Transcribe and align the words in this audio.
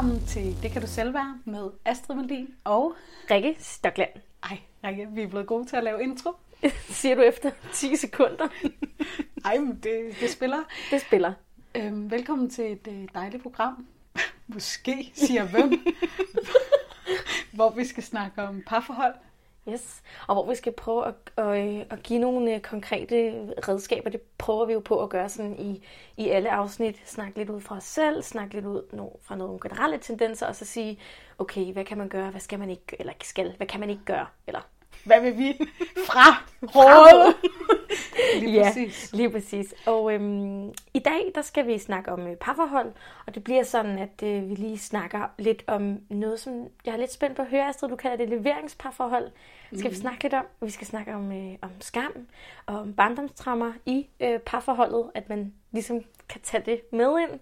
Velkommen 0.00 0.26
til 0.26 0.62
Det 0.62 0.70
kan 0.70 0.82
du 0.82 0.86
selv 0.88 1.14
være 1.14 1.38
med 1.44 1.70
Astrid 1.84 2.16
Melin 2.16 2.54
og... 2.64 2.94
Rikke 3.30 3.56
Stokland. 3.58 4.10
Ej, 4.42 4.58
Rikke, 4.84 5.08
vi 5.12 5.22
er 5.22 5.28
blevet 5.28 5.46
gode 5.46 5.66
til 5.66 5.76
at 5.76 5.84
lave 5.84 6.02
intro. 6.02 6.32
Siger 7.00 7.14
du 7.14 7.20
efter 7.20 7.50
10 7.72 7.96
sekunder. 7.96 8.48
Ej, 9.44 9.58
men 9.58 9.80
det, 9.82 10.16
det 10.20 10.30
spiller. 10.30 10.58
Det 10.90 11.00
spiller. 11.00 11.32
Øhm, 11.74 12.10
velkommen 12.10 12.50
til 12.50 12.72
et 12.72 12.88
øh, 12.88 13.08
dejligt 13.14 13.42
program. 13.42 13.86
Måske, 14.54 15.12
siger 15.14 15.44
hvem. 15.44 15.86
hvor 17.52 17.70
vi 17.70 17.84
skal 17.84 18.02
snakke 18.02 18.42
om 18.42 18.62
parforhold. 18.66 19.14
Yes. 19.68 20.02
Og 20.28 20.34
hvor 20.34 20.48
vi 20.50 20.54
skal 20.54 20.72
prøve 20.72 21.06
at, 21.06 21.14
at, 21.36 21.86
at 21.90 22.02
give 22.02 22.18
nogle 22.18 22.54
øh, 22.54 22.60
konkrete 22.60 23.32
redskaber. 23.68 24.10
Det 24.10 24.20
prøver 24.38 24.64
vi 24.64 24.72
jo 24.72 24.80
på 24.80 25.02
at 25.02 25.10
gøre 25.10 25.28
sådan 25.28 25.60
i, 25.60 25.84
i 26.16 26.28
alle 26.28 26.50
afsnit. 26.50 27.08
Snakke 27.08 27.38
lidt 27.38 27.50
ud 27.50 27.60
fra 27.60 27.76
os 27.76 27.84
selv, 27.84 28.22
snakke 28.22 28.54
lidt 28.54 28.66
ud 28.66 28.82
no, 28.92 29.08
fra 29.22 29.36
nogle 29.36 29.60
generelle 29.60 29.98
tendenser, 29.98 30.46
og 30.46 30.56
så 30.56 30.64
sige, 30.64 30.98
okay, 31.38 31.72
hvad 31.72 31.84
kan 31.84 31.98
man 31.98 32.08
gøre, 32.08 32.30
hvad 32.30 32.40
skal 32.40 32.58
man 32.58 32.70
ikke, 32.70 32.96
eller 32.98 33.12
skal, 33.22 33.56
hvad 33.56 33.66
kan 33.66 33.80
man 33.80 33.90
ikke 33.90 34.04
gøre, 34.04 34.26
eller 34.46 34.60
hvad 35.04 35.20
vil 35.20 35.38
vi? 35.38 35.60
Fra 36.06 36.44
råd! 36.62 37.34
lige 38.40 38.52
ja, 38.52 38.68
præcis. 38.68 39.12
lige 39.12 39.30
præcis. 39.30 39.74
Og 39.86 40.14
øhm, 40.14 40.68
i 40.94 40.98
dag, 40.98 41.32
der 41.34 41.42
skal 41.42 41.66
vi 41.66 41.78
snakke 41.78 42.12
om 42.12 42.26
øh, 42.26 42.36
parforhold, 42.36 42.92
og 43.26 43.34
det 43.34 43.44
bliver 43.44 43.62
sådan, 43.62 43.98
at 43.98 44.22
øh, 44.22 44.50
vi 44.50 44.54
lige 44.54 44.78
snakker 44.78 45.26
lidt 45.38 45.64
om 45.66 45.98
noget, 46.08 46.40
som 46.40 46.66
jeg 46.86 46.92
er 46.92 46.96
lidt 46.96 47.12
spændt 47.12 47.36
på 47.36 47.42
at 47.42 47.48
høre, 47.48 47.68
Astrid, 47.68 47.88
du 47.88 47.96
kalder 47.96 48.16
det 48.16 48.28
leveringsparforhold. 48.28 49.30
Mm. 49.70 49.78
Skal 49.78 49.90
vi 49.90 49.96
mm. 49.96 50.00
snakke 50.00 50.22
lidt 50.22 50.34
om? 50.34 50.44
Vi 50.60 50.70
skal 50.70 50.86
snakke 50.86 51.14
om, 51.14 51.32
øh, 51.32 51.56
om 51.62 51.70
skam 51.80 52.12
og 52.66 52.78
om 52.78 52.92
barndomstrammer 52.92 53.72
i 53.86 54.06
øh, 54.20 54.38
parforholdet, 54.38 55.10
at 55.14 55.28
man 55.28 55.52
ligesom 55.72 56.00
kan 56.28 56.40
tage 56.40 56.62
det 56.66 56.80
med 56.92 57.18
ind. 57.20 57.40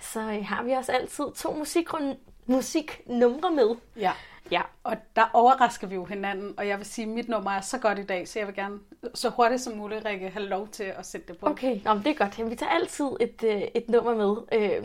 Så 0.00 0.20
øh, 0.20 0.44
har 0.46 0.62
vi 0.62 0.72
også 0.72 0.92
altid 0.92 1.24
to 1.36 1.54
musiknumre 1.54 2.16
musiknumre 2.48 3.50
med. 3.50 3.76
Ja. 3.96 4.12
Ja, 4.50 4.62
og 4.84 4.96
der 5.16 5.30
overrasker 5.32 5.86
vi 5.86 5.94
jo 5.94 6.04
hinanden, 6.04 6.54
og 6.56 6.68
jeg 6.68 6.78
vil 6.78 6.86
sige, 6.86 7.02
at 7.04 7.08
mit 7.08 7.28
nummer 7.28 7.50
er 7.50 7.60
så 7.60 7.78
godt 7.78 7.98
i 7.98 8.02
dag, 8.02 8.28
så 8.28 8.38
jeg 8.38 8.46
vil 8.46 8.54
gerne 8.54 8.78
så 9.14 9.28
hurtigt 9.28 9.60
som 9.60 9.76
muligt, 9.76 10.04
Rikke, 10.04 10.28
have 10.28 10.46
lov 10.46 10.68
til 10.68 10.84
at 10.84 11.06
sætte 11.06 11.28
det 11.28 11.38
på. 11.38 11.46
Okay, 11.46 11.80
Nå, 11.84 11.94
det 11.94 12.06
er 12.06 12.14
godt. 12.14 12.38
Jamen, 12.38 12.50
vi 12.50 12.56
tager 12.56 12.70
altid 12.70 13.06
et, 13.20 13.44
øh, 13.44 13.62
et 13.74 13.88
nummer 13.88 14.14
med. 14.14 14.36
Øh, 14.52 14.82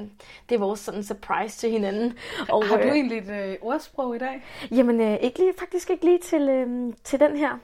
det 0.50 0.56
er 0.56 0.59
vores 0.59 0.80
sådan 0.80 1.03
surprise 1.03 1.58
til 1.58 1.69
hinanden. 1.69 2.17
Og, 2.50 2.66
Har 2.66 2.78
du 2.78 2.84
øh, 2.84 2.91
egentlig 2.91 3.17
et 3.17 3.50
øh, 3.52 3.56
ordsprog 3.61 4.16
i 4.16 4.19
dag? 4.19 4.44
Jamen, 4.72 5.02
øh, 5.02 5.17
ikke 5.22 5.39
lige, 5.39 5.53
faktisk 5.59 5.89
ikke 5.89 6.06
lige 6.06 6.19
til, 6.19 6.50
øh, 6.50 6.94
til 7.03 7.19
den 7.19 7.38
her. 7.38 7.59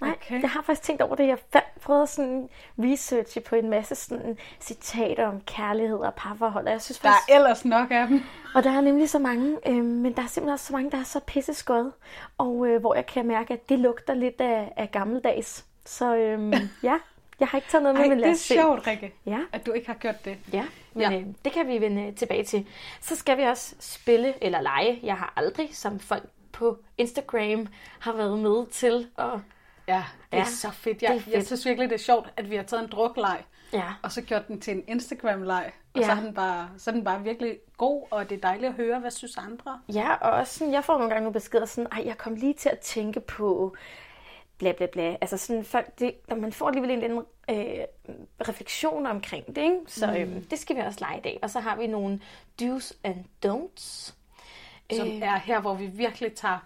Nej, 0.00 0.10
okay. 0.10 0.42
jeg 0.42 0.50
har 0.50 0.62
faktisk 0.62 0.82
tænkt 0.82 1.02
over 1.02 1.14
det. 1.14 1.26
Jeg 1.26 1.38
har 1.52 1.64
prøvet 1.80 2.08
sådan 2.08 2.48
researche 2.78 3.40
på 3.40 3.56
en 3.56 3.70
masse 3.70 3.94
sådan 3.94 4.38
citater 4.60 5.26
om 5.26 5.40
kærlighed 5.40 5.98
og 5.98 6.14
parforhold. 6.14 6.68
jeg 6.68 6.82
synes 6.82 6.98
faktisk, 6.98 7.26
der 7.28 7.34
er 7.34 7.38
ellers 7.38 7.64
nok 7.64 7.90
af 7.90 8.06
dem. 8.06 8.22
Og 8.54 8.64
der 8.64 8.70
er 8.70 8.80
nemlig 8.80 9.10
så 9.10 9.18
mange, 9.18 9.58
øh, 9.66 9.84
men 9.84 10.12
der 10.12 10.22
er 10.22 10.26
simpelthen 10.26 10.52
også 10.52 10.66
så 10.66 10.72
mange, 10.72 10.90
der 10.90 10.98
er 10.98 11.04
så 11.04 11.20
pisseskød. 11.20 11.90
Og 12.38 12.66
øh, 12.66 12.80
hvor 12.80 12.94
jeg 12.94 13.06
kan 13.06 13.26
mærke, 13.26 13.54
at 13.54 13.68
det 13.68 13.78
lugter 13.78 14.14
lidt 14.14 14.40
af, 14.40 14.72
af 14.76 14.90
gammeldags. 14.90 15.64
Så 15.84 16.16
øh, 16.16 16.52
ja, 16.82 16.96
jeg 17.40 17.48
har 17.48 17.58
ikke 17.58 17.68
taget 17.68 17.82
noget 17.82 17.94
med, 17.94 18.04
Ej, 18.04 18.08
men 18.08 18.18
lad 18.20 18.28
det 18.28 18.34
er 18.34 18.62
sjovt, 18.62 18.86
Rikke, 18.86 19.14
ja. 19.26 19.38
at 19.52 19.66
du 19.66 19.72
ikke 19.72 19.86
har 19.86 19.94
gjort 19.94 20.24
det. 20.24 20.36
Ja, 20.52 20.64
men 20.94 21.12
ja. 21.12 21.18
Øh, 21.18 21.26
det 21.44 21.52
kan 21.52 21.68
vi 21.68 21.80
vende 21.80 22.12
tilbage 22.12 22.44
til. 22.44 22.66
Så 23.00 23.16
skal 23.16 23.38
vi 23.38 23.42
også 23.42 23.74
spille 23.80 24.44
eller 24.44 24.60
lege. 24.60 25.00
Jeg 25.02 25.16
har 25.16 25.32
aldrig, 25.36 25.68
som 25.72 26.00
folk 26.00 26.24
på 26.52 26.78
Instagram 26.98 27.66
har 27.98 28.12
været 28.12 28.38
med 28.38 28.66
til 28.66 29.06
at 29.18 29.30
Ja, 29.90 30.04
det 30.32 30.38
ja, 30.38 30.42
er 30.42 30.46
så 30.46 30.70
fedt. 30.70 31.02
Jeg, 31.02 31.20
fedt. 31.22 31.34
jeg 31.34 31.46
synes 31.46 31.66
virkelig, 31.66 31.90
det 31.90 31.94
er 31.94 31.98
sjovt, 31.98 32.32
at 32.36 32.50
vi 32.50 32.56
har 32.56 32.62
taget 32.62 32.82
en 32.82 32.90
drukleg, 32.90 33.44
ja. 33.72 33.84
og 34.02 34.12
så 34.12 34.22
gjort 34.22 34.48
den 34.48 34.60
til 34.60 34.76
en 34.76 34.84
Instagram-leg. 34.88 35.72
Og 35.94 36.00
ja. 36.00 36.06
så, 36.06 36.12
er 36.12 36.20
den 36.20 36.34
bare, 36.34 36.70
så 36.78 36.90
er 36.90 36.94
den 36.94 37.04
bare 37.04 37.22
virkelig 37.22 37.58
god, 37.76 38.06
og 38.10 38.30
det 38.30 38.36
er 38.36 38.40
dejligt 38.40 38.68
at 38.68 38.74
høre, 38.74 38.98
hvad 38.98 39.10
synes 39.10 39.36
andre. 39.36 39.80
Ja, 39.94 40.14
og 40.14 40.30
også 40.30 40.58
sådan, 40.58 40.72
jeg 40.74 40.84
får 40.84 40.92
nogle 40.92 41.08
gange 41.08 41.22
nogle 41.22 41.32
beskeder 41.32 41.64
sådan, 41.64 41.88
ej, 41.92 42.02
jeg 42.06 42.18
kom 42.18 42.34
lige 42.34 42.54
til 42.54 42.68
at 42.68 42.78
tænke 42.78 43.20
på 43.20 43.76
bla 44.58 44.72
bla 44.72 44.86
bla. 44.86 45.16
Altså 45.20 45.36
sådan, 45.36 45.64
folk, 45.64 45.98
det, 45.98 46.14
man 46.36 46.52
får 46.52 46.68
alligevel 46.68 46.90
en 46.90 47.02
anden 47.02 47.18
øh, 47.50 47.84
refleksion 48.48 49.06
omkring 49.06 49.46
det, 49.46 49.58
ikke? 49.58 49.76
Så 49.86 50.06
mm. 50.06 50.12
øh, 50.12 50.50
det 50.50 50.58
skal 50.58 50.76
vi 50.76 50.80
også 50.80 51.00
lege 51.00 51.18
i 51.18 51.20
dag. 51.20 51.38
Og 51.42 51.50
så 51.50 51.60
har 51.60 51.76
vi 51.76 51.86
nogle 51.86 52.20
do's 52.62 52.92
and 53.04 53.24
don'ts. 53.46 54.14
Som 54.92 55.08
øh, 55.08 55.22
er 55.22 55.36
her, 55.36 55.60
hvor 55.60 55.74
vi 55.74 55.86
virkelig 55.86 56.34
tager 56.34 56.58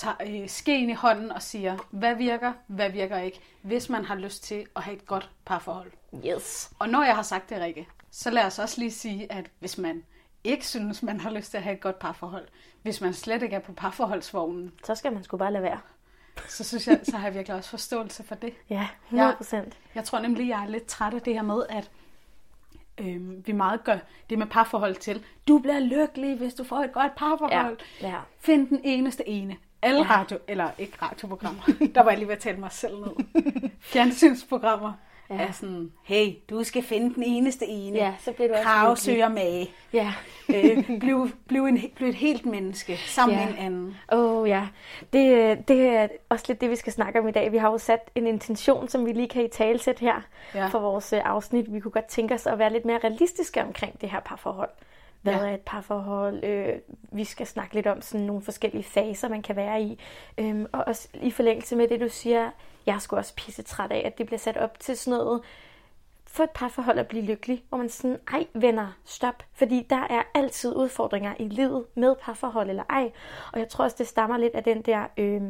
tager 0.00 0.42
øh, 0.42 0.48
skeen 0.48 0.90
i 0.90 0.92
hånden 0.92 1.32
og 1.32 1.42
siger, 1.42 1.76
hvad 1.90 2.14
virker, 2.14 2.52
hvad 2.66 2.90
virker 2.90 3.18
ikke, 3.18 3.40
hvis 3.62 3.88
man 3.88 4.04
har 4.04 4.14
lyst 4.14 4.44
til 4.44 4.66
at 4.76 4.82
have 4.82 4.96
et 4.96 5.06
godt 5.06 5.30
parforhold. 5.44 5.92
Yes. 6.26 6.70
Og 6.78 6.88
når 6.88 7.04
jeg 7.04 7.14
har 7.14 7.22
sagt 7.22 7.50
det, 7.50 7.60
Rikke, 7.60 7.88
så 8.10 8.30
lad 8.30 8.44
os 8.44 8.58
også 8.58 8.80
lige 8.80 8.90
sige, 8.90 9.32
at 9.32 9.50
hvis 9.58 9.78
man 9.78 10.04
ikke 10.44 10.66
synes, 10.66 11.02
man 11.02 11.20
har 11.20 11.30
lyst 11.30 11.50
til 11.50 11.56
at 11.56 11.62
have 11.62 11.74
et 11.74 11.80
godt 11.80 11.98
parforhold, 11.98 12.48
hvis 12.82 13.00
man 13.00 13.14
slet 13.14 13.42
ikke 13.42 13.56
er 13.56 13.60
på 13.60 13.72
parforholdsvognen, 13.72 14.72
så 14.84 14.94
skal 14.94 15.12
man 15.12 15.24
sgu 15.24 15.36
bare 15.36 15.52
lade 15.52 15.62
være. 15.62 15.80
Så 16.48 16.64
synes 16.64 16.86
jeg, 16.88 17.00
så 17.02 17.16
har 17.16 17.26
jeg 17.26 17.34
virkelig 17.34 17.56
også 17.56 17.70
forståelse 17.70 18.24
for 18.24 18.34
det. 18.34 18.52
Ja, 18.70 18.88
100 19.06 19.36
procent. 19.36 19.64
Jeg, 19.64 19.94
jeg 19.94 20.04
tror 20.04 20.20
nemlig, 20.20 20.48
jeg 20.48 20.62
er 20.62 20.68
lidt 20.68 20.86
træt 20.86 21.14
af 21.14 21.20
det 21.22 21.34
her 21.34 21.42
med, 21.42 21.62
at 21.68 21.90
øh, 22.98 23.46
vi 23.46 23.52
meget 23.52 23.84
gør 23.84 23.98
det 24.30 24.38
med 24.38 24.46
parforhold 24.46 24.96
til. 24.96 25.24
Du 25.48 25.58
bliver 25.58 25.80
lykkelig, 25.80 26.36
hvis 26.36 26.54
du 26.54 26.64
får 26.64 26.78
et 26.78 26.92
godt 26.92 27.14
parforhold. 27.16 27.78
Ja, 28.00 28.08
ja. 28.08 28.20
Find 28.38 28.68
den 28.68 28.80
eneste 28.84 29.28
ene 29.28 29.56
alle 29.82 30.02
radio, 30.02 30.38
eller 30.48 30.70
ikke 30.78 30.92
radioprogrammer, 31.02 31.62
der 31.94 32.02
var 32.02 32.10
jeg 32.10 32.18
lige 32.18 32.28
ved 32.28 32.34
at 32.34 32.42
tale 32.42 32.58
mig 32.58 32.72
selv 32.72 32.94
ned. 32.96 33.14
Fjernsynsprogrammer 33.80 34.92
ja. 35.30 35.34
er 35.34 35.52
sådan, 35.52 35.92
hey, 36.02 36.34
du 36.50 36.64
skal 36.64 36.82
finde 36.82 37.14
den 37.14 37.22
eneste 37.22 37.66
ene. 37.66 37.98
Ja, 37.98 38.14
så 38.20 38.32
bliver 38.32 38.48
du 38.48 38.54
også 38.54 38.64
Krav 38.64 38.96
søger 38.96 39.28
mage. 39.28 39.70
Ja. 39.92 40.12
øh, 40.54 40.98
bliv, 41.00 41.30
bliv, 41.48 41.64
en, 41.64 41.80
bliv 41.96 42.08
et 42.08 42.14
helt 42.14 42.46
menneske 42.46 42.96
sammen 42.96 43.38
ja. 43.38 43.44
med 43.44 43.52
en 43.52 43.58
anden. 43.58 43.96
Åh 44.12 44.40
oh, 44.40 44.48
ja, 44.48 44.68
det, 45.12 45.58
det 45.68 45.86
er 45.86 46.08
også 46.28 46.44
lidt 46.48 46.60
det, 46.60 46.70
vi 46.70 46.76
skal 46.76 46.92
snakke 46.92 47.20
om 47.20 47.28
i 47.28 47.32
dag. 47.32 47.52
Vi 47.52 47.56
har 47.56 47.70
jo 47.70 47.78
sat 47.78 48.10
en 48.14 48.26
intention, 48.26 48.88
som 48.88 49.06
vi 49.06 49.12
lige 49.12 49.28
kan 49.28 49.44
i 49.44 49.48
talsæt 49.48 49.98
her 49.98 50.20
ja. 50.54 50.66
for 50.66 50.78
vores 50.78 51.12
øh, 51.12 51.20
afsnit. 51.24 51.72
Vi 51.74 51.80
kunne 51.80 51.92
godt 51.92 52.06
tænke 52.06 52.34
os 52.34 52.46
at 52.46 52.58
være 52.58 52.72
lidt 52.72 52.84
mere 52.84 52.98
realistiske 53.04 53.62
omkring 53.62 54.00
det 54.00 54.10
her 54.10 54.20
parforhold 54.20 54.70
hvad 55.22 55.32
ja. 55.32 55.38
er 55.38 55.54
et 55.54 55.60
parforhold. 55.60 56.44
Øh, 56.44 56.74
vi 57.12 57.24
skal 57.24 57.46
snakke 57.46 57.74
lidt 57.74 57.86
om 57.86 58.02
sådan 58.02 58.26
nogle 58.26 58.42
forskellige 58.42 58.84
faser, 58.84 59.28
man 59.28 59.42
kan 59.42 59.56
være 59.56 59.82
i. 59.82 60.00
Øhm, 60.38 60.66
og 60.72 60.84
også 60.86 61.08
i 61.14 61.30
forlængelse 61.30 61.76
med 61.76 61.88
det, 61.88 62.00
du 62.00 62.08
siger, 62.08 62.50
jeg 62.86 62.94
er 62.94 62.98
sgu 62.98 63.16
også 63.16 63.34
pisse 63.34 63.62
træt 63.62 63.92
af, 63.92 64.02
at 64.06 64.18
det 64.18 64.26
bliver 64.26 64.38
sat 64.38 64.56
op 64.56 64.80
til 64.80 64.96
sådan 64.96 65.18
noget, 65.18 65.42
for 66.26 66.44
et 66.44 66.50
parforhold 66.50 66.98
at 66.98 67.08
blive 67.08 67.24
lykkelig, 67.24 67.64
hvor 67.68 67.78
man 67.78 67.88
sådan, 67.88 68.18
ej 68.32 68.46
venner, 68.54 68.92
stop. 69.04 69.42
Fordi 69.52 69.86
der 69.90 70.06
er 70.10 70.22
altid 70.34 70.76
udfordringer 70.76 71.34
i 71.38 71.44
livet 71.44 71.84
med 71.94 72.14
parforhold 72.22 72.70
eller 72.70 72.84
ej. 72.90 73.12
Og 73.52 73.58
jeg 73.58 73.68
tror 73.68 73.84
også, 73.84 73.96
det 73.98 74.08
stammer 74.08 74.38
lidt 74.38 74.54
af 74.54 74.64
den 74.64 74.82
der 74.82 75.06
øh, 75.16 75.42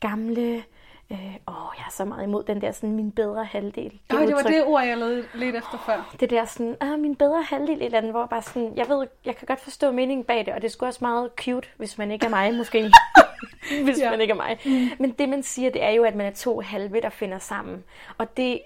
gamle 0.00 0.64
Øh, 1.12 1.18
åh, 1.48 1.72
jeg 1.78 1.84
er 1.86 1.90
så 1.90 2.04
meget 2.04 2.22
imod 2.22 2.44
den 2.44 2.60
der 2.60 2.72
sådan, 2.72 2.92
min 2.92 3.12
bedre 3.12 3.44
halvdel. 3.44 3.90
Det, 4.10 4.16
Øj, 4.16 4.26
det 4.26 4.34
var 4.34 4.42
det 4.42 4.64
ord, 4.64 4.84
jeg 4.84 4.98
lavede 4.98 5.24
lidt 5.34 5.56
efter 5.56 5.78
før. 5.86 6.16
Det 6.20 6.30
der 6.30 6.44
sådan, 6.44 6.76
ah, 6.80 6.98
min 6.98 7.16
bedre 7.16 7.42
halvdel, 7.42 7.76
et 7.76 7.84
eller 7.84 7.98
andet, 7.98 8.12
hvor 8.12 8.26
bare 8.26 8.42
sådan, 8.42 8.72
jeg 8.76 8.88
ved, 8.88 9.06
jeg 9.24 9.36
kan 9.36 9.46
godt 9.46 9.60
forstå 9.60 9.90
meningen 9.92 10.24
bag 10.24 10.46
det, 10.46 10.54
og 10.54 10.62
det 10.62 10.68
er 10.68 10.72
sgu 10.72 10.86
også 10.86 10.98
meget 11.02 11.30
cute, 11.36 11.68
hvis 11.76 11.98
man 11.98 12.10
ikke 12.10 12.26
er 12.26 12.30
mig, 12.30 12.54
måske. 12.54 12.90
hvis 13.84 13.98
ja. 13.98 14.10
man 14.10 14.20
ikke 14.20 14.32
er 14.32 14.36
mig. 14.36 14.58
Mm. 14.64 14.90
Men 14.98 15.10
det, 15.10 15.28
man 15.28 15.42
siger, 15.42 15.70
det 15.70 15.82
er 15.82 15.90
jo, 15.90 16.04
at 16.04 16.14
man 16.14 16.26
er 16.26 16.34
to 16.34 16.60
halve, 16.60 17.00
der 17.00 17.10
finder 17.10 17.38
sammen. 17.38 17.84
Og 18.18 18.36
det 18.36 18.60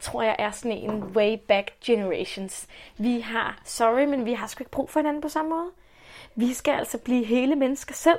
tror 0.00 0.22
jeg 0.22 0.36
er 0.38 0.50
sådan 0.50 0.78
en 0.78 1.04
way 1.04 1.36
back 1.48 1.70
generations. 1.84 2.66
Vi 2.98 3.20
har, 3.20 3.60
sorry, 3.64 4.04
men 4.04 4.24
vi 4.24 4.32
har 4.32 4.46
sgu 4.46 4.62
ikke 4.62 4.70
brug 4.70 4.90
for 4.90 5.00
hinanden 5.00 5.22
på 5.22 5.28
samme 5.28 5.50
måde. 5.50 5.70
Vi 6.34 6.52
skal 6.52 6.72
altså 6.72 6.98
blive 6.98 7.24
hele 7.24 7.56
mennesker 7.56 7.94
selv 7.94 8.18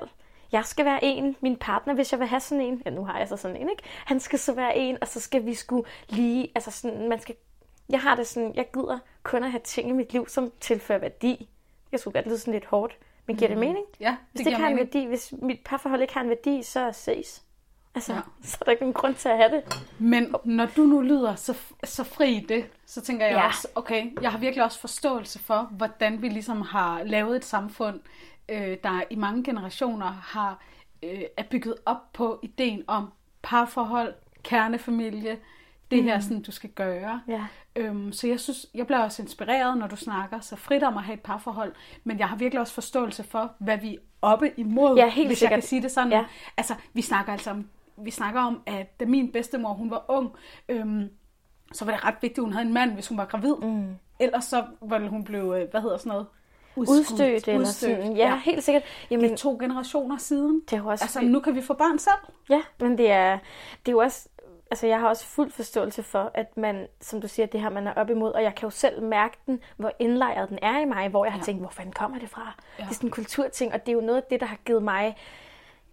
jeg 0.51 0.65
skal 0.65 0.85
være 0.85 1.03
en, 1.03 1.35
min 1.41 1.55
partner, 1.55 1.93
hvis 1.93 2.11
jeg 2.11 2.19
vil 2.19 2.27
have 2.27 2.39
sådan 2.39 2.61
en, 2.61 2.81
ja 2.85 2.89
nu 2.89 3.05
har 3.05 3.19
jeg 3.19 3.27
så 3.27 3.37
sådan 3.37 3.57
en, 3.57 3.69
ikke? 3.69 3.83
Han 4.05 4.19
skal 4.19 4.39
så 4.39 4.53
være 4.53 4.77
en, 4.77 4.97
og 5.01 5.07
så 5.07 5.19
skal 5.19 5.45
vi 5.45 5.53
skulle 5.53 5.83
lige, 6.09 6.51
altså 6.55 6.71
sådan, 6.71 7.09
man 7.09 7.19
skal, 7.19 7.35
jeg 7.89 8.01
har 8.01 8.15
det 8.15 8.27
sådan, 8.27 8.53
jeg 8.55 8.65
gider 8.73 8.99
kun 9.23 9.43
at 9.43 9.51
have 9.51 9.61
ting 9.63 9.89
i 9.89 9.91
mit 9.91 10.13
liv, 10.13 10.27
som 10.27 10.51
tilfører 10.59 10.99
værdi. 10.99 11.49
Jeg 11.91 11.99
skulle 11.99 12.13
godt 12.13 12.25
lyde 12.25 12.37
sådan 12.37 12.53
lidt 12.53 12.65
hårdt, 12.65 12.97
men 13.25 13.35
giver 13.35 13.47
det 13.47 13.57
mm. 13.57 13.63
mening? 13.63 13.85
Ja, 13.99 14.09
det 14.09 14.17
Hvis 14.31 14.39
det 14.39 14.47
ikke 14.47 14.61
har 14.61 14.69
en 14.69 14.77
værdi, 14.77 15.05
hvis 15.05 15.33
mit 15.41 15.59
parforhold 15.65 16.01
ikke 16.01 16.13
har 16.13 16.21
en 16.21 16.29
værdi, 16.29 16.63
så 16.63 16.89
ses. 16.93 17.43
Altså, 17.95 18.13
ja. 18.13 18.19
så 18.43 18.57
er 18.61 18.63
der 18.65 18.71
ikke 18.71 18.83
nogen 18.83 18.93
grund 18.93 19.15
til 19.15 19.29
at 19.29 19.37
have 19.37 19.51
det. 19.51 19.83
Men 19.99 20.35
når 20.43 20.65
du 20.65 20.81
nu 20.81 21.01
lyder 21.01 21.35
så, 21.35 21.57
så 21.83 22.03
fri 22.03 22.35
i 22.35 22.45
det, 22.45 22.65
så 22.85 23.01
tænker 23.01 23.25
jeg 23.25 23.35
ja. 23.35 23.47
også, 23.47 23.67
okay, 23.75 24.21
jeg 24.21 24.31
har 24.31 24.37
virkelig 24.37 24.63
også 24.63 24.79
forståelse 24.79 25.39
for, 25.39 25.69
hvordan 25.71 26.21
vi 26.21 26.29
ligesom 26.29 26.61
har 26.61 27.03
lavet 27.03 27.35
et 27.35 27.45
samfund, 27.45 27.99
øh, 28.49 28.77
der 28.83 29.03
i 29.09 29.15
mange 29.15 29.43
generationer 29.43 30.05
har 30.05 30.63
øh, 31.03 31.21
er 31.37 31.43
bygget 31.43 31.75
op 31.85 32.13
på 32.13 32.39
ideen 32.43 32.83
om 32.87 33.11
parforhold, 33.41 34.13
kernefamilie, 34.43 35.37
det 35.91 35.99
mm. 35.99 36.05
her, 36.05 36.19
sådan, 36.19 36.41
du 36.41 36.51
skal 36.51 36.69
gøre. 36.69 37.21
Ja. 37.27 37.45
Øhm, 37.75 38.11
så 38.11 38.27
jeg 38.27 38.39
synes, 38.39 38.65
jeg 38.73 38.87
bliver 38.87 38.99
også 38.99 39.21
inspireret, 39.21 39.77
når 39.77 39.87
du 39.87 39.95
snakker 39.95 40.39
så 40.39 40.55
frit 40.55 40.83
om 40.83 40.97
at 40.97 41.03
have 41.03 41.13
et 41.13 41.19
parforhold, 41.19 41.73
men 42.03 42.19
jeg 42.19 42.29
har 42.29 42.35
virkelig 42.35 42.61
også 42.61 42.73
forståelse 42.73 43.23
for, 43.23 43.51
hvad 43.59 43.77
vi 43.77 43.95
er 43.95 43.99
oppe 44.21 44.51
imod, 44.57 44.97
ja, 44.97 45.09
helt 45.09 45.27
hvis 45.27 45.37
sikkert. 45.37 45.51
jeg 45.51 45.61
kan 45.61 45.67
sige 45.67 45.81
det 45.81 45.91
sådan. 45.91 46.11
Ja. 46.11 46.25
Altså, 46.57 46.75
vi 46.93 47.01
snakker 47.01 47.31
altså 47.31 47.51
om, 47.51 47.69
vi 47.97 48.11
snakker 48.11 48.41
om, 48.41 48.61
at 48.65 48.99
da 48.99 49.05
min 49.05 49.31
bedstemor, 49.31 49.73
hun 49.73 49.91
var 49.91 50.05
ung, 50.07 50.31
øhm, 50.69 51.09
så 51.73 51.85
var 51.85 51.91
det 51.91 52.03
ret 52.03 52.15
vigtigt, 52.21 52.37
at 52.37 52.43
hun 52.43 52.53
havde 52.53 52.65
en 52.67 52.73
mand, 52.73 52.93
hvis 52.93 53.07
hun 53.07 53.17
var 53.17 53.25
gravid. 53.25 53.55
Mm. 53.61 53.95
Ellers 54.19 54.43
så 54.43 54.65
ville 54.81 55.09
hun 55.09 55.23
blive, 55.23 55.61
øh, 55.61 55.69
hvad 55.71 55.81
hedder 55.81 55.97
sådan 55.97 56.09
noget, 56.09 56.27
udstødt. 56.77 57.47
Eller 57.47 57.65
sådan. 57.65 58.15
Ja, 58.15 58.29
ja, 58.29 58.35
helt 58.35 58.63
sikkert. 58.63 58.83
Jamen, 59.11 59.23
det 59.23 59.31
er 59.31 59.37
to 59.37 59.57
generationer 59.59 60.17
siden. 60.17 60.61
Det 60.69 60.77
er 60.77 60.83
også 60.83 61.03
altså, 61.03 61.21
nu 61.21 61.39
kan 61.39 61.55
vi 61.55 61.61
få 61.61 61.73
børn 61.73 61.99
selv. 61.99 62.33
Ja, 62.49 62.61
men 62.79 62.97
det 62.97 63.11
er, 63.11 63.39
det 63.85 63.87
er 63.87 63.91
jo 63.91 63.97
også 63.97 64.29
altså 64.71 64.87
jeg 64.87 64.99
har 64.99 65.07
også 65.07 65.25
fuld 65.25 65.51
forståelse 65.51 66.03
for, 66.03 66.31
at 66.33 66.57
man, 66.57 66.87
som 67.01 67.21
du 67.21 67.27
siger, 67.27 67.45
det 67.45 67.61
her 67.61 67.69
man 67.69 67.87
er 67.87 67.93
op 67.93 68.09
imod, 68.09 68.31
og 68.31 68.43
jeg 68.43 68.55
kan 68.55 68.65
jo 68.65 68.69
selv 68.69 69.03
mærke 69.03 69.37
den, 69.45 69.59
hvor 69.77 69.91
indlejret 69.99 70.49
den 70.49 70.59
er 70.61 70.79
i 70.79 70.85
mig, 70.85 71.09
hvor 71.09 71.25
jeg 71.25 71.31
har 71.31 71.39
ja. 71.39 71.43
tænkt, 71.43 71.61
hvor 71.61 71.69
fanden 71.69 71.93
kommer 71.93 72.19
det 72.19 72.29
fra? 72.29 72.55
Ja. 72.79 72.83
Det 72.83 72.89
er 72.89 72.93
sådan 72.93 73.07
en 73.07 73.11
kulturting, 73.11 73.73
og 73.73 73.85
det 73.85 73.91
er 73.91 73.93
jo 73.93 74.01
noget 74.01 74.21
af 74.21 74.23
det, 74.29 74.39
der 74.39 74.45
har 74.45 74.57
givet 74.65 74.83
mig, 74.83 75.17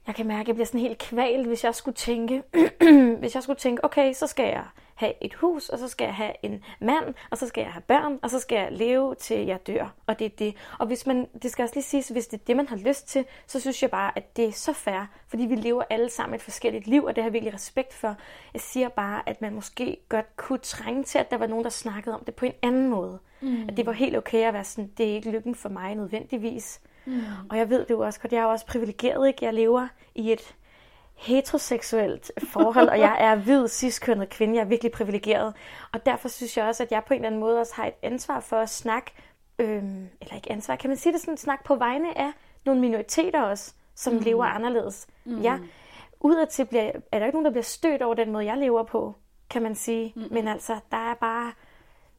jeg 0.06 0.14
kan 0.14 0.26
mærke, 0.26 0.40
at 0.40 0.48
jeg 0.48 0.54
bliver 0.54 0.66
sådan 0.66 0.80
helt 0.80 0.98
kvalt, 0.98 1.46
hvis 1.46 1.64
jeg 1.64 1.74
skulle 1.74 1.94
tænke, 1.94 2.42
hvis 3.20 3.34
jeg 3.34 3.42
skulle 3.42 3.58
tænke, 3.58 3.84
okay, 3.84 4.12
så 4.12 4.26
skal 4.26 4.46
jeg 4.46 4.64
have 4.94 5.12
et 5.20 5.34
hus, 5.34 5.68
og 5.68 5.78
så 5.78 5.88
skal 5.88 6.04
jeg 6.04 6.14
have 6.14 6.32
en 6.42 6.64
mand, 6.80 7.14
og 7.30 7.38
så 7.38 7.48
skal 7.48 7.62
jeg 7.62 7.72
have 7.72 7.82
børn, 7.82 8.18
og 8.22 8.30
så 8.30 8.38
skal 8.38 8.56
jeg 8.56 8.72
leve 8.72 9.14
til 9.14 9.46
jeg 9.46 9.66
dør. 9.66 9.94
Og 10.06 10.18
det 10.18 10.24
er 10.24 10.28
det. 10.38 10.56
Og 10.78 10.86
hvis 10.86 11.06
man, 11.06 11.28
det 11.42 11.50
skal 11.50 11.62
også 11.62 11.74
lige 11.74 11.84
siges, 11.84 12.08
hvis 12.08 12.26
det 12.26 12.40
er 12.40 12.44
det, 12.46 12.56
man 12.56 12.68
har 12.68 12.76
lyst 12.76 13.08
til, 13.08 13.24
så 13.46 13.60
synes 13.60 13.82
jeg 13.82 13.90
bare, 13.90 14.12
at 14.16 14.36
det 14.36 14.44
er 14.44 14.52
så 14.52 14.72
fair, 14.72 15.06
fordi 15.28 15.42
vi 15.42 15.54
lever 15.54 15.82
alle 15.90 16.10
sammen 16.10 16.34
et 16.34 16.42
forskelligt 16.42 16.86
liv, 16.86 17.04
og 17.04 17.16
det 17.16 17.22
har 17.22 17.28
jeg 17.28 17.32
virkelig 17.32 17.54
respekt 17.54 17.94
for. 17.94 18.16
Jeg 18.54 18.60
siger 18.60 18.88
bare, 18.88 19.22
at 19.28 19.40
man 19.40 19.54
måske 19.54 19.96
godt 20.08 20.36
kunne 20.36 20.58
trænge 20.58 21.04
til, 21.04 21.18
at 21.18 21.30
der 21.30 21.36
var 21.36 21.46
nogen, 21.46 21.64
der 21.64 21.70
snakkede 21.70 22.14
om 22.14 22.24
det 22.24 22.34
på 22.34 22.46
en 22.46 22.54
anden 22.62 22.88
måde. 22.90 23.18
Mm. 23.40 23.68
At 23.68 23.76
det 23.76 23.86
var 23.86 23.92
helt 23.92 24.16
okay 24.16 24.46
at 24.46 24.54
være 24.54 24.64
sådan, 24.64 24.90
det 24.98 25.10
er 25.10 25.14
ikke 25.14 25.30
lykken 25.30 25.54
for 25.54 25.68
mig 25.68 25.94
nødvendigvis. 25.94 26.80
Mm. 27.04 27.20
Og 27.50 27.58
jeg 27.58 27.70
ved 27.70 27.80
det 27.80 27.90
jo 27.90 28.00
også 28.00 28.20
godt, 28.20 28.32
jeg 28.32 28.38
er 28.38 28.44
jo 28.44 28.50
også 28.50 28.66
privilegeret, 28.66 29.28
ikke? 29.28 29.44
Jeg 29.44 29.54
lever 29.54 29.88
i 30.14 30.32
et 30.32 30.54
heteroseksuelt 31.26 32.30
forhold, 32.52 32.88
og 32.88 32.98
jeg 32.98 33.16
er 33.20 33.34
hvid, 33.34 33.68
ciskønnet 33.68 34.28
kvinde. 34.28 34.54
Jeg 34.54 34.60
er 34.60 34.68
virkelig 34.68 34.92
privilegeret. 34.92 35.54
Og 35.92 36.06
derfor 36.06 36.28
synes 36.28 36.56
jeg 36.56 36.66
også, 36.66 36.82
at 36.82 36.92
jeg 36.92 37.04
på 37.04 37.14
en 37.14 37.20
eller 37.20 37.26
anden 37.26 37.40
måde 37.40 37.60
også 37.60 37.74
har 37.74 37.86
et 37.86 37.94
ansvar 38.02 38.40
for 38.40 38.56
at 38.56 38.70
snakke, 38.70 39.10
øhm, 39.58 40.08
eller 40.20 40.34
ikke 40.34 40.52
ansvar, 40.52 40.76
kan 40.76 40.90
man 40.90 40.96
sige 40.96 41.12
det 41.12 41.20
sådan, 41.20 41.36
snak 41.36 41.64
på 41.64 41.74
vegne 41.74 42.18
af 42.18 42.32
nogle 42.64 42.80
minoriteter 42.80 43.42
også, 43.42 43.74
som 43.94 44.12
mm. 44.12 44.18
lever 44.18 44.44
anderledes. 44.44 45.06
Mm. 45.24 45.40
Ja, 45.40 45.58
udadtil 46.20 46.64
bliver, 46.64 46.92
er 47.12 47.18
der 47.18 47.26
ikke 47.26 47.36
nogen, 47.36 47.44
der 47.44 47.50
bliver 47.50 47.62
stødt 47.62 48.02
over 48.02 48.14
den 48.14 48.32
måde, 48.32 48.44
jeg 48.44 48.58
lever 48.58 48.82
på, 48.82 49.14
kan 49.50 49.62
man 49.62 49.74
sige. 49.74 50.12
Mm. 50.16 50.22
Men 50.30 50.48
altså, 50.48 50.78
der 50.90 51.10
er 51.10 51.14
bare, 51.14 51.52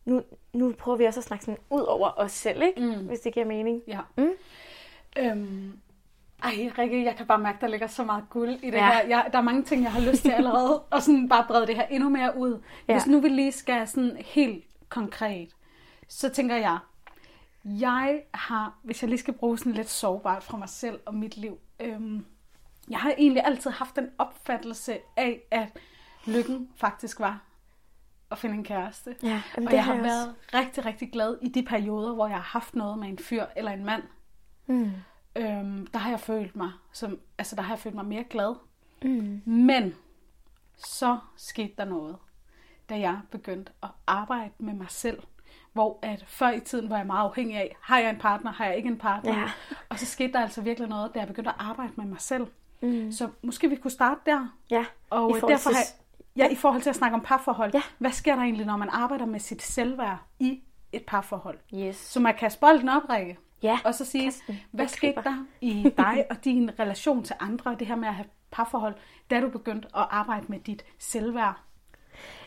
nu, 0.06 0.22
nu 0.54 0.74
prøver 0.78 0.98
vi 0.98 1.06
også 1.06 1.20
at 1.20 1.24
snakke 1.24 1.46
sådan 1.46 1.60
ud 1.70 1.82
over 1.82 2.12
os 2.18 2.32
selv, 2.32 2.62
ikke? 2.62 2.82
Mm. 2.82 3.08
hvis 3.08 3.20
det 3.20 3.34
giver 3.34 3.46
mening. 3.46 3.82
Ja. 3.88 4.00
Mm? 4.18 4.32
Øhm, 5.18 5.80
ej, 6.46 6.72
Rikke, 6.78 7.04
jeg 7.04 7.16
kan 7.16 7.26
bare 7.26 7.40
mærke, 7.40 7.58
der 7.62 7.68
ligger 7.68 7.88
så 7.88 8.04
meget 8.04 8.30
guld 8.30 8.50
i 8.50 8.66
det 8.66 8.74
ja. 8.74 8.92
her. 8.92 9.08
Jeg, 9.08 9.30
der 9.32 9.38
er 9.38 9.44
mange 9.44 9.64
ting, 9.64 9.84
jeg 9.84 9.92
har 9.92 10.02
lyst 10.12 10.22
til 10.22 10.32
allerede, 10.40 10.82
og 10.82 11.02
sådan 11.02 11.30
bare 11.30 11.46
brede 11.48 11.68
det 11.68 11.76
her 11.76 11.86
endnu 11.86 12.10
mere 12.10 12.38
ud. 12.38 12.62
Ja. 12.88 12.94
Hvis 12.94 13.08
nu 13.08 13.20
vi 13.20 13.30
lige 13.30 13.52
skal 13.52 13.88
sådan 13.88 14.18
helt 14.26 14.66
konkret, 14.90 15.50
så 16.08 16.30
tænker 16.30 16.56
jeg, 16.56 16.78
jeg 17.64 18.22
har, 18.34 18.74
hvis 18.84 19.02
jeg 19.02 19.10
lige 19.10 19.20
skal 19.20 19.34
bruge 19.34 19.58
sådan 19.58 19.72
lidt 19.72 19.90
sårbart 19.90 20.44
fra 20.44 20.58
mig 20.58 20.70
selv 20.70 21.00
og 21.06 21.16
mit 21.16 21.38
liv, 21.38 21.58
øhm, 21.80 22.26
jeg 22.90 23.00
har 23.00 23.14
egentlig 23.18 23.44
altid 23.46 23.72
haft 23.72 23.98
en 23.98 24.10
opfattelse 24.18 24.98
af, 25.18 25.42
at 25.52 25.80
lykken 26.26 26.70
faktisk 26.76 27.20
var 27.20 27.42
at 28.32 28.38
finde 28.38 28.56
en 28.56 28.64
kæreste. 28.64 29.16
Ja, 29.24 29.42
og 29.58 29.74
jeg 29.74 29.86
har 29.86 29.94
jeg 29.94 30.04
været 30.04 30.36
rigtig, 30.54 30.86
rigtig 30.86 31.12
glad 31.12 31.38
i 31.42 31.48
de 31.48 31.64
perioder, 31.64 32.14
hvor 32.14 32.28
jeg 32.28 32.36
har 32.36 32.60
haft 32.60 32.76
noget 32.76 33.00
med 33.00 33.08
en 33.08 33.20
fyr 33.20 33.46
eller 33.56 33.72
en 33.72 33.86
mand. 33.86 34.04
Mm 34.68 34.92
øhm, 35.36 35.88
der 35.88 36.00
har 36.00 36.10
jeg 36.10 36.20
følt 36.20 36.56
mig 36.56 36.72
som, 36.92 37.20
altså 37.38 37.56
der 37.56 37.62
har 37.62 37.74
jeg 37.74 37.80
følt 37.80 37.96
mig 37.96 38.06
mere 38.06 38.24
glad. 38.24 38.56
Mm. 39.04 39.42
Men 39.46 39.96
så 40.78 41.18
skete 41.36 41.74
der 41.78 41.86
noget, 41.86 42.16
da 42.90 43.00
jeg 43.00 43.20
begyndte 43.32 43.72
at 43.84 43.90
arbejde 44.08 44.52
med 44.58 44.74
mig 44.74 44.90
selv. 44.90 45.24
Hvor 45.74 46.00
at 46.02 46.26
før 46.28 46.52
i 46.52 46.60
tiden 46.60 46.90
var 46.90 46.98
jeg 46.98 47.06
meget 47.06 47.30
afhængig 47.30 47.58
af, 47.58 47.76
har 47.82 48.00
jeg 48.00 48.10
en 48.10 48.18
partner, 48.18 48.52
har 48.52 48.66
jeg 48.66 48.78
ikke 48.78 48.90
en 48.90 48.98
partner? 48.98 49.40
Ja. 49.40 49.52
Og 49.90 50.00
så 50.00 50.06
skete 50.06 50.34
der 50.34 50.40
altså 50.40 50.62
virkelig 50.62 50.90
noget, 50.90 51.14
da 51.14 51.20
jeg 51.20 51.28
begyndte 51.28 51.50
at 51.50 51.56
arbejde 51.60 51.94
med 51.96 52.06
mig 52.06 52.22
selv. 52.22 52.48
Mm. 52.82 53.12
Så 53.12 53.30
måske 53.42 53.70
vi 53.70 53.76
kunne 53.76 53.92
starte 53.92 54.22
der. 54.26 54.48
Ja, 54.70 54.86
og 55.10 55.36
derfor 55.48 55.70
har 55.70 55.80
jeg, 55.80 55.88
ja, 56.36 56.50
i 56.50 56.56
forhold 56.56 56.82
til 56.82 56.90
at 56.90 56.96
snakke 56.96 57.16
om 57.16 57.22
parforhold. 57.22 57.72
Ja. 57.74 57.82
Hvad 57.98 58.12
sker 58.12 58.36
der 58.36 58.42
egentlig, 58.42 58.66
når 58.66 58.78
man 58.78 58.90
arbejder 58.90 59.26
med 59.26 59.40
sit 59.40 59.62
selvværd 59.62 60.18
i 60.40 60.64
et 60.92 61.04
parforhold? 61.08 61.60
Yes. 61.74 61.96
Så 61.96 62.20
man 62.20 62.36
kan 62.36 62.52
bolden 62.62 62.90
op, 62.90 63.10
Rikke. 63.10 63.38
Ja, 63.66 63.80
og 63.86 63.96
så 63.96 64.06
sige, 64.06 64.32
hvad 64.72 64.88
skete 64.88 65.22
der 65.24 65.46
i 65.62 65.84
dig 65.98 66.26
og 66.30 66.46
din 66.46 66.80
relation 66.80 67.24
til 67.24 67.36
andre, 67.40 67.76
det 67.80 67.88
her 67.88 67.96
med 67.96 68.08
at 68.08 68.14
have 68.14 68.28
parforhold, 68.52 68.96
da 69.30 69.40
du 69.40 69.50
begyndte 69.50 69.88
at 69.88 70.08
arbejde 70.10 70.46
med 70.48 70.60
dit 70.60 70.86
selvværd? 71.00 71.60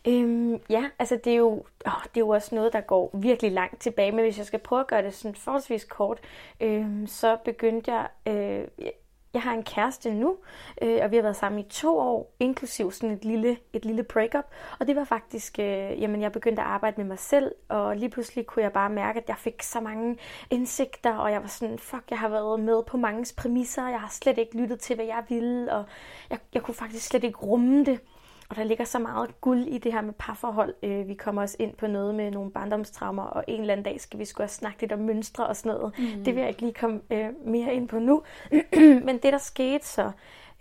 Øhm, 0.09 0.61
ja, 0.71 0.85
altså 0.99 1.21
det 1.25 1.33
er, 1.33 1.37
jo, 1.37 1.51
åh, 1.87 2.03
det 2.05 2.17
er 2.17 2.21
jo 2.21 2.29
også 2.29 2.55
noget, 2.55 2.73
der 2.73 2.81
går 2.81 3.11
virkelig 3.15 3.53
langt 3.53 3.81
tilbage, 3.81 4.13
men 4.13 4.25
hvis 4.25 4.39
jeg 4.39 4.47
skal 4.47 4.61
prøve 4.61 4.81
at 4.81 4.87
gøre 4.87 5.03
det 5.03 5.15
sådan 5.15 5.35
forholdsvis 5.35 5.85
kort, 5.85 6.21
øhm, 6.61 7.07
så 7.07 7.37
begyndte 7.45 7.93
jeg, 7.93 8.09
øh, 8.27 8.91
jeg 9.35 9.43
har 9.43 9.53
en 9.53 9.63
kæreste 9.63 10.15
nu, 10.15 10.37
øh, 10.83 10.99
og 11.03 11.11
vi 11.11 11.17
har 11.17 11.23
været 11.23 11.37
sammen 11.37 11.59
i 11.59 11.69
to 11.69 11.99
år, 11.99 12.35
inklusiv 12.41 12.93
sådan 12.93 13.11
et 13.11 13.25
lille, 13.25 13.57
et 13.73 13.85
lille 13.85 14.03
breakup. 14.03 14.45
Og 14.79 14.87
det 14.87 14.97
var 14.97 15.05
faktisk, 15.05 15.59
øh, 15.59 16.03
jamen 16.03 16.21
jeg 16.23 16.33
begyndte 16.33 16.63
at 16.63 16.69
arbejde 16.69 16.95
med 16.97 17.05
mig 17.05 17.19
selv, 17.19 17.53
og 17.69 17.97
lige 17.97 18.11
pludselig 18.11 18.47
kunne 18.47 18.63
jeg 18.63 18.73
bare 18.73 18.91
mærke, 18.91 19.21
at 19.21 19.29
jeg 19.29 19.37
fik 19.37 19.63
så 19.63 19.81
mange 19.81 20.19
indsigter, 20.51 21.15
og 21.15 21.33
jeg 21.33 21.43
var 21.43 21.49
sådan, 21.49 21.79
fuck, 21.79 22.05
jeg 22.11 22.19
har 22.19 22.29
været 22.29 22.61
med 22.61 22.83
på 22.83 22.97
mange 22.97 23.27
præmisser, 23.37 23.89
jeg 23.89 24.01
har 24.01 24.11
slet 24.11 24.39
ikke 24.39 24.57
lyttet 24.57 24.81
til, 24.81 24.97
hvad 24.97 25.07
jeg 25.07 25.25
ville, 25.29 25.73
og 25.73 25.85
jeg, 26.31 26.39
jeg 26.55 26.63
kunne 26.63 26.75
faktisk 26.75 27.07
slet 27.07 27.25
ikke 27.25 27.39
rumme 27.39 27.85
det. 27.85 28.01
Og 28.49 28.57
der 28.57 28.65
ligger 28.65 28.85
så 28.85 28.99
meget 28.99 29.41
guld 29.41 29.67
i 29.67 29.79
det 29.79 29.93
her 29.93 30.01
med 30.01 30.13
parforhold. 30.13 30.75
Øh, 30.83 31.09
vi 31.09 31.15
kommer 31.15 31.43
også 31.43 31.57
ind 31.59 31.75
på 31.75 31.87
noget 31.87 32.15
med 32.15 32.31
nogle 32.31 32.51
barndomstraumer, 32.51 33.23
og 33.23 33.45
en 33.49 33.61
eller 33.61 33.73
anden 33.73 33.85
dag 33.85 34.01
skal 34.01 34.19
vi 34.19 34.25
sgu 34.25 34.43
også 34.43 34.57
snakke 34.57 34.81
lidt 34.81 34.93
om 34.93 34.99
mønstre 34.99 35.47
og 35.47 35.57
sådan 35.57 35.73
noget. 35.73 35.95
Mm. 35.99 36.25
Det 36.25 36.35
vil 36.35 36.41
jeg 36.41 36.49
ikke 36.49 36.61
lige 36.61 36.75
komme 36.75 37.01
øh, 37.11 37.29
mere 37.47 37.75
ind 37.75 37.89
på 37.89 37.99
nu. 37.99 38.23
Men 39.07 39.19
det, 39.19 39.33
der 39.33 39.39
skete 39.39 39.87
så, 39.87 40.11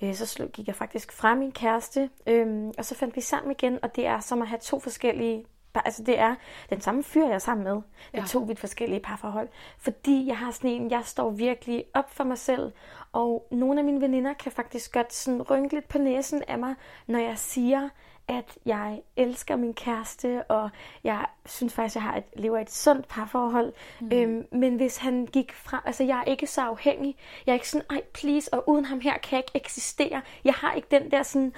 øh, 0.03 0.15
så 0.15 0.47
gik 0.53 0.67
jeg 0.67 0.75
faktisk 0.75 1.11
fra 1.11 1.35
min 1.35 1.51
kæreste, 1.51 2.09
øh, 2.27 2.67
og 2.77 2.85
så 2.85 2.95
fandt 2.95 3.15
vi 3.15 3.21
sammen 3.21 3.51
igen, 3.51 3.79
og 3.83 3.95
det 3.95 4.05
er 4.05 4.19
som 4.19 4.41
at 4.41 4.47
have 4.47 4.59
to 4.59 4.79
forskellige 4.79 5.45
Altså 5.85 6.03
det 6.03 6.19
er 6.19 6.35
den 6.69 6.81
samme 6.81 7.03
fyr, 7.03 7.25
jeg 7.25 7.33
er 7.33 7.39
sammen 7.39 7.63
med. 7.63 7.73
Det 7.73 7.83
ja. 8.13 8.23
to 8.27 8.39
vidt 8.39 8.59
forskellige 8.59 8.99
parforhold. 8.99 9.47
Fordi 9.77 10.27
jeg 10.27 10.37
har 10.37 10.51
sådan 10.51 10.69
en, 10.69 10.91
jeg 10.91 11.01
står 11.05 11.29
virkelig 11.29 11.83
op 11.93 12.11
for 12.11 12.23
mig 12.23 12.37
selv. 12.37 12.71
Og 13.17 13.47
nogle 13.51 13.79
af 13.79 13.85
mine 13.85 14.01
veninder 14.01 14.33
kan 14.33 14.51
faktisk 14.51 14.93
godt 14.93 15.13
sådan 15.13 15.41
rynke 15.41 15.73
lidt 15.73 15.87
på 15.87 15.97
næsen 15.97 16.43
af 16.47 16.59
mig, 16.59 16.75
når 17.07 17.19
jeg 17.19 17.37
siger, 17.37 17.89
at 18.27 18.57
jeg 18.65 19.01
elsker 19.15 19.55
min 19.55 19.73
kæreste, 19.73 20.43
og 20.43 20.69
jeg 21.03 21.25
synes 21.45 21.73
faktisk, 21.73 21.95
at 21.95 21.95
jeg 21.95 22.03
har 22.03 22.17
et, 22.17 22.23
lever 22.35 22.59
et 22.59 22.71
sundt 22.71 23.07
parforhold. 23.07 23.73
Mm. 23.99 24.09
Øhm, 24.13 24.45
men 24.51 24.75
hvis 24.75 24.97
han 24.97 25.25
gik 25.25 25.53
fra... 25.53 25.81
Altså, 25.85 26.03
jeg 26.03 26.19
er 26.19 26.23
ikke 26.23 26.47
så 26.47 26.61
afhængig. 26.61 27.15
Jeg 27.45 27.51
er 27.51 27.53
ikke 27.53 27.69
sådan, 27.69 27.85
ej, 27.89 28.01
please, 28.13 28.53
og 28.53 28.69
uden 28.69 28.85
ham 28.85 28.99
her 28.99 29.17
kan 29.17 29.31
jeg 29.31 29.39
ikke 29.39 29.65
eksistere. 29.65 30.21
Jeg 30.43 30.53
har 30.53 30.73
ikke 30.73 30.87
den 30.91 31.11
der 31.11 31.23
sådan 31.23 31.53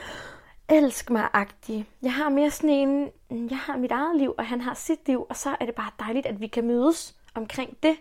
elsk 0.69 1.09
mig-agtig. 1.09 1.85
Jeg 2.01 2.13
har 2.13 2.29
mere 2.29 2.51
sådan 2.51 2.69
en, 2.69 3.09
jeg 3.49 3.57
har 3.57 3.77
mit 3.77 3.91
eget 3.91 4.17
liv, 4.17 4.33
og 4.37 4.45
han 4.45 4.61
har 4.61 4.73
sit 4.73 5.07
liv, 5.07 5.25
og 5.29 5.35
så 5.35 5.55
er 5.59 5.65
det 5.65 5.75
bare 5.75 5.91
dejligt, 5.99 6.25
at 6.25 6.41
vi 6.41 6.47
kan 6.47 6.67
mødes 6.67 7.15
omkring 7.35 7.77
det. 7.83 7.95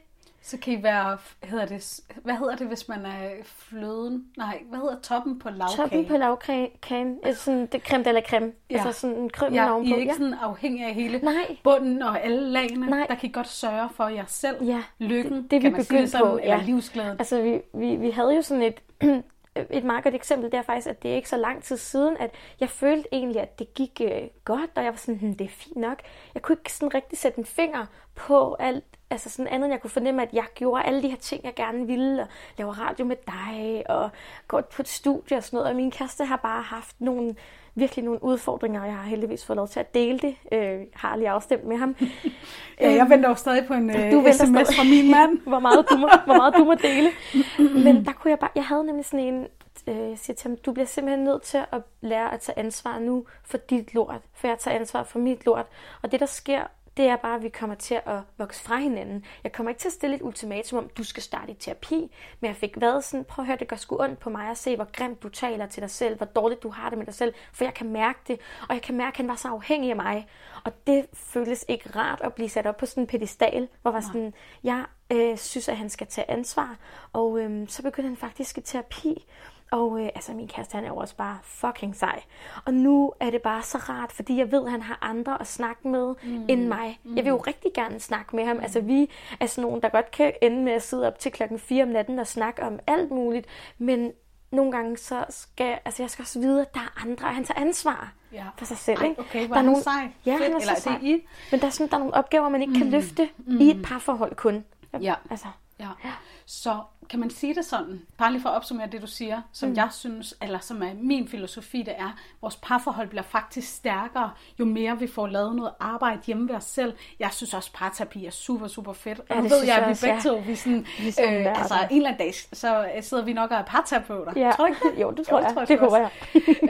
Så 0.48 0.56
kan 0.56 0.72
I 0.72 0.82
være, 0.82 1.18
hedder 1.42 1.66
det, 1.66 2.00
hvad 2.22 2.34
hedder 2.34 2.56
det, 2.56 2.66
hvis 2.66 2.88
man 2.88 3.06
er 3.06 3.30
fløden? 3.44 4.24
Nej, 4.36 4.62
hvad 4.68 4.78
hedder 4.78 5.00
toppen 5.00 5.38
på 5.38 5.50
lavkagen? 5.50 5.76
Toppen 5.76 6.06
på 6.06 6.16
lavkagen, 6.16 7.18
sådan 7.34 7.66
det 7.66 7.82
creme 7.82 8.04
de 8.04 8.12
la 8.12 8.20
creme. 8.20 8.52
Ja. 8.70 8.74
Altså 8.74 9.00
sådan 9.00 9.16
en 9.16 9.30
creme 9.30 9.56
ja, 9.56 9.72
ovenpå. 9.72 9.88
I 9.88 9.92
er 9.92 9.96
ikke 9.96 10.12
ja. 10.12 10.18
sådan 10.18 10.34
afhængig 10.34 10.84
af 10.84 10.94
hele 10.94 11.18
Nej. 11.18 11.56
bunden 11.64 12.02
og 12.02 12.24
alle 12.24 12.40
lagene. 12.40 12.86
Nej. 12.86 13.06
Der 13.08 13.14
kan 13.14 13.28
I 13.28 13.32
godt 13.32 13.48
sørge 13.48 13.88
for 13.94 14.08
jer 14.08 14.24
selv. 14.26 14.64
Ja. 14.64 14.82
Lykken, 14.98 15.42
det, 15.42 15.50
det 15.50 15.60
kan 15.60 15.72
vi 15.72 15.76
man 15.76 15.84
sige 15.84 16.08
sådan, 16.08 16.26
på, 16.26 16.38
ja. 16.38 16.52
eller 16.52 16.66
livsglæden. 16.66 17.18
Altså 17.18 17.42
vi, 17.42 17.60
vi, 17.74 17.96
vi 17.96 18.10
havde 18.10 18.34
jo 18.34 18.42
sådan 18.42 18.62
et, 18.62 18.82
et 19.70 19.84
meget 19.84 20.04
godt 20.04 20.14
eksempel, 20.14 20.50
det 20.52 20.58
er 20.58 20.62
faktisk, 20.62 20.86
at 20.86 21.02
det 21.02 21.10
er 21.10 21.14
ikke 21.16 21.28
så 21.28 21.36
lang 21.36 21.62
tid 21.62 21.76
siden, 21.76 22.16
at 22.16 22.30
jeg 22.60 22.70
følte 22.70 23.08
egentlig, 23.12 23.42
at 23.42 23.58
det 23.58 23.74
gik 23.74 24.00
øh, 24.04 24.22
godt, 24.44 24.70
og 24.74 24.84
jeg 24.84 24.92
var 24.92 24.96
sådan, 24.96 25.18
hm, 25.18 25.34
det 25.34 25.44
er 25.44 25.48
fint 25.48 25.76
nok. 25.76 25.98
Jeg 26.34 26.42
kunne 26.42 26.56
ikke 26.60 26.72
sådan 26.72 26.94
rigtig 26.94 27.18
sætte 27.18 27.38
en 27.38 27.44
finger 27.44 27.86
på 28.14 28.56
alt, 28.58 28.84
altså 29.10 29.30
sådan 29.30 29.52
andet, 29.52 29.66
end 29.66 29.72
jeg 29.72 29.80
kunne 29.80 29.90
fornemme, 29.90 30.22
at 30.22 30.32
jeg 30.32 30.44
gjorde 30.54 30.84
alle 30.84 31.02
de 31.02 31.08
her 31.08 31.16
ting, 31.16 31.44
jeg 31.44 31.54
gerne 31.54 31.86
ville, 31.86 32.22
og 32.22 32.28
lave 32.58 32.72
radio 32.72 33.04
med 33.04 33.16
dig, 33.26 33.84
og 33.88 34.10
gå 34.48 34.60
på 34.60 34.82
et 34.82 34.88
studie 34.88 35.36
og 35.36 35.44
sådan 35.44 35.56
noget, 35.56 35.70
og 35.70 35.76
min 35.76 35.90
kæreste 35.90 36.24
har 36.24 36.36
bare 36.36 36.62
haft 36.62 37.00
nogle, 37.00 37.34
virkelig 37.78 38.04
nogle 38.04 38.24
udfordringer, 38.24 38.80
og 38.80 38.86
jeg 38.86 38.94
har 38.94 39.02
heldigvis 39.02 39.44
fået 39.44 39.56
lov 39.56 39.68
til 39.68 39.80
at 39.80 39.94
dele 39.94 40.18
det. 40.18 40.36
Øh, 40.52 40.80
har 40.94 41.16
lige 41.16 41.30
afstemt 41.30 41.64
med 41.64 41.76
ham. 41.76 41.96
ja, 42.80 42.92
jeg 42.94 43.06
venter 43.10 43.28
jo 43.28 43.34
stadig 43.34 43.66
på 43.66 43.74
en 43.74 43.90
øh, 43.90 44.12
du 44.12 44.24
sms 44.32 44.34
stadig. 44.34 44.66
fra 44.66 44.84
min 44.84 45.10
mand. 45.10 45.38
hvor, 45.50 45.58
meget 45.58 45.86
du 45.90 45.96
må, 45.96 46.08
hvor 46.24 46.36
meget 46.36 46.54
du 46.54 46.64
må 46.64 46.74
dele. 46.74 47.10
Men 47.84 48.04
der 48.04 48.12
kunne 48.12 48.30
jeg 48.30 48.38
bare, 48.38 48.50
jeg 48.54 48.64
havde 48.64 48.84
nemlig 48.84 49.04
sådan 49.04 49.20
en, 49.20 49.46
øh, 49.86 50.10
jeg 50.10 50.18
siger 50.18 50.34
til 50.34 50.48
ham, 50.48 50.56
du 50.66 50.72
bliver 50.72 50.86
simpelthen 50.86 51.24
nødt 51.24 51.42
til 51.42 51.58
at 51.72 51.80
lære 52.00 52.34
at 52.34 52.40
tage 52.40 52.58
ansvar 52.58 52.98
nu 52.98 53.26
for 53.44 53.56
dit 53.56 53.94
lort, 53.94 54.20
for 54.34 54.48
jeg 54.48 54.58
tager 54.58 54.78
ansvar 54.78 55.02
for 55.02 55.18
mit 55.18 55.46
lort. 55.46 55.66
Og 56.02 56.12
det, 56.12 56.20
der 56.20 56.26
sker 56.26 56.62
det 56.98 57.06
er 57.06 57.16
bare, 57.16 57.34
at 57.34 57.42
vi 57.42 57.48
kommer 57.48 57.76
til 57.76 58.00
at 58.06 58.20
vokse 58.38 58.62
fra 58.62 58.76
hinanden. 58.76 59.24
Jeg 59.44 59.52
kommer 59.52 59.70
ikke 59.70 59.80
til 59.80 59.88
at 59.88 59.92
stille 59.92 60.16
et 60.16 60.22
ultimatum 60.22 60.78
om, 60.78 60.88
du 60.88 61.04
skal 61.04 61.22
starte 61.22 61.52
i 61.52 61.54
terapi, 61.54 62.14
men 62.40 62.48
jeg 62.48 62.56
fik 62.56 62.80
været 62.80 63.04
sådan, 63.04 63.24
prøv 63.24 63.42
at 63.42 63.46
høre, 63.46 63.56
det 63.56 63.68
gør 63.68 63.76
sgu 63.76 63.96
ondt 64.00 64.18
på 64.18 64.30
mig 64.30 64.50
at 64.50 64.58
se, 64.58 64.76
hvor 64.76 64.88
grimt 64.92 65.22
du 65.22 65.28
taler 65.28 65.66
til 65.66 65.82
dig 65.82 65.90
selv, 65.90 66.16
hvor 66.16 66.26
dårligt 66.26 66.62
du 66.62 66.68
har 66.68 66.88
det 66.88 66.98
med 66.98 67.06
dig 67.06 67.14
selv, 67.14 67.34
for 67.52 67.64
jeg 67.64 67.74
kan 67.74 67.92
mærke 67.92 68.18
det, 68.28 68.40
og 68.68 68.74
jeg 68.74 68.82
kan 68.82 68.96
mærke, 68.96 69.14
at 69.14 69.16
han 69.16 69.28
var 69.28 69.34
så 69.34 69.48
afhængig 69.48 69.90
af 69.90 69.96
mig. 69.96 70.28
Og 70.64 70.72
det 70.86 71.06
føles 71.14 71.64
ikke 71.68 71.90
rart 71.96 72.20
at 72.24 72.34
blive 72.34 72.48
sat 72.48 72.66
op 72.66 72.76
på 72.76 72.86
sådan 72.86 73.02
en 73.02 73.06
pedestal, 73.06 73.68
hvor 73.82 73.90
var 73.90 74.00
sådan, 74.00 74.34
jeg 74.64 74.84
øh, 75.12 75.38
synes, 75.38 75.68
at 75.68 75.76
han 75.76 75.90
skal 75.90 76.06
tage 76.06 76.30
ansvar, 76.30 76.76
og 77.12 77.40
øh, 77.40 77.68
så 77.68 77.82
begyndte 77.82 78.08
han 78.08 78.16
faktisk 78.16 78.58
i 78.58 78.60
terapi. 78.60 79.26
Og 79.70 80.00
øh, 80.00 80.08
altså, 80.14 80.32
min 80.32 80.48
kæreste, 80.48 80.74
han 80.74 80.84
er 80.84 80.88
jo 80.88 80.96
også 80.96 81.16
bare 81.16 81.38
fucking 81.42 81.96
sej. 81.96 82.22
Og 82.64 82.74
nu 82.74 83.12
er 83.20 83.30
det 83.30 83.42
bare 83.42 83.62
så 83.62 83.78
rart, 83.78 84.12
fordi 84.12 84.38
jeg 84.38 84.52
ved, 84.52 84.64
at 84.64 84.70
han 84.70 84.82
har 84.82 84.98
andre 85.02 85.40
at 85.40 85.46
snakke 85.46 85.88
med 85.88 86.14
mm. 86.22 86.44
end 86.48 86.66
mig. 86.66 87.00
Mm. 87.04 87.16
Jeg 87.16 87.24
vil 87.24 87.30
jo 87.30 87.36
rigtig 87.36 87.70
gerne 87.74 88.00
snakke 88.00 88.36
med 88.36 88.44
ham. 88.44 88.56
Mm. 88.56 88.62
Altså, 88.62 88.80
vi 88.80 89.10
er 89.40 89.46
sådan 89.46 89.62
nogen, 89.62 89.82
der 89.82 89.88
godt 89.88 90.10
kan 90.10 90.32
ende 90.42 90.62
med 90.62 90.72
at 90.72 90.82
sidde 90.82 91.06
op 91.06 91.18
til 91.18 91.32
klokken 91.32 91.58
4 91.58 91.82
om 91.82 91.88
natten 91.88 92.18
og 92.18 92.26
snakke 92.26 92.62
om 92.62 92.78
alt 92.86 93.10
muligt. 93.10 93.46
Men 93.78 94.12
nogle 94.50 94.72
gange 94.72 94.96
så 94.96 95.24
skal, 95.28 95.78
altså 95.84 96.02
jeg 96.02 96.10
skal 96.10 96.22
også 96.22 96.40
vide, 96.40 96.60
at 96.60 96.74
der 96.74 96.80
er 96.80 97.02
andre, 97.06 97.28
han 97.28 97.44
tager 97.44 97.60
ansvar 97.60 98.12
ja. 98.32 98.44
for 98.56 98.64
sig 98.64 98.76
selv. 98.76 99.02
Ikke? 99.02 99.14
Ej, 99.20 99.24
okay, 99.26 99.48
der 99.48 99.56
er 99.56 99.62
nogle, 99.62 99.82
sej. 99.82 100.08
Ja, 100.26 100.32
han 100.32 100.42
er 100.42 100.46
Eller 100.46 100.74
så 100.74 100.82
sej. 100.82 100.98
Det 100.98 101.06
I? 101.06 101.26
Men 101.50 101.60
der 101.60 101.66
er, 101.66 101.70
sådan, 101.70 101.90
der 101.90 101.94
er 101.94 101.98
nogle 101.98 102.14
opgaver, 102.14 102.48
man 102.48 102.60
ikke 102.60 102.72
mm. 102.72 102.78
kan 102.78 102.90
løfte 102.90 103.28
mm. 103.38 103.60
i 103.60 103.70
et 103.70 103.82
parforhold 103.84 104.34
kun. 104.34 104.64
Ja. 105.00 105.14
Altså, 105.30 105.46
ja. 105.80 105.88
ja. 106.04 106.12
Så 106.50 106.80
kan 107.10 107.20
man 107.20 107.30
sige 107.30 107.54
det 107.54 107.64
sådan, 107.64 108.02
bare 108.18 108.32
lige 108.32 108.42
for 108.42 108.48
at 108.48 108.54
opsummere 108.54 108.88
det, 108.92 109.02
du 109.02 109.06
siger, 109.06 109.42
som 109.52 109.68
mm. 109.68 109.76
jeg 109.76 109.88
synes, 109.92 110.34
eller 110.42 110.58
som 110.58 110.82
er 110.82 110.90
min 110.94 111.28
filosofi, 111.28 111.78
det 111.82 111.94
er, 111.98 112.04
at 112.04 112.12
vores 112.40 112.56
parforhold 112.56 113.08
bliver 113.08 113.22
faktisk 113.22 113.74
stærkere, 113.76 114.30
jo 114.58 114.64
mere 114.64 114.98
vi 114.98 115.06
får 115.06 115.26
lavet 115.26 115.56
noget 115.56 115.72
arbejde 115.80 116.20
hjemme 116.26 116.48
ved 116.48 116.54
os 116.54 116.64
selv. 116.64 116.92
Jeg 117.18 117.30
synes 117.32 117.54
også, 117.54 117.70
at 117.74 117.78
parterapi 117.78 118.26
er 118.26 118.30
super, 118.30 118.68
super 118.68 118.92
fedt. 118.92 119.20
Ja, 119.30 119.36
og 119.36 119.42
nu 119.42 119.48
ved 119.48 119.64
jeg, 119.64 119.76
at 119.78 119.88
vi 119.88 120.06
begge 120.06 120.20
to, 120.22 120.42
vi 120.46 120.54
sådan, 120.54 120.86
vi 120.98 121.08
øh, 121.08 121.60
altså 121.60 121.74
en 121.90 121.96
eller 121.96 122.08
anden 122.08 122.18
dag, 122.26 122.34
så 122.34 122.88
sidder 123.00 123.24
vi 123.24 123.32
nok 123.32 123.50
og 123.50 123.56
er 123.56 123.64
parterapeuter. 123.64 124.32
Ja. 124.36 124.50
Tror 124.56 124.66
du 124.66 124.72
ikke 124.72 124.88
det? 124.88 125.00
Jo, 125.02 125.10
det 125.10 125.26
tror 125.26 125.38
jo, 125.38 125.44
jeg. 125.44 125.52
Tror 125.52 125.60
jeg. 125.60 125.68
Det 125.68 125.78
håber 125.78 125.96
jeg. 125.96 126.10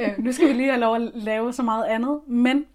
øh, 0.01 0.25
nu 0.25 0.33
skal 0.33 0.49
vi 0.49 0.53
lige 0.53 0.69
have 0.69 0.81
lov 0.81 0.97
at 0.97 1.11
lave 1.15 1.53
så 1.53 1.63
meget 1.63 1.85
andet, 1.85 2.21
men 2.27 2.67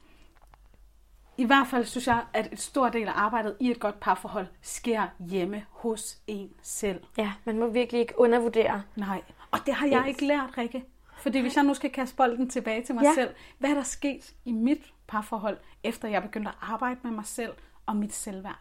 i 1.38 1.46
hvert 1.46 1.68
fald 1.68 1.86
synes 1.86 2.08
jeg, 2.08 2.26
at 2.34 2.54
et 2.54 2.60
stor 2.60 2.90
del 2.90 3.08
af 3.08 3.14
arbejdet 3.16 3.56
i 3.60 3.72
et 3.72 3.80
godt 3.80 4.00
parforhold 4.00 4.48
sker 4.62 5.08
hjemme 5.20 5.66
hos 5.70 6.18
en 6.28 6.50
selv. 6.62 7.04
Ja, 7.18 7.32
man 7.46 7.60
må 7.60 7.68
virkelig 7.68 8.02
ikke 8.02 8.14
undervurdere. 8.18 8.84
Nej, 8.96 9.22
og 9.52 9.60
det 9.66 9.74
har 9.74 9.88
jeg 9.88 10.08
ikke 10.08 10.26
lært, 10.26 10.58
Rikke. 10.58 10.86
Fordi 11.18 11.40
hvis 11.40 11.56
jeg 11.56 11.64
nu 11.64 11.74
skal 11.74 11.90
kaste 11.90 12.16
bolden 12.16 12.50
tilbage 12.50 12.84
til 12.84 12.96
mig 12.96 13.04
ja. 13.04 13.14
selv, 13.14 13.30
hvad 13.60 13.70
er 13.70 13.74
der 13.74 13.84
sket 13.84 14.34
i 14.46 14.52
mit 14.52 14.94
parforhold, 15.08 15.58
efter 15.84 16.08
jeg 16.08 16.22
begyndte 16.22 16.50
at 16.50 16.56
arbejde 16.62 17.00
med 17.04 17.12
mig 17.12 17.26
selv 17.26 17.54
og 17.86 17.96
mit 17.96 18.14
selvværd? 18.14 18.60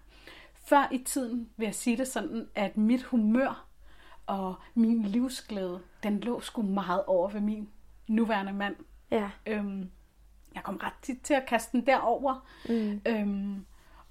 Før 0.64 0.88
i 0.92 0.98
tiden 0.98 1.48
vil 1.56 1.64
jeg 1.64 1.74
sige 1.74 1.96
det 1.96 2.08
sådan, 2.08 2.48
at 2.54 2.76
mit 2.76 3.02
humør 3.02 3.66
og 4.26 4.54
min 4.74 5.02
livsglæde, 5.02 5.80
den 6.02 6.20
lå 6.20 6.40
sgu 6.40 6.62
meget 6.62 7.04
over 7.04 7.28
ved 7.28 7.40
min 7.40 7.68
nuværende 8.08 8.52
mand. 8.52 8.76
Ja. 9.10 9.30
Øhm, 9.46 9.90
jeg 10.54 10.62
kom 10.62 10.76
ret 10.76 10.92
tit 11.02 11.20
til 11.22 11.34
at 11.34 11.46
kaste 11.46 11.76
den 11.76 11.86
derover. 11.86 12.46
Mm. 12.68 13.00
Øhm, 13.06 13.64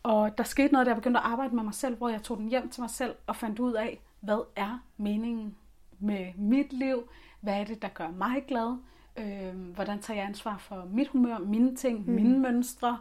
og 0.03 0.37
der 0.37 0.43
skete 0.43 0.73
noget, 0.73 0.85
da 0.85 0.89
jeg 0.89 0.97
begyndte 0.97 1.19
at 1.19 1.25
arbejde 1.25 1.55
med 1.55 1.63
mig 1.63 1.73
selv, 1.73 1.95
hvor 1.95 2.09
jeg 2.09 2.23
tog 2.23 2.37
den 2.37 2.49
hjem 2.49 2.69
til 2.69 2.81
mig 2.81 2.89
selv 2.89 3.15
og 3.27 3.35
fandt 3.35 3.59
ud 3.59 3.73
af, 3.73 3.99
hvad 4.19 4.45
er 4.55 4.83
meningen 4.97 5.55
med 5.99 6.33
mit 6.35 6.73
liv? 6.73 7.09
Hvad 7.41 7.53
er 7.53 7.63
det, 7.63 7.81
der 7.81 7.87
gør 7.87 8.09
mig 8.09 8.43
glad? 8.47 8.77
Øhm, 9.17 9.63
hvordan 9.63 9.99
tager 9.99 10.17
jeg 10.19 10.27
ansvar 10.27 10.57
for 10.57 10.87
mit 10.91 11.07
humør, 11.07 11.37
mine 11.37 11.75
ting, 11.75 12.07
mm. 12.07 12.13
mine 12.13 12.39
mønstre? 12.39 12.97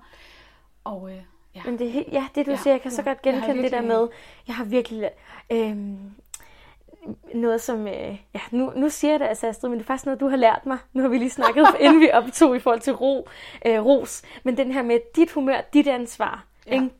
Og 0.84 1.10
øh, 1.10 1.22
ja. 1.54 1.62
Men 1.64 1.78
det, 1.78 2.04
ja, 2.12 2.26
det 2.34 2.46
du 2.46 2.50
ja, 2.50 2.56
siger, 2.56 2.74
jeg 2.74 2.82
kan 2.82 2.90
ja, 2.90 2.96
så 2.96 3.02
godt 3.02 3.22
genkende 3.22 3.62
det 3.62 3.72
der 3.72 3.82
med, 3.82 4.08
jeg 4.46 4.54
har 4.54 4.64
virkelig 4.64 5.10
øhm, 5.52 6.10
noget, 7.34 7.60
som... 7.60 7.86
Øh, 7.86 8.18
ja, 8.34 8.40
nu, 8.50 8.72
nu 8.76 8.88
siger 8.88 9.12
jeg 9.12 9.20
det 9.20 9.26
altså, 9.26 9.46
Astrid, 9.46 9.70
men 9.70 9.78
det 9.78 9.84
er 9.84 9.86
faktisk 9.86 10.06
noget, 10.06 10.20
du 10.20 10.28
har 10.28 10.36
lært 10.36 10.66
mig. 10.66 10.78
Nu 10.92 11.02
har 11.02 11.08
vi 11.08 11.18
lige 11.18 11.30
snakket, 11.30 11.66
inden 11.80 12.00
vi 12.00 12.10
optog 12.12 12.56
i 12.56 12.58
forhold 12.58 12.80
til 12.80 12.92
ro, 12.92 13.28
øh, 13.66 13.84
ros. 13.84 14.22
Men 14.44 14.56
den 14.56 14.72
her 14.72 14.82
med 14.82 14.98
dit 15.16 15.30
humør, 15.30 15.60
dit 15.74 15.86
ansvar. 15.86 16.44
Ja. 16.66 16.74
Ikke? 16.74 16.90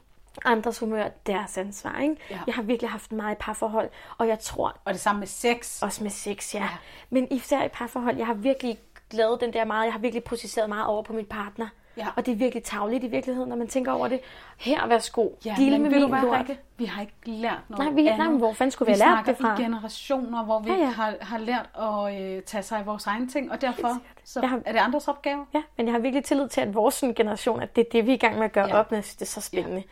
Andres 0.45 0.79
humør, 0.79 1.09
deres 1.27 1.59
ansvar. 1.59 2.01
Ikke? 2.01 2.17
Ja. 2.31 2.41
Jeg 2.47 2.55
har 2.55 2.63
virkelig 2.63 2.91
haft 2.91 3.13
meget 3.13 3.35
i 3.35 3.39
parforhold, 3.41 3.91
og 4.19 4.29
jeg 4.29 4.39
tror... 4.39 4.77
Og 4.85 4.93
det 4.93 5.01
samme 5.01 5.19
med 5.19 5.27
sex. 5.27 5.83
Også 5.83 6.03
med 6.03 6.11
sex, 6.11 6.55
ja. 6.55 6.61
ja. 6.61 6.69
Men 7.11 7.29
især 7.31 7.65
i 7.65 7.69
parforhold, 7.69 8.17
jeg 8.17 8.27
har 8.27 8.35
virkelig 8.35 8.79
lavet 9.11 9.41
den 9.41 9.53
der 9.53 9.65
meget, 9.65 9.85
jeg 9.85 9.93
har 9.93 10.01
virkelig 10.01 10.25
processeret 10.25 10.69
meget 10.69 10.87
over 10.87 11.03
på 11.03 11.13
min 11.13 11.27
partner. 11.27 11.69
Ja. 11.97 12.07
Og 12.17 12.27
det 12.27 12.33
er 12.33 12.37
virkelig 12.37 12.63
tavligt 12.65 13.05
i 13.05 13.07
virkeligheden, 13.07 13.49
når 13.49 13.57
man 13.57 13.69
tænker 13.69 13.93
over 13.93 14.09
det. 14.09 14.21
Her, 14.59 14.87
værsgo, 14.87 15.29
ja, 15.45 15.55
deal 15.59 15.81
med 15.81 15.91
min 15.91 16.01
lort. 16.01 16.51
Vi 16.77 16.85
har 16.85 17.01
ikke 17.01 17.15
lært 17.25 17.61
noget 17.69 17.85
nej, 17.85 18.03
vi, 18.03 18.09
andet. 18.09 18.29
Nej, 18.29 18.39
hvor 18.39 18.53
fanden 18.53 18.71
skulle 18.71 18.93
vi, 18.93 18.97
vi 18.97 19.03
have 19.03 19.17
lært 19.17 19.27
det 19.27 19.37
fra? 19.37 19.59
i 19.59 19.63
generationer, 19.63 20.45
hvor 20.45 20.59
vi 20.59 20.71
ja, 20.71 20.77
ja. 20.77 20.87
Har, 20.87 21.15
har 21.21 21.39
lært 21.39 21.69
at 21.79 22.23
øh, 22.23 22.43
tage 22.43 22.63
sig 22.63 22.79
af 22.79 22.87
vores 22.87 23.07
egne 23.07 23.29
ting, 23.29 23.53
og 23.53 23.61
derfor 23.61 23.99
så 24.25 24.41
har, 24.41 24.61
er 24.65 24.73
det 24.73 24.79
andres 24.79 25.09
opgave. 25.09 25.47
Ja, 25.55 25.63
men 25.77 25.87
jeg 25.87 25.95
har 25.95 26.01
virkelig 26.01 26.25
tillid 26.25 26.49
til, 26.49 26.61
at 26.61 26.75
vores 26.75 27.05
generation, 27.17 27.63
at 27.63 27.77
det 27.77 27.87
er 27.87 27.91
det, 27.93 28.07
vi 28.07 28.11
er 28.11 28.15
i 28.15 28.19
gang 28.19 28.37
med 28.37 28.45
at 28.45 28.53
gøre 28.53 28.69
ja. 28.69 28.79
op 28.79 28.91
med. 28.91 29.03
Det 29.03 29.23
er 29.23 29.27
så 29.27 29.41
spændende. 29.41 29.77
Ja. 29.77 29.83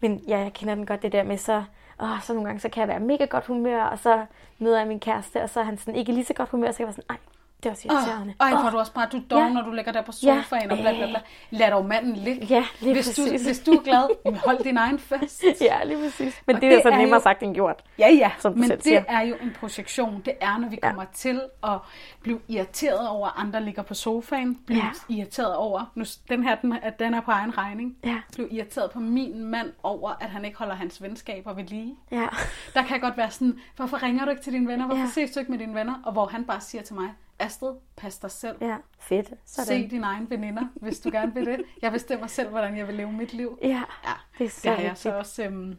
Men 0.00 0.24
ja, 0.28 0.38
jeg 0.38 0.52
kender 0.52 0.74
den 0.74 0.86
godt, 0.86 1.02
det 1.02 1.12
der 1.12 1.22
med 1.22 1.38
så 1.38 1.62
åh, 2.00 2.22
så 2.22 2.32
nogle 2.32 2.46
gange 2.48 2.60
så 2.60 2.68
kan 2.68 2.80
jeg 2.80 2.88
være 2.88 3.00
mega 3.00 3.24
godt 3.24 3.46
humør, 3.46 3.82
og 3.84 3.98
så 3.98 4.26
møder 4.58 4.78
jeg 4.78 4.88
min 4.88 5.00
kæreste, 5.00 5.42
og 5.42 5.50
så 5.50 5.60
er 5.60 5.64
han 5.64 5.78
sådan 5.78 5.94
ikke 5.94 6.12
lige 6.12 6.24
så 6.24 6.34
godt 6.34 6.48
humør, 6.48 6.70
så 6.70 6.76
kan 6.76 6.86
jeg 6.86 6.86
være 6.86 6.92
sådan, 6.92 7.10
ej, 7.10 7.16
det 7.64 7.70
er 7.70 7.72
også 7.72 7.88
irriterende. 7.88 8.34
Ej, 8.40 8.50
hvor 8.50 8.66
oh. 8.66 8.72
du 8.72 8.78
også 8.78 8.92
bare, 8.92 9.08
du 9.12 9.22
dog, 9.30 9.40
ja. 9.40 9.48
når 9.48 9.62
du 9.62 9.72
ligger 9.72 9.92
der 9.92 10.02
på 10.02 10.12
sofaen 10.12 10.62
ja. 10.64 10.70
og 10.70 10.78
bla 10.78 10.92
bla 10.92 11.06
bla. 11.06 11.20
Lad 11.50 11.70
dog 11.70 11.84
manden 11.84 12.16
ligge. 12.16 12.46
Ja, 12.46 12.64
lige 12.80 12.92
hvis 12.92 13.08
præcis. 13.08 13.42
Du, 13.42 13.46
hvis 13.46 13.60
du 13.60 13.72
er 13.72 13.82
glad, 13.82 14.36
hold 14.44 14.64
din 14.64 14.76
egen 14.76 14.98
fest. 14.98 15.44
ja, 15.60 15.84
lige 15.84 15.98
præcis. 16.02 16.42
Men 16.46 16.56
og 16.56 16.62
det, 16.62 16.70
det 16.70 16.78
er 16.78 16.82
så 16.82 16.90
nemmere 16.90 17.14
jo... 17.14 17.22
sagt 17.22 17.42
end 17.42 17.54
gjort. 17.54 17.84
Ja, 17.98 18.08
ja, 18.10 18.30
som 18.38 18.58
men 18.58 18.70
det 18.70 18.82
siger. 18.82 19.04
er 19.08 19.22
jo 19.22 19.34
en 19.42 19.56
projektion. 19.60 20.22
Det 20.24 20.34
er, 20.40 20.58
når 20.58 20.68
vi 20.68 20.78
ja. 20.82 20.88
kommer 20.88 21.04
til 21.12 21.40
at 21.64 21.78
blive 22.22 22.40
irriteret 22.48 23.08
over, 23.08 23.26
at 23.26 23.32
andre 23.36 23.62
ligger 23.62 23.82
på 23.82 23.94
sofaen. 23.94 24.58
Blive 24.66 24.82
ja. 25.08 25.14
irriteret 25.14 25.56
over, 25.56 25.92
nu, 25.94 26.04
den 26.28 26.42
her, 26.42 26.54
den, 26.54 26.72
at 26.82 26.98
den 26.98 27.14
er 27.14 27.20
på 27.20 27.30
egen 27.30 27.58
regning. 27.58 27.96
Ja. 28.04 28.20
Blive 28.32 28.50
irriteret 28.50 28.90
på 28.90 29.00
min 29.00 29.44
mand 29.44 29.72
over, 29.82 30.12
at 30.20 30.30
han 30.30 30.44
ikke 30.44 30.58
holder 30.58 30.74
hans 30.74 31.02
venskaber 31.02 31.52
ved 31.52 31.64
lige. 31.64 31.96
Ja. 32.10 32.26
Der 32.74 32.82
kan 32.82 33.00
godt 33.00 33.16
være 33.16 33.30
sådan, 33.30 33.58
hvorfor 33.76 34.02
ringer 34.02 34.24
du 34.24 34.30
ikke 34.30 34.42
til 34.42 34.52
dine 34.52 34.68
venner? 34.68 34.86
Hvorfor 34.86 35.02
ja. 35.02 35.08
ses 35.08 35.30
du 35.30 35.40
ikke 35.40 35.50
med 35.52 35.58
dine 35.58 35.74
venner? 35.74 35.94
Og 36.04 36.12
hvor 36.12 36.26
han 36.26 36.44
bare 36.44 36.60
siger 36.60 36.82
til 36.82 36.94
mig, 36.94 37.08
Astrid, 37.38 37.74
pas 37.96 38.18
dig 38.18 38.30
selv. 38.30 38.56
Ja, 38.60 38.76
fedt. 38.98 39.32
Sådan. 39.44 39.66
Se 39.66 39.88
dine 39.88 40.06
egne 40.06 40.30
veninder, 40.30 40.62
hvis 40.74 41.00
du 41.00 41.10
gerne 41.10 41.34
vil 41.34 41.46
det. 41.46 41.64
Jeg 41.82 41.92
bestemmer 41.92 42.26
selv, 42.26 42.48
hvordan 42.48 42.76
jeg 42.76 42.86
vil 42.86 42.94
leve 42.94 43.12
mit 43.12 43.32
liv. 43.32 43.58
Ja, 43.62 43.82
ja 44.04 44.12
det 44.38 44.44
er 44.44 44.50
så 44.50 44.60
det 44.62 44.76
har 44.76 44.82
jeg 44.82 44.96
så 44.96 45.18
også, 45.18 45.44
øhm, 45.44 45.78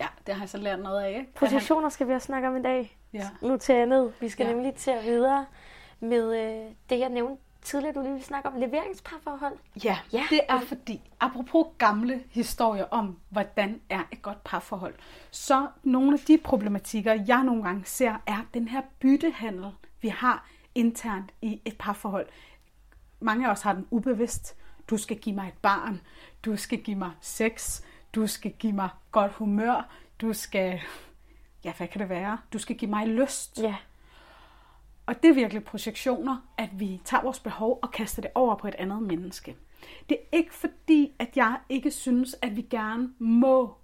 ja, 0.00 0.06
det 0.26 0.34
har 0.34 0.42
jeg 0.42 0.48
så 0.48 0.58
lært 0.58 0.80
noget 0.80 1.02
af. 1.02 1.26
Positioner 1.34 1.82
han... 1.82 1.90
skal 1.90 2.08
vi 2.08 2.12
også 2.12 2.26
snakke 2.26 2.48
om 2.48 2.56
i 2.56 2.62
dag. 2.62 2.98
Ja. 3.12 3.28
Nu 3.42 3.56
til 3.56 3.72
andet. 3.72 4.12
Vi 4.20 4.28
skal 4.28 4.46
ja. 4.46 4.52
nemlig 4.52 4.74
til 4.74 4.90
at 4.90 5.04
videre 5.04 5.46
med 6.00 6.36
øh, 6.36 6.72
det, 6.90 6.98
jeg 6.98 7.08
nævnte 7.08 7.42
tidligere, 7.62 7.94
du 7.94 8.00
lige 8.02 8.12
vil 8.12 8.24
snakke 8.24 8.48
om 8.48 8.56
leveringsparforhold. 8.56 9.56
Ja, 9.84 9.98
ja, 10.12 10.22
det 10.30 10.40
er 10.48 10.60
fordi, 10.60 11.10
apropos 11.20 11.66
gamle 11.78 12.22
historier 12.30 12.84
om, 12.90 13.18
hvordan 13.28 13.80
er 13.90 14.02
et 14.12 14.22
godt 14.22 14.44
parforhold, 14.44 14.94
så 15.30 15.66
nogle 15.82 16.12
af 16.12 16.18
de 16.18 16.38
problematikker, 16.38 17.24
jeg 17.26 17.44
nogle 17.44 17.62
gange 17.62 17.84
ser, 17.84 18.14
er 18.26 18.46
den 18.54 18.68
her 18.68 18.82
byttehandel, 19.00 19.70
vi 20.00 20.08
har 20.08 20.48
internt 20.78 21.34
i 21.42 21.60
et 21.64 21.78
parforhold. 21.78 22.26
Mange 23.20 23.46
af 23.46 23.50
os 23.50 23.62
har 23.62 23.72
den 23.72 23.86
ubevidst. 23.90 24.56
Du 24.90 24.96
skal 24.96 25.18
give 25.18 25.34
mig 25.34 25.48
et 25.48 25.58
barn. 25.62 26.00
Du 26.44 26.56
skal 26.56 26.82
give 26.82 26.96
mig 26.96 27.10
sex. 27.20 27.82
Du 28.14 28.26
skal 28.26 28.52
give 28.52 28.72
mig 28.72 28.88
godt 29.10 29.32
humør. 29.32 29.90
Du 30.20 30.32
skal... 30.32 30.80
Ja, 31.64 31.72
hvad 31.72 31.88
kan 31.88 32.00
det 32.00 32.08
være? 32.08 32.38
Du 32.52 32.58
skal 32.58 32.76
give 32.76 32.90
mig 32.90 33.06
lyst. 33.06 33.58
Ja. 33.58 33.76
Og 35.06 35.22
det 35.22 35.30
er 35.30 35.34
virkelig 35.34 35.64
projektioner, 35.64 36.36
at 36.56 36.80
vi 36.80 37.00
tager 37.04 37.22
vores 37.22 37.40
behov 37.40 37.78
og 37.82 37.90
kaster 37.90 38.22
det 38.22 38.30
over 38.34 38.54
på 38.54 38.68
et 38.68 38.74
andet 38.74 39.02
menneske. 39.02 39.56
Det 40.08 40.16
er 40.16 40.36
ikke 40.36 40.54
fordi, 40.54 41.12
at 41.18 41.36
jeg 41.36 41.58
ikke 41.68 41.90
synes, 41.90 42.36
at 42.42 42.56
vi 42.56 42.62
gerne 42.62 43.12
må 43.18 43.74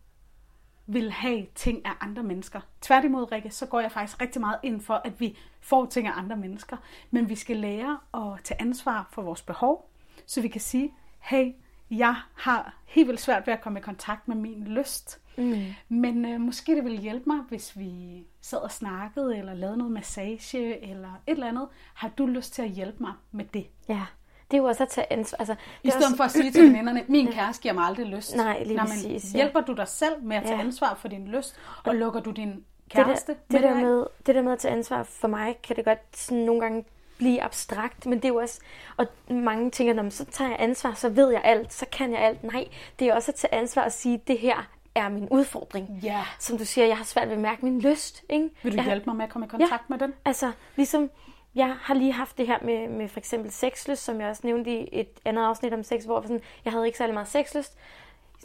vil 0.86 1.10
have 1.10 1.46
ting 1.54 1.86
af 1.86 1.92
andre 2.00 2.22
mennesker. 2.22 2.60
Tværtimod, 2.80 3.32
Rikke, 3.32 3.50
så 3.50 3.66
går 3.66 3.80
jeg 3.80 3.92
faktisk 3.92 4.20
rigtig 4.20 4.40
meget 4.40 4.58
ind 4.62 4.80
for, 4.80 4.94
at 4.94 5.20
vi 5.20 5.38
får 5.60 5.86
ting 5.86 6.06
af 6.06 6.12
andre 6.16 6.36
mennesker. 6.36 6.76
Men 7.10 7.28
vi 7.28 7.34
skal 7.34 7.56
lære 7.56 7.98
at 8.14 8.44
tage 8.44 8.60
ansvar 8.60 9.08
for 9.10 9.22
vores 9.22 9.42
behov, 9.42 9.90
så 10.26 10.40
vi 10.40 10.48
kan 10.48 10.60
sige, 10.60 10.92
hey, 11.20 11.52
jeg 11.90 12.16
har 12.34 12.76
helt 12.86 13.08
vildt 13.08 13.20
svært 13.20 13.46
ved 13.46 13.54
at 13.54 13.60
komme 13.60 13.78
i 13.78 13.82
kontakt 13.82 14.28
med 14.28 14.36
min 14.36 14.64
lyst. 14.64 15.20
Mm. 15.36 15.64
Men 15.88 16.24
øh, 16.24 16.40
måske 16.40 16.76
det 16.76 16.84
ville 16.84 17.00
hjælpe 17.00 17.24
mig, 17.26 17.38
hvis 17.48 17.78
vi 17.78 18.24
sad 18.40 18.58
og 18.58 18.70
snakkede, 18.70 19.38
eller 19.38 19.54
lavede 19.54 19.76
noget 19.76 19.92
massage, 19.92 20.90
eller 20.90 21.08
et 21.08 21.32
eller 21.32 21.48
andet. 21.48 21.68
Har 21.94 22.08
du 22.08 22.26
lyst 22.26 22.54
til 22.54 22.62
at 22.62 22.68
hjælpe 22.70 22.98
mig 23.00 23.12
med 23.32 23.44
det? 23.44 23.66
Ja 23.88 24.06
det 24.50 24.56
er 24.56 24.58
jo 24.62 24.64
også 24.64 24.82
at 24.82 24.88
tage 24.88 25.12
ansvar. 25.12 25.38
Altså, 25.38 25.54
I 25.82 25.90
stedet 25.90 26.04
også... 26.04 26.16
for 26.16 26.24
at 26.24 26.30
sige 26.30 26.50
til 26.50 26.62
veninderne, 26.68 27.04
min 27.08 27.32
kæreste 27.32 27.62
giver 27.62 27.74
mig 27.74 27.84
aldrig 27.84 28.06
lyst. 28.06 28.36
Nej, 28.36 28.62
lige 28.62 28.76
Nå, 28.76 28.82
præcis. 28.84 29.34
Ja. 29.34 29.36
Hjælper 29.36 29.60
du 29.60 29.72
dig 29.72 29.88
selv 29.88 30.22
med 30.22 30.36
at 30.36 30.42
tage 30.42 30.56
ja. 30.56 30.60
ansvar 30.60 30.94
for 30.94 31.08
din 31.08 31.28
lyst, 31.28 31.56
og 31.84 31.94
lukker 31.94 32.20
du 32.20 32.30
din 32.30 32.64
kæreste 32.90 33.32
det 33.32 33.38
der, 33.50 33.58
det, 33.58 33.62
der 33.62 33.74
med, 33.74 34.06
det 34.26 34.34
der 34.34 34.42
med 34.42 34.52
at 34.52 34.58
tage 34.58 34.74
ansvar 34.74 35.02
for 35.02 35.28
mig, 35.28 35.56
kan 35.62 35.76
det 35.76 35.84
godt 35.84 35.98
sådan 36.12 36.44
nogle 36.44 36.60
gange 36.60 36.84
blive 37.18 37.42
abstrakt, 37.42 38.06
men 38.06 38.18
det 38.18 38.24
er 38.24 38.28
jo 38.28 38.36
også, 38.36 38.60
og 38.96 39.06
mange 39.28 39.70
tænker, 39.70 40.10
så 40.10 40.24
tager 40.24 40.50
jeg 40.50 40.56
ansvar, 40.60 40.94
så 40.94 41.08
ved 41.08 41.30
jeg 41.30 41.40
alt, 41.44 41.72
så 41.72 41.86
kan 41.92 42.12
jeg 42.12 42.20
alt. 42.20 42.44
Nej, 42.44 42.68
det 42.98 43.08
er 43.08 43.14
også 43.14 43.30
at 43.30 43.34
tage 43.34 43.54
ansvar 43.54 43.82
og 43.84 43.92
sige, 43.92 44.20
det 44.26 44.38
her 44.38 44.68
er 44.94 45.08
min 45.08 45.28
udfordring. 45.28 46.00
Ja. 46.02 46.24
Som 46.38 46.58
du 46.58 46.64
siger, 46.64 46.86
jeg 46.86 46.96
har 46.96 47.04
svært 47.04 47.28
ved 47.28 47.34
at 47.34 47.40
mærke 47.40 47.64
min 47.64 47.80
lyst. 47.80 48.24
Ikke? 48.28 48.50
Vil 48.62 48.72
du 48.72 48.76
jeg, 48.76 48.84
hjælpe 48.84 49.06
mig 49.06 49.16
med 49.16 49.24
at 49.24 49.30
komme 49.30 49.46
i 49.46 49.48
kontakt 49.48 49.72
ja, 49.72 49.78
med 49.88 49.98
den? 49.98 50.14
altså 50.24 50.52
ligesom, 50.76 51.10
jeg 51.54 51.76
har 51.80 51.94
lige 51.94 52.12
haft 52.12 52.38
det 52.38 52.46
her 52.46 52.58
med, 52.62 52.88
med 52.88 53.08
for 53.08 53.18
eksempel 53.18 53.50
sexlyst, 53.50 54.04
som 54.04 54.20
jeg 54.20 54.28
også 54.28 54.42
nævnte 54.44 54.70
i 54.70 54.88
et 54.92 55.08
andet 55.24 55.42
afsnit 55.42 55.72
om 55.72 55.82
sex, 55.82 56.04
hvor 56.04 56.22
sådan, 56.22 56.40
jeg 56.64 56.72
havde 56.72 56.86
ikke 56.86 56.98
særlig 56.98 57.14
meget 57.14 57.28
sexlyst. 57.28 57.78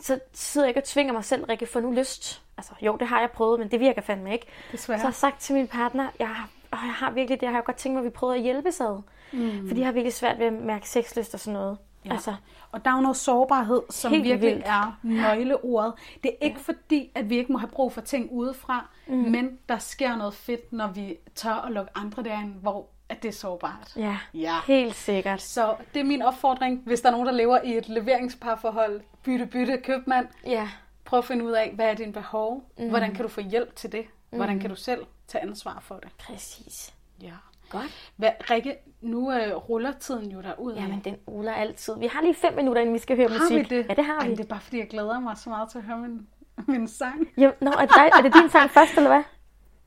Så 0.01 0.19
sidder 0.33 0.67
jeg 0.67 0.69
ikke 0.69 0.79
og 0.79 0.83
tvinger 0.83 1.13
mig 1.13 1.23
selv, 1.23 1.45
Rikke, 1.45 1.65
få 1.65 1.79
nu 1.79 1.91
lyst. 1.91 2.41
Altså, 2.57 2.73
jo, 2.81 2.97
det 2.99 3.07
har 3.07 3.19
jeg 3.19 3.31
prøvet, 3.31 3.59
men 3.59 3.71
det 3.71 3.79
virker 3.79 4.01
fandme 4.01 4.33
ikke. 4.33 4.45
Desværre. 4.71 4.99
Så 4.99 5.03
jeg 5.03 5.07
har 5.07 5.11
sagt 5.11 5.39
til 5.39 5.55
min 5.55 5.67
partner, 5.67 6.09
jeg 6.19 6.27
har, 6.27 6.49
åh, 6.73 6.79
jeg 6.85 6.93
har 6.93 7.11
virkelig 7.11 7.41
det, 7.41 7.45
jeg 7.45 7.53
har 7.53 7.61
godt 7.61 7.77
tænkt 7.77 7.93
mig, 7.93 8.01
at 8.01 8.05
vi 8.05 8.09
prøver 8.09 8.33
at 8.33 8.41
hjælpe 8.41 8.69
ad. 8.69 9.01
Mm. 9.31 9.67
Fordi 9.67 9.79
jeg 9.79 9.87
har 9.87 9.93
virkelig 9.93 10.13
svært 10.13 10.39
ved 10.39 10.45
at 10.45 10.53
mærke 10.53 10.89
sexlyst 10.89 11.33
og 11.33 11.39
sådan 11.39 11.53
noget. 11.53 11.77
Ja. 12.05 12.11
Altså, 12.11 12.35
og 12.71 12.85
der 12.85 12.91
er 12.91 12.95
jo 12.95 13.01
noget 13.01 13.17
sårbarhed, 13.17 13.81
som 13.89 14.11
virkelig 14.11 14.41
vildt. 14.41 14.63
er 14.65 14.99
nøgleordet. 15.03 15.93
Det 16.23 16.31
er 16.31 16.45
ikke 16.45 16.59
ja. 16.67 16.73
fordi, 16.73 17.11
at 17.15 17.29
vi 17.29 17.37
ikke 17.37 17.51
må 17.51 17.57
have 17.57 17.69
brug 17.69 17.93
for 17.93 18.01
ting 18.01 18.31
udefra, 18.31 18.89
mm. 19.07 19.15
men 19.15 19.57
der 19.69 19.77
sker 19.77 20.15
noget 20.15 20.33
fedt, 20.33 20.73
når 20.73 20.87
vi 20.87 21.17
tør 21.35 21.53
at 21.53 21.71
lukke 21.71 21.91
andre 21.95 22.23
derind, 22.23 22.53
hvor 22.53 22.87
at 23.09 23.23
det 23.23 23.29
er 23.29 23.33
sårbart. 23.33 23.93
Ja, 23.95 24.17
ja, 24.33 24.55
helt 24.67 24.95
sikkert. 24.95 25.41
Så 25.41 25.75
det 25.93 25.99
er 25.99 26.03
min 26.03 26.21
opfordring, 26.21 26.81
hvis 26.85 27.01
der 27.01 27.07
er 27.07 27.11
nogen, 27.11 27.27
der 27.27 27.33
lever 27.33 27.61
i 27.61 27.77
et 27.77 27.89
leveringsparforhold, 27.89 29.01
bytte, 29.23 29.45
bytte, 29.45 29.77
købmand. 29.77 30.27
Ja. 30.45 30.69
Prøv 31.05 31.19
at 31.19 31.25
finde 31.25 31.45
ud 31.45 31.51
af, 31.51 31.71
hvad 31.75 31.85
er 31.85 31.93
din 31.93 32.13
behov? 32.13 32.63
Mm. 32.77 32.89
Hvordan 32.89 33.15
kan 33.15 33.23
du 33.23 33.27
få 33.27 33.41
hjælp 33.41 33.75
til 33.75 33.91
det? 33.91 34.05
Hvordan 34.29 34.55
mm. 34.55 34.61
kan 34.61 34.69
du 34.69 34.75
selv 34.75 35.05
tage 35.27 35.41
ansvar 35.41 35.79
for 35.81 35.95
det? 35.95 36.09
Præcis. 36.19 36.93
Ja. 37.21 37.33
Godt. 37.69 38.11
Hvad, 38.15 38.29
Rikke, 38.49 38.75
nu 39.01 39.31
øh, 39.31 39.55
ruller 39.55 39.91
tiden 39.91 40.31
jo 40.31 40.41
derud. 40.41 40.73
Jamen, 40.73 41.01
den 41.03 41.15
ruller 41.27 41.53
altid. 41.53 41.93
Vi 41.99 42.07
har 42.07 42.21
lige 42.21 42.35
fem 42.35 42.53
minutter, 42.55 42.81
inden 42.81 42.93
vi 42.93 42.99
skal 42.99 43.15
høre 43.17 43.29
har 43.29 43.39
musik. 43.39 43.69
Vi 43.69 43.77
det? 43.77 43.85
Ja, 43.89 43.93
det 43.93 44.05
har 44.05 44.19
Ej, 44.19 44.27
vi. 44.27 44.35
det 44.35 44.39
er 44.39 44.47
bare, 44.47 44.59
fordi 44.59 44.77
jeg 44.77 44.87
glæder 44.87 45.19
mig 45.19 45.37
så 45.37 45.49
meget 45.49 45.69
til 45.69 45.77
at 45.77 45.83
høre 45.83 45.97
min, 45.97 46.27
min 46.67 46.87
sang. 46.87 47.27
Ja, 47.37 47.51
nå, 47.61 47.71
er, 47.71 47.85
det 47.85 48.11
er 48.17 48.21
det 48.21 48.33
din 48.33 48.49
sang 48.49 48.69
først, 48.69 48.97
eller 48.97 49.09
hvad? 49.09 49.23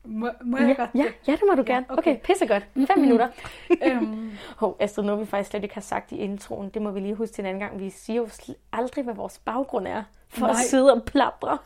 Må, 0.05 0.29
må 0.43 0.57
jeg 0.57 0.67
ja, 0.67 0.73
godt 0.73 0.89
ja, 0.95 1.05
ja, 1.27 1.31
det 1.31 1.41
må 1.49 1.55
du 1.55 1.63
gerne. 1.65 1.85
Okay, 1.89 2.11
okay 2.11 2.21
pissegodt. 2.23 2.63
Fem 2.73 2.99
minutter. 2.99 3.27
øhm. 3.85 4.31
Hov, 4.57 4.77
Astrid, 4.79 5.05
noget 5.05 5.21
vi 5.21 5.25
faktisk 5.25 5.49
slet 5.49 5.63
ikke 5.63 5.75
har 5.75 5.81
sagt 5.81 6.11
i 6.11 6.15
introen, 6.17 6.69
det 6.69 6.81
må 6.81 6.91
vi 6.91 6.99
lige 6.99 7.15
huske 7.15 7.33
til 7.33 7.41
en 7.41 7.45
anden 7.45 7.59
gang. 7.59 7.79
Vi 7.79 7.89
siger 7.89 8.17
jo 8.17 8.27
aldrig, 8.73 9.03
hvad 9.03 9.13
vores 9.13 9.39
baggrund 9.39 9.87
er, 9.87 10.03
for 10.29 10.41
Nej. 10.41 10.49
at 10.49 10.57
sidde 10.57 10.93
og 10.93 11.03
plapre. 11.03 11.57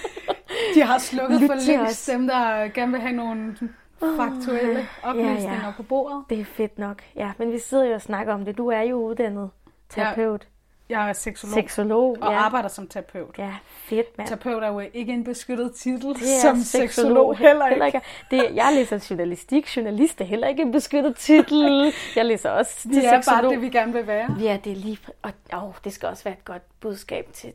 De 0.74 0.82
har 0.82 0.98
slukket 0.98 1.40
for 1.40 1.66
længst 1.66 2.10
dem, 2.10 2.26
der 2.26 2.68
gerne 2.68 2.92
vil 2.92 3.00
have 3.00 3.12
nogle 3.12 3.56
faktuelle 4.00 4.86
oplysninger 5.02 5.52
ja, 5.52 5.66
ja. 5.66 5.72
på 5.76 5.82
bordet. 5.82 6.24
Det 6.30 6.40
er 6.40 6.44
fedt 6.44 6.78
nok. 6.78 7.02
Ja, 7.16 7.32
men 7.38 7.52
vi 7.52 7.58
sidder 7.58 7.84
jo 7.84 7.94
og 7.94 8.02
snakker 8.02 8.34
om 8.34 8.44
det. 8.44 8.58
Du 8.58 8.68
er 8.68 8.80
jo 8.80 8.96
uddannet 8.96 9.50
terapeut. 9.88 10.42
Ja. 10.42 10.55
Jeg 10.88 11.08
er 11.08 11.12
seksolog, 11.12 11.54
seksolog 11.54 12.16
og 12.20 12.32
ja. 12.32 12.38
arbejder 12.38 12.68
som 12.68 12.88
terapeut. 12.88 13.38
Ja, 13.38 13.56
fedt 13.66 14.18
mand. 14.18 14.28
Terapeut 14.28 14.62
er 14.62 14.68
jo 14.68 14.78
ikke 14.78 15.12
en 15.12 15.24
beskyttet 15.24 15.74
titel, 15.74 16.08
det 16.08 16.40
som 16.42 16.56
seksolog, 16.56 16.88
seksolog 16.88 17.36
heller 17.36 17.66
ikke. 17.66 17.74
Heller 17.74 17.86
ikke. 17.86 18.00
Det, 18.30 18.56
jeg 18.56 18.72
læser 18.74 19.06
journalistik. 19.10 19.76
Journalist 19.76 20.20
er 20.20 20.24
heller 20.24 20.48
ikke 20.48 20.62
en 20.62 20.72
beskyttet 20.72 21.16
titel. 21.16 21.92
Jeg 22.16 22.24
læser 22.24 22.50
også 22.50 22.80
til 22.80 22.90
Det 22.90 23.06
er 23.06 23.16
seksolog. 23.16 23.42
bare 23.42 23.50
det, 23.50 23.60
vi 23.60 23.68
gerne 23.68 23.92
vil 23.92 24.06
være. 24.06 24.36
Ja, 24.40 24.58
det 24.64 24.72
er 24.72 24.76
lige... 24.76 24.98
Og 25.22 25.32
oh, 25.52 25.74
det 25.84 25.92
skal 25.92 26.08
også 26.08 26.24
være 26.24 26.34
et 26.34 26.44
godt 26.44 26.62
budskab 26.80 27.32
til... 27.32 27.52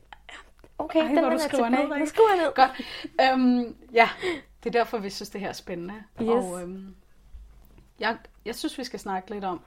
Okay, 0.77 1.00
Ej, 1.00 1.07
den 1.07 1.19
hvor 1.19 1.29
du 1.29 1.38
skriver 1.38 1.65
tilbage. 1.69 1.89
ned. 1.89 1.97
Nu 1.97 2.05
skriver 2.05 2.29
jeg 2.35 2.43
ned. 2.43 2.53
Godt. 2.55 3.33
Um, 3.33 3.75
ja, 3.93 4.09
det 4.63 4.75
er 4.75 4.79
derfor, 4.79 4.97
vi 4.97 5.09
synes, 5.09 5.29
det 5.29 5.41
her 5.41 5.50
er 5.50 5.53
spændende. 5.53 5.93
Yes. 6.21 6.29
Og 6.29 6.53
um, 6.53 6.95
jeg, 8.00 8.17
jeg 8.45 8.55
synes, 8.55 8.77
vi 8.77 8.83
skal 8.83 9.00
snakke 9.00 9.31
lidt 9.31 9.43
om 9.43 9.61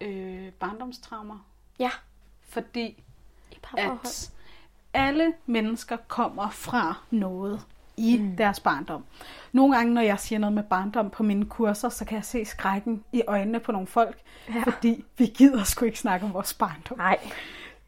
øh, 0.00 0.52
barndomstraumer. 0.52 1.46
Ja. 1.78 1.90
Fordi 2.48 3.03
at 3.76 4.30
alle 4.94 5.32
mennesker 5.46 5.96
kommer 6.08 6.50
fra 6.50 6.94
noget 7.10 7.66
i 7.96 8.18
mm. 8.18 8.36
deres 8.36 8.60
barndom. 8.60 9.04
Nogle 9.52 9.76
gange, 9.76 9.94
når 9.94 10.02
jeg 10.02 10.20
siger 10.20 10.38
noget 10.38 10.54
med 10.54 10.62
barndom 10.62 11.10
på 11.10 11.22
mine 11.22 11.44
kurser, 11.44 11.88
så 11.88 12.04
kan 12.04 12.16
jeg 12.16 12.24
se 12.24 12.44
skrækken 12.44 13.04
i 13.12 13.22
øjnene 13.26 13.60
på 13.60 13.72
nogle 13.72 13.86
folk, 13.86 14.18
ja. 14.48 14.62
fordi 14.62 15.04
vi 15.18 15.26
gider 15.26 15.64
sgu 15.64 15.84
ikke 15.84 15.98
snakke 15.98 16.26
om 16.26 16.34
vores 16.34 16.54
barndom. 16.54 16.98
Nej. 16.98 17.18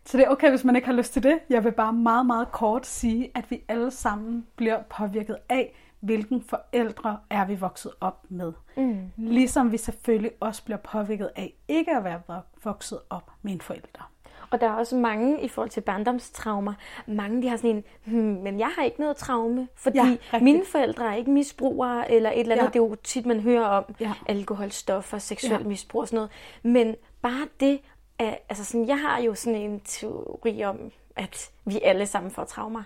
Så 0.05 0.17
det 0.17 0.27
er 0.27 0.31
okay, 0.31 0.51
hvis 0.51 0.65
man 0.65 0.77
ikke 0.77 0.87
har 0.87 0.95
lyst 0.95 1.13
til 1.13 1.23
det. 1.23 1.39
Jeg 1.51 1.65
vil 1.65 1.73
bare 1.73 1.93
meget, 1.93 2.27
meget 2.27 2.53
kort 2.53 2.87
sige, 2.87 3.31
at 3.35 3.51
vi 3.51 3.63
alle 3.69 3.91
sammen 3.91 4.47
bliver 4.57 4.83
påvirket 4.83 5.37
af, 5.49 5.75
hvilken 6.01 6.43
forældre 6.43 7.19
er 7.31 7.45
vi 7.45 7.55
vokset 7.55 7.93
op 8.01 8.25
med. 8.29 8.53
Mm. 8.77 9.11
Ligesom 9.17 9.73
vi 9.73 9.77
selvfølgelig 9.77 10.31
også 10.41 10.65
bliver 10.65 10.79
påvirket 10.79 11.31
af 11.37 11.55
ikke 11.69 11.97
at 11.97 12.05
være 12.05 12.43
vokset 12.65 12.99
op 13.11 13.31
med 13.43 13.53
en 13.53 13.61
forælder. 13.61 14.11
Og 14.51 14.61
der 14.61 14.67
er 14.67 14.73
også 14.73 14.97
mange 14.97 15.41
i 15.43 15.49
forhold 15.49 15.71
til 15.71 15.81
barndomstraumer. 15.81 16.73
Mange 17.07 17.43
de 17.43 17.49
har 17.49 17.57
sådan 17.57 17.71
en, 17.71 17.85
hmm, 18.05 18.43
men 18.43 18.59
jeg 18.59 18.69
har 18.77 18.85
ikke 18.85 19.01
noget 19.01 19.17
traume, 19.17 19.69
fordi 19.75 19.99
ja, 19.99 20.39
mine 20.41 20.65
forældre 20.65 21.11
er 21.13 21.15
ikke 21.15 21.31
misbrugere, 21.31 22.13
eller 22.13 22.31
et 22.31 22.41
eller 22.41 22.55
andet. 22.55 22.65
Ja. 22.65 22.69
Det 22.69 22.77
er 22.77 22.89
jo 22.89 22.95
tit, 22.95 23.27
man 23.27 23.41
hører 23.41 23.67
om 23.67 23.85
ja. 24.01 24.13
alkohol, 24.27 24.71
stoffer, 24.71 25.19
seksuel 25.19 25.61
ja. 25.63 25.69
misbrug 25.69 26.01
og 26.01 26.09
sådan 26.09 26.17
noget. 26.17 26.31
Men 26.63 26.97
bare 27.23 27.49
det, 27.61 27.81
at, 28.19 28.39
altså 28.49 28.65
sådan, 28.65 28.89
jeg 28.89 29.01
har 29.01 29.21
jo 29.21 29.35
sådan 29.35 29.61
en 29.61 29.81
teori 29.81 30.65
om, 30.65 30.91
at 31.17 31.51
vi 31.65 31.81
alle 31.85 32.07
sammen 32.07 32.31
får 32.31 32.45
traumer. 32.45 32.83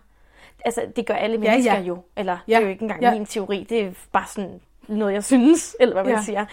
Altså, 0.64 0.86
det 0.96 1.06
gør 1.06 1.14
alle 1.14 1.38
mennesker 1.38 1.72
ja, 1.72 1.78
ja. 1.78 1.84
jo. 1.84 1.98
Eller 2.16 2.38
ja. 2.48 2.54
det 2.54 2.62
er 2.62 2.66
jo 2.66 2.68
ikke 2.68 2.82
engang 2.82 3.02
ja. 3.02 3.12
min 3.12 3.26
teori, 3.26 3.66
det 3.68 3.80
er 3.80 3.92
bare 4.12 4.26
sådan 4.26 4.60
noget, 4.98 5.12
jeg 5.12 5.24
synes, 5.24 5.76
eller 5.80 5.94
hvad 5.94 6.04
man 6.04 6.12
ja. 6.12 6.22
siger. 6.22 6.44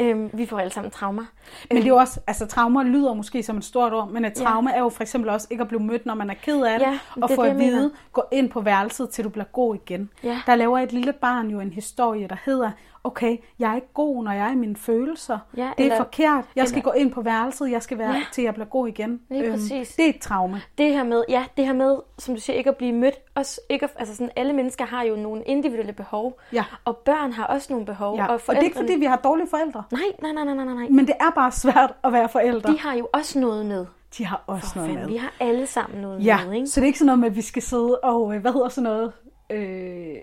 Øhm, 0.00 0.30
vi 0.32 0.46
får 0.46 0.58
alle 0.58 0.72
sammen 0.72 0.90
traumer. 0.90 1.24
Men 1.70 1.76
det 1.76 1.84
er 1.84 1.88
jo 1.88 1.96
også, 1.96 2.20
altså 2.26 2.46
traumer 2.46 2.82
lyder 2.82 3.14
måske 3.14 3.42
som 3.42 3.56
et 3.56 3.64
stort 3.64 3.92
ord, 3.92 4.10
men 4.10 4.24
et 4.24 4.32
traume 4.32 4.70
ja. 4.70 4.76
er 4.76 4.80
jo 4.80 4.88
for 4.88 5.02
eksempel 5.02 5.30
også 5.30 5.46
ikke 5.50 5.62
at 5.62 5.68
blive 5.68 5.82
mødt, 5.82 6.06
når 6.06 6.14
man 6.14 6.30
er 6.30 6.34
ked 6.34 6.62
af 6.62 6.78
det, 6.78 6.86
ja, 6.86 6.98
og 7.22 7.30
få 7.30 7.42
at 7.42 7.58
vide, 7.58 7.90
gå 8.12 8.22
ind 8.32 8.50
på 8.50 8.60
værelset, 8.60 9.10
til 9.10 9.24
du 9.24 9.28
bliver 9.28 9.44
god 9.44 9.74
igen. 9.74 10.10
Ja. 10.22 10.40
Der 10.46 10.54
laver 10.54 10.78
et 10.78 10.92
lille 10.92 11.12
barn 11.12 11.48
jo 11.48 11.60
en 11.60 11.72
historie, 11.72 12.28
der 12.28 12.36
hedder, 12.44 12.70
okay, 13.06 13.36
jeg 13.58 13.70
er 13.70 13.74
ikke 13.74 13.92
god, 13.94 14.24
når 14.24 14.32
jeg 14.32 14.46
er 14.48 14.52
i 14.52 14.56
mine 14.56 14.76
følelser. 14.76 15.38
Ja, 15.56 15.62
det 15.62 15.66
er 15.68 15.72
eller, 15.84 15.96
forkert. 15.96 16.44
Jeg 16.56 16.68
skal 16.68 16.78
eller, 16.78 16.92
gå 16.92 16.98
ind 16.98 17.12
på 17.12 17.22
værelset, 17.22 17.70
jeg 17.70 17.82
skal 17.82 17.98
være 17.98 18.12
Ja. 18.14 18.22
til 18.32 18.44
jeg 18.44 18.54
bliver 18.54 18.66
god 18.66 18.88
igen. 18.88 19.20
Lige 19.30 19.42
Øhm, 19.44 19.52
præcis. 19.52 19.94
det 19.94 20.04
er 20.04 20.08
et 20.08 20.20
traume. 20.20 20.60
det 20.78 20.92
her 20.92 21.04
med, 21.04 21.24
ja, 21.28 21.44
det 21.56 21.66
her 21.66 21.72
med, 21.72 21.96
som 22.18 22.34
du 22.34 22.40
siger, 22.40 22.56
ikke 22.56 22.70
at 22.70 22.76
blive 22.76 22.92
mødt. 22.92 23.14
Også 23.34 23.60
ikke 23.70 23.84
at, 23.84 23.90
altså 23.96 24.16
sådan, 24.16 24.30
alle 24.36 24.52
mennesker 24.52 24.84
har 24.84 25.02
jo 25.02 25.16
nogle 25.16 25.42
individuelle 25.42 25.92
behov, 25.92 26.40
Ja. 26.52 26.64
og 26.84 26.96
børn 26.96 27.32
har 27.32 27.44
også 27.46 27.66
nogle 27.72 27.86
behov. 27.86 28.16
Ja. 28.16 28.26
Og, 28.26 28.34
Og 28.34 28.40
det 28.54 28.56
er 28.58 28.60
ikke 28.62 28.76
fordi, 28.76 28.92
vi 28.94 29.04
har 29.04 29.16
dårlige 29.16 29.46
forældre, 29.50 29.82
Nej, 29.92 30.00
nej, 30.22 30.32
nej, 30.32 30.44
nej, 30.54 30.64
nej, 30.64 30.74
nej. 30.74 30.88
men 30.90 31.06
det 31.06 31.14
er 31.20 31.30
bare 31.34 31.52
svært 31.52 31.92
at 32.04 32.12
være 32.12 32.28
forældre. 32.28 32.72
De 32.72 32.78
har 32.78 32.94
jo 32.94 33.08
også 33.12 33.38
noget 33.40 33.66
med. 33.66 33.86
De 34.18 34.26
har 34.26 34.44
også 34.46 34.68
For 34.72 34.76
noget 34.76 34.88
fanden, 34.90 35.04
med. 35.06 35.12
vi 35.12 35.16
har 35.18 35.32
alle 35.40 35.66
sammen 35.66 36.00
noget 36.00 36.24
Ja, 36.24 36.38
med, 36.46 36.54
ikke? 36.54 36.66
så 36.66 36.80
det 36.80 36.84
er 36.84 36.86
ikke 36.86 36.98
sådan 36.98 37.06
noget 37.06 37.18
med, 37.18 37.28
at 37.28 37.36
vi 37.36 37.42
skal 37.42 37.62
sidde 37.62 37.98
og, 38.02 38.34
øh, 38.34 38.40
hvad 38.40 38.52
hedder 38.52 38.68
sådan 38.68 38.90
noget, 38.90 39.12
øh, 39.50 40.16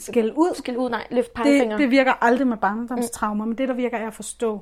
skælde 0.00 0.32
ud. 0.38 0.54
Skal 0.54 0.78
ud, 0.78 0.90
nej, 0.90 1.06
løft 1.10 1.32
pegefinger. 1.34 1.76
Det, 1.76 1.82
det 1.82 1.90
virker 1.90 2.12
aldrig 2.24 2.46
med 2.46 2.56
barndomstraumer, 2.56 3.44
men 3.44 3.58
det, 3.58 3.68
der 3.68 3.74
virker, 3.74 3.98
er 3.98 4.06
at 4.06 4.14
forstå. 4.14 4.60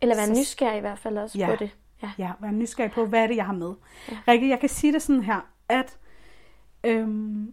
Eller 0.00 0.14
være 0.16 0.26
så- 0.26 0.40
nysgerrig 0.40 0.76
i 0.76 0.80
hvert 0.80 0.98
fald 0.98 1.18
også 1.18 1.38
Ja. 1.38 1.46
på 1.50 1.56
det. 1.56 1.70
Ja. 2.02 2.10
Ja, 2.18 2.30
være 2.40 2.52
nysgerrig 2.52 2.92
på, 2.92 3.06
hvad 3.06 3.22
er 3.22 3.26
det, 3.26 3.36
jeg 3.36 3.46
har 3.46 3.52
med. 3.52 3.72
Ja. 4.10 4.16
Rikke, 4.28 4.48
jeg 4.48 4.60
kan 4.60 4.68
sige 4.68 4.92
det 4.92 5.02
sådan 5.02 5.22
her, 5.22 5.40
at 5.68 5.96
øhm, 6.84 7.52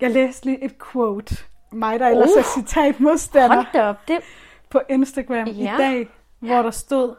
jeg 0.00 0.10
læste 0.10 0.46
lige 0.46 0.64
et 0.64 0.74
quote. 0.92 1.36
Mig, 1.72 2.00
der 2.00 2.08
ellers 2.08 2.30
Uh. 2.30 2.38
er 2.38 2.42
citatmodstander 2.42 3.54
Hold 3.56 3.66
da 3.72 3.82
op, 3.88 4.08
det... 4.08 4.18
på 4.70 4.80
Instagram 4.88 5.46
Ja. 5.48 5.74
i 5.74 5.78
dag, 5.78 6.08
hvor 6.38 6.62
der 6.62 6.70
stod 6.70 7.14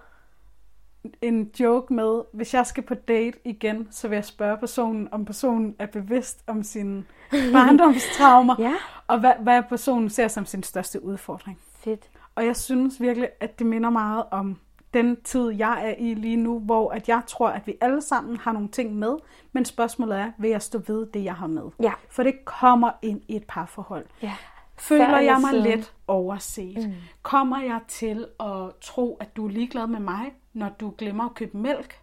en 1.21 1.51
joke 1.59 1.93
med, 1.93 2.21
hvis 2.33 2.53
jeg 2.53 2.65
skal 2.65 2.83
på 2.83 2.93
date 2.93 3.37
igen, 3.45 3.87
så 3.91 4.07
vil 4.07 4.15
jeg 4.15 4.25
spørge 4.25 4.57
personen, 4.57 5.09
om 5.11 5.25
personen 5.25 5.75
er 5.79 5.85
bevidst 5.85 6.43
om 6.47 6.63
sine 6.63 7.03
barndomstraumer, 7.53 8.55
Ja, 8.59 8.73
og 9.07 9.19
hvad, 9.19 9.33
hvad 9.39 9.63
personen 9.69 10.09
ser 10.09 10.27
som 10.27 10.45
sin 10.45 10.63
største 10.63 11.03
udfordring. 11.05 11.59
fedt. 11.83 12.09
Og 12.35 12.45
jeg 12.45 12.55
synes 12.55 13.01
virkelig, 13.01 13.29
at 13.39 13.59
det 13.59 13.67
minder 13.67 13.89
meget 13.89 14.23
om 14.31 14.57
den 14.93 15.21
tid, 15.23 15.49
jeg 15.49 15.89
er 15.89 15.95
i 15.99 16.13
lige 16.13 16.35
nu, 16.37 16.59
hvor 16.59 16.91
at 16.91 17.09
jeg 17.09 17.21
tror, 17.27 17.49
at 17.49 17.67
vi 17.67 17.73
alle 17.81 18.01
sammen 18.01 18.37
har 18.37 18.51
nogle 18.51 18.67
ting 18.67 18.95
med, 18.95 19.15
men 19.51 19.65
spørgsmålet 19.65 20.19
er, 20.19 20.31
vil 20.37 20.49
jeg 20.49 20.61
stå 20.61 20.81
ved 20.87 21.05
det, 21.05 21.23
jeg 21.23 21.35
har 21.35 21.47
med? 21.47 21.63
Ja. 21.81 21.91
For 22.09 22.23
det 22.23 22.45
kommer 22.45 22.91
ind 23.01 23.21
i 23.27 23.35
et 23.35 23.43
parforhold. 23.47 24.05
Ja. 24.21 24.33
Føler 24.77 25.19
jeg 25.19 25.37
mig 25.41 25.61
let 25.61 25.93
overset? 26.07 26.87
Mm. 26.87 26.93
Kommer 27.21 27.61
jeg 27.61 27.79
til 27.87 28.25
at 28.39 28.69
tro, 28.81 29.17
at 29.19 29.35
du 29.35 29.47
er 29.47 29.51
ligeglad 29.51 29.87
med 29.87 29.99
mig, 29.99 30.33
når 30.53 30.69
du 30.69 30.93
glemmer 30.97 31.25
at 31.25 31.33
købe 31.33 31.57
mælk? 31.57 32.01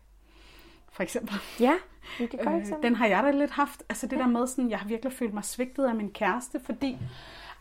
For 0.93 1.03
eksempel. 1.03 1.35
Ja, 1.61 1.75
det 2.19 2.31
gør 2.31 2.53
Øh, 2.53 2.83
den 2.83 2.95
har 2.95 3.07
jeg 3.07 3.23
da 3.23 3.31
lidt 3.31 3.51
haft. 3.51 3.83
Altså 3.89 4.07
det 4.07 4.17
ja. 4.17 4.23
der 4.23 4.29
med, 4.29 4.47
sådan, 4.47 4.71
jeg 4.71 4.79
har 4.79 4.89
virkelig 4.89 5.13
følt 5.13 5.35
mig 5.35 5.45
svigtet 5.45 5.85
af 5.85 5.95
min 5.95 6.11
kæreste, 6.11 6.61
fordi, 6.61 6.99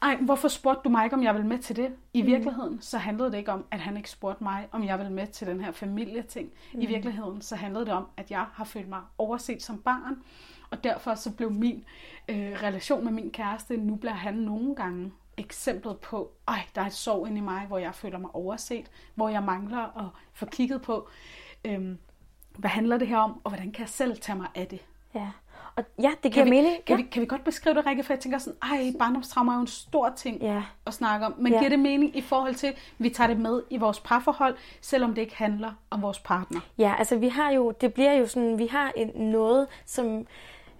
ej, 0.01 0.15
hvorfor 0.15 0.47
spurgte 0.47 0.81
du 0.83 0.89
mig 0.89 1.03
ikke, 1.03 1.15
om 1.15 1.23
jeg 1.23 1.33
ville 1.33 1.47
med 1.47 1.59
til 1.59 1.75
det? 1.75 1.95
I 2.13 2.21
mm. 2.21 2.27
virkeligheden, 2.27 2.81
så 2.81 2.97
handlede 2.97 3.31
det 3.31 3.37
ikke 3.37 3.51
om, 3.51 3.65
at 3.71 3.79
han 3.79 3.97
ikke 3.97 4.09
spurgte 4.09 4.43
mig, 4.43 4.67
om 4.71 4.83
jeg 4.83 4.97
ville 4.97 5.13
med 5.13 5.27
til 5.27 5.47
den 5.47 5.61
her 5.61 5.71
familieting. 5.71 6.49
Mm. 6.73 6.81
I 6.81 6.85
virkeligheden, 6.85 7.41
så 7.41 7.55
handlede 7.55 7.85
det 7.85 7.93
om, 7.93 8.07
at 8.17 8.31
jeg 8.31 8.45
har 8.53 8.65
følt 8.65 8.89
mig 8.89 9.01
overset 9.17 9.63
som 9.63 9.77
barn, 9.77 10.23
og 10.69 10.83
derfor 10.83 11.15
så 11.15 11.31
blev 11.31 11.51
min 11.51 11.85
øh, 12.29 12.51
relation 12.63 13.03
med 13.03 13.11
min 13.11 13.31
kæreste, 13.31 13.77
nu 13.77 13.95
bliver 13.95 14.13
han 14.13 14.33
nogle 14.33 14.75
gange 14.75 15.11
eksemplet 15.37 15.97
på, 15.99 16.31
ej, 16.47 16.59
der 16.75 16.81
er 16.81 16.85
et 16.85 16.93
sorg 16.93 17.27
inde 17.27 17.37
i 17.37 17.41
mig, 17.41 17.65
hvor 17.67 17.77
jeg 17.77 17.95
føler 17.95 18.17
mig 18.17 18.29
overset, 18.35 18.85
hvor 19.15 19.29
jeg 19.29 19.43
mangler 19.43 19.97
at 19.97 20.05
få 20.33 20.45
kigget 20.45 20.81
på, 20.81 21.09
øhm, 21.65 21.97
hvad 22.57 22.69
handler 22.69 22.97
det 22.97 23.07
her 23.07 23.17
om, 23.17 23.41
og 23.43 23.49
hvordan 23.51 23.71
kan 23.71 23.81
jeg 23.81 23.89
selv 23.89 24.17
tage 24.21 24.37
mig 24.37 24.47
af 24.55 24.67
det? 24.67 24.79
Ja, 25.15 25.27
og 25.75 25.83
ja, 26.01 26.11
det 26.23 26.31
giver 26.31 26.45
kan 26.45 26.45
vi, 26.45 26.49
mening. 26.49 26.85
Kan, 26.85 26.97
ja. 26.97 27.03
vi, 27.03 27.09
kan 27.09 27.21
vi 27.21 27.25
godt 27.25 27.43
beskrive 27.43 27.75
det, 27.75 27.85
Rikke? 27.85 28.03
For 28.03 28.13
jeg 28.13 28.19
tænker 28.19 28.37
sådan, 28.37 28.57
ej, 28.61 28.93
barndomstrauma 28.99 29.51
er 29.51 29.55
jo 29.55 29.61
en 29.61 29.67
stor 29.67 30.13
ting 30.17 30.41
ja. 30.41 30.63
at 30.85 30.93
snakke 30.93 31.25
om. 31.25 31.33
Men 31.37 31.53
Ja. 31.53 31.59
giver 31.59 31.69
det 31.69 31.79
mening 31.79 32.15
i 32.17 32.21
forhold 32.21 32.55
til, 32.55 32.67
at 32.67 32.75
vi 32.97 33.09
tager 33.09 33.27
det 33.27 33.39
med 33.39 33.63
i 33.69 33.77
vores 33.77 33.99
parforhold, 33.99 34.55
selvom 34.81 35.13
det 35.13 35.21
ikke 35.21 35.35
handler 35.35 35.71
om 35.89 36.01
vores 36.01 36.19
partner? 36.19 36.59
Ja, 36.77 36.95
altså 36.97 37.15
vi 37.17 37.27
har 37.27 37.51
jo, 37.51 37.71
det 37.81 37.93
bliver 37.93 38.13
jo 38.13 38.27
sådan, 38.27 38.57
vi 38.57 38.67
har 38.67 38.91
en, 38.95 39.11
noget, 39.31 39.67
som, 39.85 40.27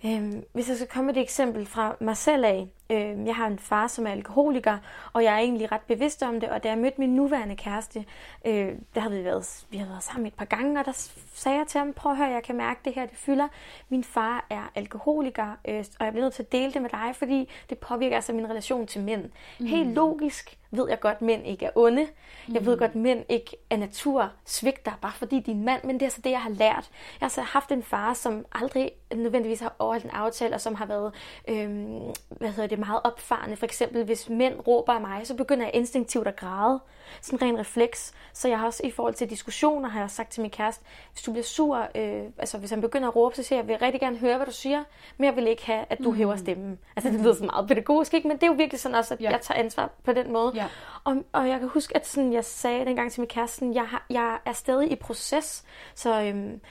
øhm, 0.06 0.44
hvis 0.54 0.70
jeg 0.70 0.76
skal 0.78 0.88
komme 0.88 1.06
med 1.08 1.16
et 1.18 1.22
eksempel 1.22 1.66
fra 1.66 1.96
mig 2.02 2.18
selv 2.18 2.46
af, 2.46 2.68
øhm, 2.90 3.28
jeg 3.28 3.36
har 3.36 3.48
en 3.48 3.60
far, 3.60 3.88
som 3.88 4.08
er 4.08 4.12
alkoholiker, 4.12 4.78
og 5.14 5.24
jeg 5.24 5.34
er 5.34 5.38
egentlig 5.40 5.72
ret 5.72 5.82
bevidst 5.82 6.24
om 6.24 6.40
det, 6.40 6.50
og 6.50 6.64
da 6.64 6.70
jeg 6.70 6.78
mødte 6.78 7.02
min 7.02 7.16
nuværende 7.16 7.56
kæreste, 7.56 8.06
øh, 8.46 8.72
der 8.96 9.02
har 9.02 9.10
vi 9.10 9.24
været, 9.24 9.66
vi 9.70 9.78
har 9.78 9.88
været 9.88 10.04
sammen 10.04 10.28
et 10.28 10.34
par 10.34 10.46
gange, 10.46 10.80
og 10.80 10.86
der 10.86 11.10
sagde 11.34 11.58
jeg 11.58 11.68
til 11.68 11.80
ham, 11.80 11.94
prøv 11.94 12.12
at 12.12 12.18
høre, 12.18 12.28
jeg 12.28 12.44
kan 12.44 12.56
mærke 12.56 12.80
det 12.86 12.94
her, 12.94 13.06
det 13.06 13.18
fylder. 13.18 13.48
Min 13.90 14.04
far 14.04 14.46
er 14.50 14.72
alkoholiker, 14.76 15.56
øh, 15.68 15.86
og 16.00 16.06
jeg 16.06 16.14
bliver 16.14 16.26
nødt 16.26 16.34
til 16.34 16.44
at 16.44 16.52
dele 16.52 16.74
det 16.74 16.82
med 16.82 16.90
dig, 16.90 17.16
fordi 17.16 17.50
det 17.70 17.78
påvirker 17.78 18.16
altså 18.16 18.34
min 18.34 18.50
relation 18.50 18.88
til 18.88 19.02
mænd. 19.02 19.30
Mm. 19.60 19.66
Helt 19.66 19.90
logisk 19.90 20.58
ved 20.72 20.90
jeg 20.90 21.00
godt, 21.00 21.16
at 21.16 21.22
mænd 21.22 21.48
ikke 21.48 21.66
er 21.66 21.70
onde. 21.76 22.08
Jeg 22.54 22.66
ved 22.66 22.78
godt, 22.78 22.92
at 22.92 22.96
mænd 22.96 23.26
ikke 23.30 23.58
af 23.70 23.80
natur 23.80 24.32
svigter, 24.46 24.92
bare 25.02 25.12
fordi 25.16 25.40
de 25.40 25.52
er 25.52 25.56
en 25.56 25.66
mand, 25.66 25.84
men 25.84 25.96
det 25.96 26.02
er 26.02 26.06
altså 26.06 26.22
det, 26.22 26.32
jeg 26.32 26.42
har 26.42 26.50
lært. 26.50 26.60
Jeg 26.60 27.20
har 27.20 27.26
altså 27.26 27.42
haft 27.42 27.72
en 27.72 27.84
far, 27.84 28.14
som 28.14 28.46
aldrig 28.52 28.92
nødvendigvis 29.16 29.60
har 29.60 29.76
overholdt 29.80 30.06
en 30.06 30.12
aftale, 30.12 30.56
og 30.56 30.62
som 30.62 30.76
har 30.76 30.86
været 30.86 31.14
øhm, 31.48 32.00
hvad 32.30 32.50
hedder 32.50 32.68
det, 32.68 32.77
meget 32.80 33.02
opfarende. 33.04 33.56
For 33.56 33.66
eksempel, 33.66 34.04
hvis 34.04 34.30
mænd 34.30 34.54
råber 34.68 34.94
af 34.94 35.02
mig, 35.02 35.28
så 35.28 35.36
begynder 35.36 35.66
jeg 35.66 35.76
instinktivt 35.76 36.28
at 36.28 36.36
græde. 36.36 36.80
Sådan 37.22 37.48
en 37.48 37.54
ren 37.54 37.60
refleks. 37.60 38.14
Så 38.34 38.48
jeg 38.48 38.60
har 38.60 38.66
også 38.66 38.82
i 38.84 38.92
forhold 38.92 39.14
til 39.14 39.30
diskussioner, 39.30 39.90
har 39.90 40.00
jeg 40.00 40.12
sagt 40.12 40.32
til 40.32 40.42
min 40.42 40.52
kæreste, 40.52 40.86
hvis 41.12 41.24
du 41.24 41.32
bliver 41.32 41.44
sur, 41.44 41.88
øh, 41.96 42.24
altså 42.38 42.58
hvis 42.58 42.70
han 42.70 42.82
begynder 42.82 43.08
at 43.08 43.16
råbe, 43.16 43.36
så 43.36 43.44
siger 43.44 43.60
jeg, 43.60 43.64
jeg 43.64 43.68
vil 43.68 43.80
rigtig 43.86 44.02
gerne 44.02 44.18
høre, 44.18 44.36
hvad 44.38 44.46
du 44.46 44.52
siger, 44.52 44.84
men 45.18 45.26
jeg 45.26 45.36
vil 45.36 45.48
ikke 45.48 45.66
have, 45.66 45.86
at 45.90 45.98
du 46.04 46.12
mm. 46.12 46.18
hæver 46.18 46.36
stemmen. 46.36 46.80
Altså 46.96 47.12
det 47.12 47.20
lyder 47.20 47.34
så 47.34 47.46
meget 47.46 47.68
pædagogisk, 47.68 48.14
ikke? 48.14 48.28
men 48.28 48.38
det 48.38 48.44
er 48.44 48.48
jo 48.48 48.54
virkelig 48.54 48.80
sådan 48.80 48.96
også, 48.96 49.14
at 49.14 49.22
Ja. 49.22 49.32
jeg 49.32 49.42
tager 49.42 49.60
ansvar 49.60 49.90
på 50.04 50.14
den 50.14 50.34
måde. 50.34 50.52
Ja. 50.56 50.66
Og, 51.04 51.24
og 51.32 51.50
jeg 51.50 51.60
kan 51.60 51.68
huske, 51.70 51.96
at 51.96 52.08
sådan, 52.08 52.34
jeg 52.34 52.46
sagde 52.46 52.86
dengang 52.86 53.12
til 53.12 53.22
min 53.22 53.28
kæreste, 53.28 53.56
sådan, 53.58 53.74
jeg, 53.74 53.86
har, 53.88 54.06
jeg 54.10 54.40
er 54.46 54.54
stadig 54.54 54.92
i 54.92 54.96
proces, 54.96 55.64
så 55.96 56.22
øhm, 56.22 56.62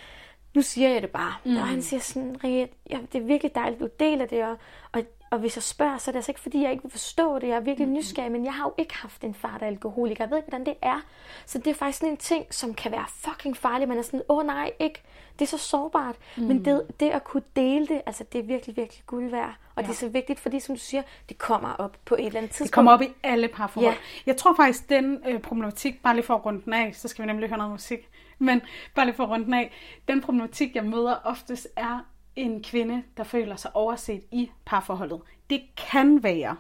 nu 0.54 0.62
siger 0.62 0.88
jeg 0.88 1.02
det 1.02 1.10
bare. 1.10 1.34
Mm. 1.44 1.56
Og 1.56 1.66
han 1.66 1.82
siger 1.82 2.00
sådan, 2.00 2.36
Rikke, 2.44 2.68
ja, 2.90 2.98
det 3.12 3.20
er 3.22 3.24
virkelig 3.24 3.54
dejligt, 3.54 3.82
at 3.82 3.88
du 3.88 4.04
deler 4.04 4.26
det, 4.26 4.44
og, 4.44 4.56
og, 4.92 5.02
og 5.30 5.38
hvis 5.38 5.56
jeg 5.56 5.62
spørger, 5.62 5.98
så 5.98 6.10
er 6.10 6.12
det 6.12 6.18
altså 6.18 6.30
ikke, 6.30 6.40
fordi 6.40 6.62
jeg 6.62 6.70
ikke 6.70 6.82
vil 6.82 6.90
forstå 6.90 7.38
det. 7.38 7.48
Jeg 7.48 7.56
er 7.56 7.60
virkelig 7.60 7.88
nysgerrig, 7.88 8.32
men 8.32 8.44
jeg 8.44 8.54
har 8.54 8.64
jo 8.64 8.74
ikke 8.78 8.94
haft 8.94 9.24
en 9.24 9.34
far, 9.34 9.58
der 9.58 9.64
er 9.64 9.70
alkoholiker. 9.70 10.24
Jeg 10.24 10.30
ved 10.30 10.36
ikke, 10.36 10.48
hvordan 10.48 10.66
det 10.66 10.74
er. 10.82 11.00
Så 11.46 11.58
det 11.58 11.66
er 11.66 11.74
faktisk 11.74 11.98
sådan 11.98 12.12
en 12.12 12.16
ting, 12.16 12.54
som 12.54 12.74
kan 12.74 12.92
være 12.92 13.04
fucking 13.08 13.56
farlig. 13.56 13.88
Man 13.88 13.98
er 13.98 14.02
sådan, 14.02 14.22
åh 14.28 14.46
nej, 14.46 14.72
ikke. 14.78 15.02
Det 15.38 15.44
er 15.44 15.46
så 15.46 15.58
sårbart. 15.58 16.16
Mm. 16.36 16.42
Men 16.42 16.64
det, 16.64 16.82
det 17.00 17.10
at 17.10 17.24
kunne 17.24 17.42
dele 17.56 17.86
det, 17.86 18.02
altså 18.06 18.24
det 18.32 18.38
er 18.38 18.42
virkelig, 18.42 18.76
virkelig 18.76 19.02
guld 19.06 19.30
værd. 19.30 19.54
Og 19.74 19.82
ja. 19.82 19.86
det 19.86 19.92
er 19.92 19.96
så 19.96 20.08
vigtigt, 20.08 20.40
fordi 20.40 20.60
som 20.60 20.74
du 20.74 20.80
siger, 20.80 21.02
det 21.28 21.38
kommer 21.38 21.72
op 21.72 21.96
på 22.04 22.14
et 22.14 22.26
eller 22.26 22.38
andet 22.38 22.50
tidspunkt. 22.50 22.68
Det 22.68 22.74
kommer 22.74 22.92
op 22.92 23.02
i 23.02 23.08
alle 23.22 23.48
parforhold. 23.48 23.94
Ja. 23.94 23.98
Jeg 24.26 24.36
tror 24.36 24.54
faktisk, 24.56 24.88
den 24.88 25.22
øh, 25.28 25.40
problematik, 25.40 26.02
bare 26.02 26.14
lige 26.14 26.24
for 26.24 26.34
at 26.34 26.46
runde 26.46 26.62
den 26.64 26.72
af, 26.72 26.94
så 26.94 27.08
skal 27.08 27.22
vi 27.22 27.26
nemlig 27.26 27.48
høre 27.48 27.58
noget 27.58 27.72
musik, 27.72 28.08
men 28.38 28.62
bare 28.94 29.06
lige 29.06 29.16
for 29.16 29.24
at 29.24 29.30
runde 29.30 29.44
den 29.44 29.54
af, 29.54 29.72
den 30.08 30.20
problematik, 30.20 30.74
jeg 30.74 30.84
møder 30.84 31.14
oftest, 31.24 31.68
er 31.76 32.00
en 32.37 32.62
kvinde, 32.62 33.03
der 33.16 33.25
føler 33.25 33.57
sig 33.57 33.70
overset 33.77 34.22
i 34.31 34.51
parforholdet. 34.64 35.20
Det 35.51 35.62
kan 35.90 36.22
være, 36.22 36.57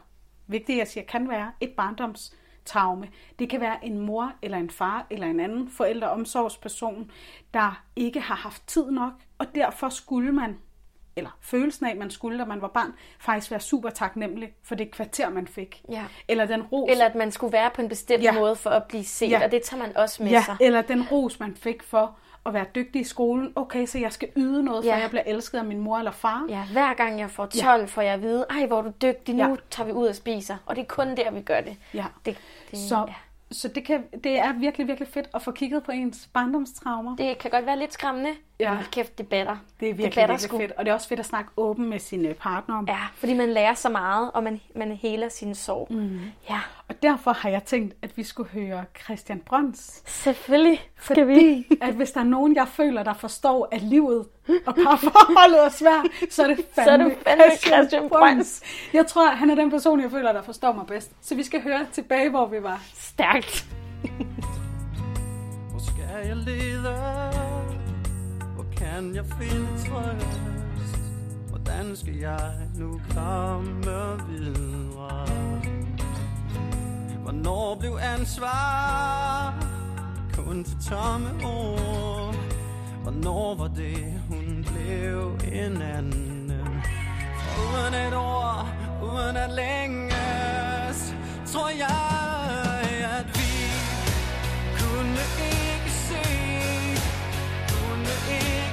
vigtigt 0.46 0.76
at 0.76 0.78
jeg 0.78 0.88
siger, 0.88 1.04
kan 1.04 1.28
være 1.28 1.52
et 1.60 1.70
barndomstraume. 1.70 3.08
Det 3.38 3.50
kan 3.50 3.60
være 3.60 3.84
en 3.84 3.98
mor 3.98 4.32
eller 4.42 4.58
en 4.58 4.70
far 4.70 5.06
eller 5.10 5.26
en 5.26 5.40
anden 5.40 5.70
forældreomsorgsperson, 5.70 7.10
der 7.54 7.82
ikke 7.96 8.20
har 8.20 8.34
haft 8.34 8.62
tid 8.66 8.90
nok, 8.90 9.12
og 9.38 9.46
derfor 9.54 9.88
skulle 9.88 10.32
man 10.32 10.56
eller 11.18 11.38
følelsen 11.40 11.86
af, 11.86 11.90
at 11.90 11.96
man 11.96 12.10
skulle, 12.10 12.38
da 12.38 12.44
man 12.44 12.62
var 12.62 12.68
barn, 12.68 12.92
faktisk 13.18 13.50
være 13.50 13.60
super 13.60 13.90
taknemmelig 13.90 14.52
for 14.62 14.74
det 14.74 14.90
kvarter, 14.90 15.28
man 15.30 15.46
fik. 15.46 15.82
Ja. 15.90 16.04
Eller 16.28 16.46
den 16.46 16.62
ros, 16.62 16.90
Eller 16.90 17.04
at 17.06 17.14
man 17.14 17.32
skulle 17.32 17.52
være 17.52 17.70
på 17.74 17.82
en 17.82 17.88
bestemt 17.88 18.22
Ja. 18.22 18.32
måde 18.32 18.56
for 18.56 18.70
at 18.70 18.84
blive 18.84 19.04
set, 19.04 19.30
ja. 19.30 19.44
og 19.44 19.50
det 19.50 19.62
tager 19.62 19.82
man 19.82 19.96
også 19.96 20.22
med 20.22 20.30
ja, 20.30 20.42
sig. 20.44 20.56
eller 20.60 20.82
den 20.82 21.02
ros, 21.08 21.40
man 21.40 21.54
fik 21.56 21.82
for 21.82 22.18
at 22.46 22.54
være 22.54 22.64
dygtig 22.74 23.00
i 23.00 23.04
skolen. 23.04 23.52
Okay, 23.56 23.86
så 23.86 23.98
jeg 23.98 24.12
skal 24.12 24.28
yde 24.36 24.62
noget, 24.62 24.84
for 24.84 24.90
Ja. 24.90 24.96
jeg 24.98 25.10
bliver 25.10 25.22
elsket 25.26 25.58
af 25.58 25.64
min 25.64 25.78
mor 25.80 25.98
eller 25.98 26.10
far. 26.10 26.44
Ja, 26.48 26.62
hver 26.72 26.94
gang 26.94 27.20
jeg 27.20 27.30
får 27.30 27.46
12, 27.46 27.80
ja. 27.80 27.86
får 27.86 28.02
jeg 28.02 28.14
at 28.14 28.22
vide, 28.22 28.46
ej, 28.50 28.66
hvor 28.66 28.78
er 28.78 28.82
du 28.82 28.92
dygtig, 29.02 29.34
nu 29.34 29.44
ja. 29.44 29.54
tager 29.70 29.86
vi 29.86 29.92
ud 29.92 30.06
og 30.06 30.14
spiser. 30.14 30.56
Og 30.66 30.76
det 30.76 30.82
er 30.82 30.86
kun 30.86 31.16
der, 31.16 31.30
vi 31.30 31.40
gør 31.40 31.60
det. 31.60 31.76
Ja. 31.94 32.04
Det, 32.26 32.38
det, 32.70 32.78
Så, 32.78 32.96
ja. 33.08 33.14
så 33.50 33.68
det, 33.68 33.84
kan, 33.84 34.04
det 34.24 34.38
er 34.38 34.52
virkelig, 34.52 34.86
virkelig 34.86 35.08
fedt 35.08 35.28
at 35.34 35.42
få 35.42 35.50
kigget 35.50 35.82
på 35.82 35.92
ens 35.92 36.28
barndomstraumer. 36.32 37.16
det 37.16 37.38
kan 37.38 37.50
godt 37.50 37.66
være 37.66 37.78
lidt 37.78 37.92
skræmmende, 37.92 38.30
Ja. 38.60 38.68
men 38.68 38.76
hold 38.76 38.90
kæft, 38.90 39.18
det 39.18 39.28
batter. 39.28 39.56
Det 39.80 39.88
er 39.88 39.94
virkelig, 39.94 40.04
batter 40.14 40.26
virkelig 40.26 40.40
sgu. 40.40 40.58
fedt. 40.58 40.72
Og 40.72 40.84
det 40.84 40.90
er 40.90 40.94
også 40.94 41.08
fedt 41.08 41.20
at 41.20 41.26
snakke 41.26 41.50
åben 41.56 41.90
med 41.90 41.98
sine 41.98 42.34
partnere 42.34 42.78
om. 42.78 42.84
Ja, 42.88 42.98
fordi 43.14 43.34
man 43.34 43.48
lærer 43.52 43.74
så 43.74 43.88
meget, 43.88 44.30
og 44.34 44.42
man, 44.42 44.60
man 44.76 44.92
heler 44.92 45.28
sin 45.28 45.54
sorg. 45.54 45.86
Mm. 45.90 46.20
Ja, 46.50 46.60
Og 46.88 47.02
derfor 47.02 47.32
har 47.32 47.48
jeg 47.48 47.62
tænkt, 47.64 47.94
at 48.02 48.16
vi 48.16 48.22
skulle 48.22 48.50
høre 48.50 48.84
Christian 49.04 49.38
Brøns. 49.46 50.02
selvfølgelig 50.06 50.88
skal 51.00 51.28
vi. 51.28 51.34
Fordi 51.34 51.66
at 51.88 51.94
hvis 51.94 52.10
der 52.10 52.20
er 52.20 52.24
nogen, 52.24 52.54
jeg 52.56 52.68
føler, 52.68 53.02
der 53.02 53.14
forstår, 53.14 53.68
at 53.72 53.82
livet 53.82 54.26
og 54.66 54.74
parforholdet 54.74 55.64
er 55.64 55.68
svært, 55.68 56.06
så 56.30 56.42
er 56.42 56.46
det 56.46 56.56
fandme, 56.74 56.74
Så 56.84 56.90
er 56.90 56.96
det 56.96 57.16
fandme 57.26 57.44
Christian 57.66 58.08
Brøns. 58.08 58.62
Jeg 58.92 59.06
tror, 59.06 59.30
han 59.30 59.50
er 59.50 59.54
den 59.54 59.70
person, 59.70 60.00
jeg 60.00 60.10
føler, 60.10 60.32
der 60.32 60.42
forstår 60.42 60.72
mig 60.72 60.86
bedst. 60.86 61.10
Så 61.20 61.34
vi 61.34 61.42
skal 61.42 61.62
høre 61.62 61.86
tilbage, 61.92 62.30
hvor 62.30 62.46
vi 62.46 62.62
var. 62.62 62.82
Stærkt. 62.94 63.66
Hvor 65.70 65.78
skal 65.80 66.26
jeg 66.28 66.36
lede? 66.36 67.45
Kan 68.76 69.14
jeg 69.14 69.24
finde 69.40 69.68
trøst? 69.88 70.40
Hvordan 71.48 71.96
skal 71.96 72.14
jeg 72.14 72.52
nu 72.74 73.00
komme 73.14 73.84
videre? 74.28 75.26
Hvornår 77.22 77.76
blev 77.80 77.98
ansvar 78.02 79.54
kun 80.34 80.64
til 80.64 80.76
tomme 80.90 81.28
ord? 81.44 82.34
Hvornår 83.02 83.54
var 83.54 83.68
det, 83.68 84.22
hun 84.28 84.66
blev 84.72 85.38
en 85.52 85.82
anden? 85.82 86.52
Uden 87.58 87.94
et 87.94 88.16
ord, 88.16 88.66
uden 89.02 89.36
at 89.36 89.50
længes, 89.50 91.14
tror 91.52 91.68
jeg, 91.68 92.80
at 93.18 93.26
vi 93.26 93.52
kunne 94.78 95.22
ikke 95.52 95.90
se, 96.08 96.24
kunne 97.68 98.12
ikke 98.30 98.65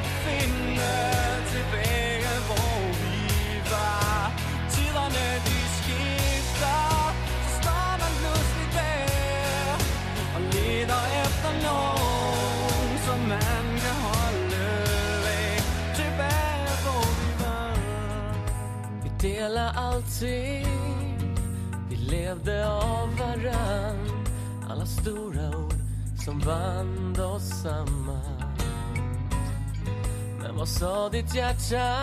finde 10.64 10.94
så 10.94 11.06
efter 11.24 11.54
som 13.06 13.28
man 13.28 13.74
Vi 19.04 19.10
allting 19.76 20.68
vi 21.90 21.96
levde 21.96 22.70
av 22.70 23.18
varann 23.18 24.26
Alla 24.70 24.86
stora 24.86 25.58
ord 25.58 25.74
som 26.26 26.40
band 26.40 27.20
oss 27.20 27.62
samman 27.62 28.43
men 30.54 30.60
vad 30.60 30.68
sa 30.68 31.10
ditt 31.10 31.36
hjärta? 31.36 31.96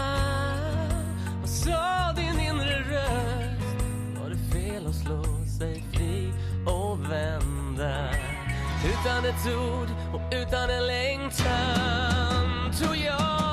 Vad 1.40 1.48
sa 1.48 2.12
din 2.16 2.40
inre 2.40 2.78
röst? 2.78 3.76
Var 4.22 4.30
det 4.30 4.52
fel 4.52 4.86
att 4.86 4.94
slå 4.94 5.22
sig 5.58 5.84
fri 5.92 6.32
och 6.66 7.12
vända? 7.12 8.10
Utan 8.84 9.24
ett 9.24 9.46
ord 9.46 9.88
och 10.14 10.20
utan 10.32 10.70
en 10.70 10.86
längtan 10.86 12.72
tror 12.78 12.96
jag 12.96 13.49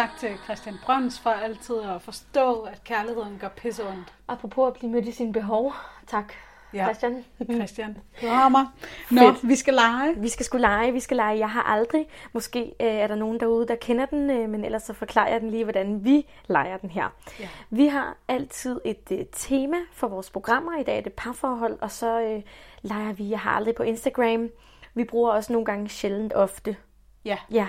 Tak 0.00 0.18
til 0.18 0.38
Christian 0.44 0.74
Brøns 0.84 1.20
for 1.20 1.30
altid 1.30 1.74
at 1.94 2.02
forstå, 2.02 2.60
at 2.60 2.84
kærligheden 2.84 3.38
gør 3.40 3.48
pisse 3.48 3.88
ondt. 3.88 4.14
Apropos 4.28 4.66
at 4.66 4.72
blive 4.72 4.92
mødt 4.92 5.08
i 5.08 5.12
sine 5.12 5.32
behov. 5.32 5.72
Tak, 6.06 6.32
Ja. 6.74 6.84
Christian. 6.84 7.24
Christian, 7.54 7.96
du 8.22 8.26
har 8.26 8.48
mig. 8.48 8.66
Nå, 9.10 9.20
Fedt. 9.32 9.48
vi 9.48 9.56
skal 9.56 9.74
lege. 9.74 10.14
Vi 10.16 10.28
skal 10.28 10.46
skulle 10.46 10.60
lege, 10.60 10.92
vi 10.92 11.00
skal 11.00 11.16
lege. 11.16 11.38
Jeg 11.38 11.50
har 11.50 11.62
aldrig. 11.62 12.06
Måske 12.32 12.60
øh, 12.80 12.86
er 12.86 13.06
der 13.06 13.14
nogen 13.14 13.40
derude, 13.40 13.68
der 13.68 13.74
kender 13.74 14.06
den, 14.06 14.30
øh, 14.30 14.48
men 14.48 14.64
ellers 14.64 14.82
så 14.82 14.92
forklarer 14.92 15.28
jeg 15.32 15.40
den 15.40 15.50
lige, 15.50 15.64
hvordan 15.64 16.04
vi 16.04 16.26
leger 16.48 16.76
den 16.76 16.90
her. 16.90 17.08
Ja. 17.40 17.48
Vi 17.70 17.86
har 17.86 18.16
altid 18.28 18.80
et 18.84 19.08
øh, 19.12 19.24
tema 19.32 19.76
for 19.92 20.08
vores 20.08 20.30
programmer. 20.30 20.78
I 20.80 20.82
dag 20.82 20.98
er 20.98 21.02
det 21.02 21.12
parforhold, 21.12 21.78
og 21.80 21.90
så 21.90 22.20
øh, 22.20 22.42
leger 22.82 23.12
vi, 23.12 23.30
jeg 23.30 23.40
har 23.40 23.50
aldrig 23.50 23.74
på 23.74 23.82
Instagram. 23.82 24.48
Vi 24.94 25.04
bruger 25.04 25.32
også 25.32 25.52
nogle 25.52 25.66
gange 25.66 25.88
sjældent 25.88 26.32
ofte. 26.34 26.76
Ja. 27.24 27.36
Ja, 27.50 27.66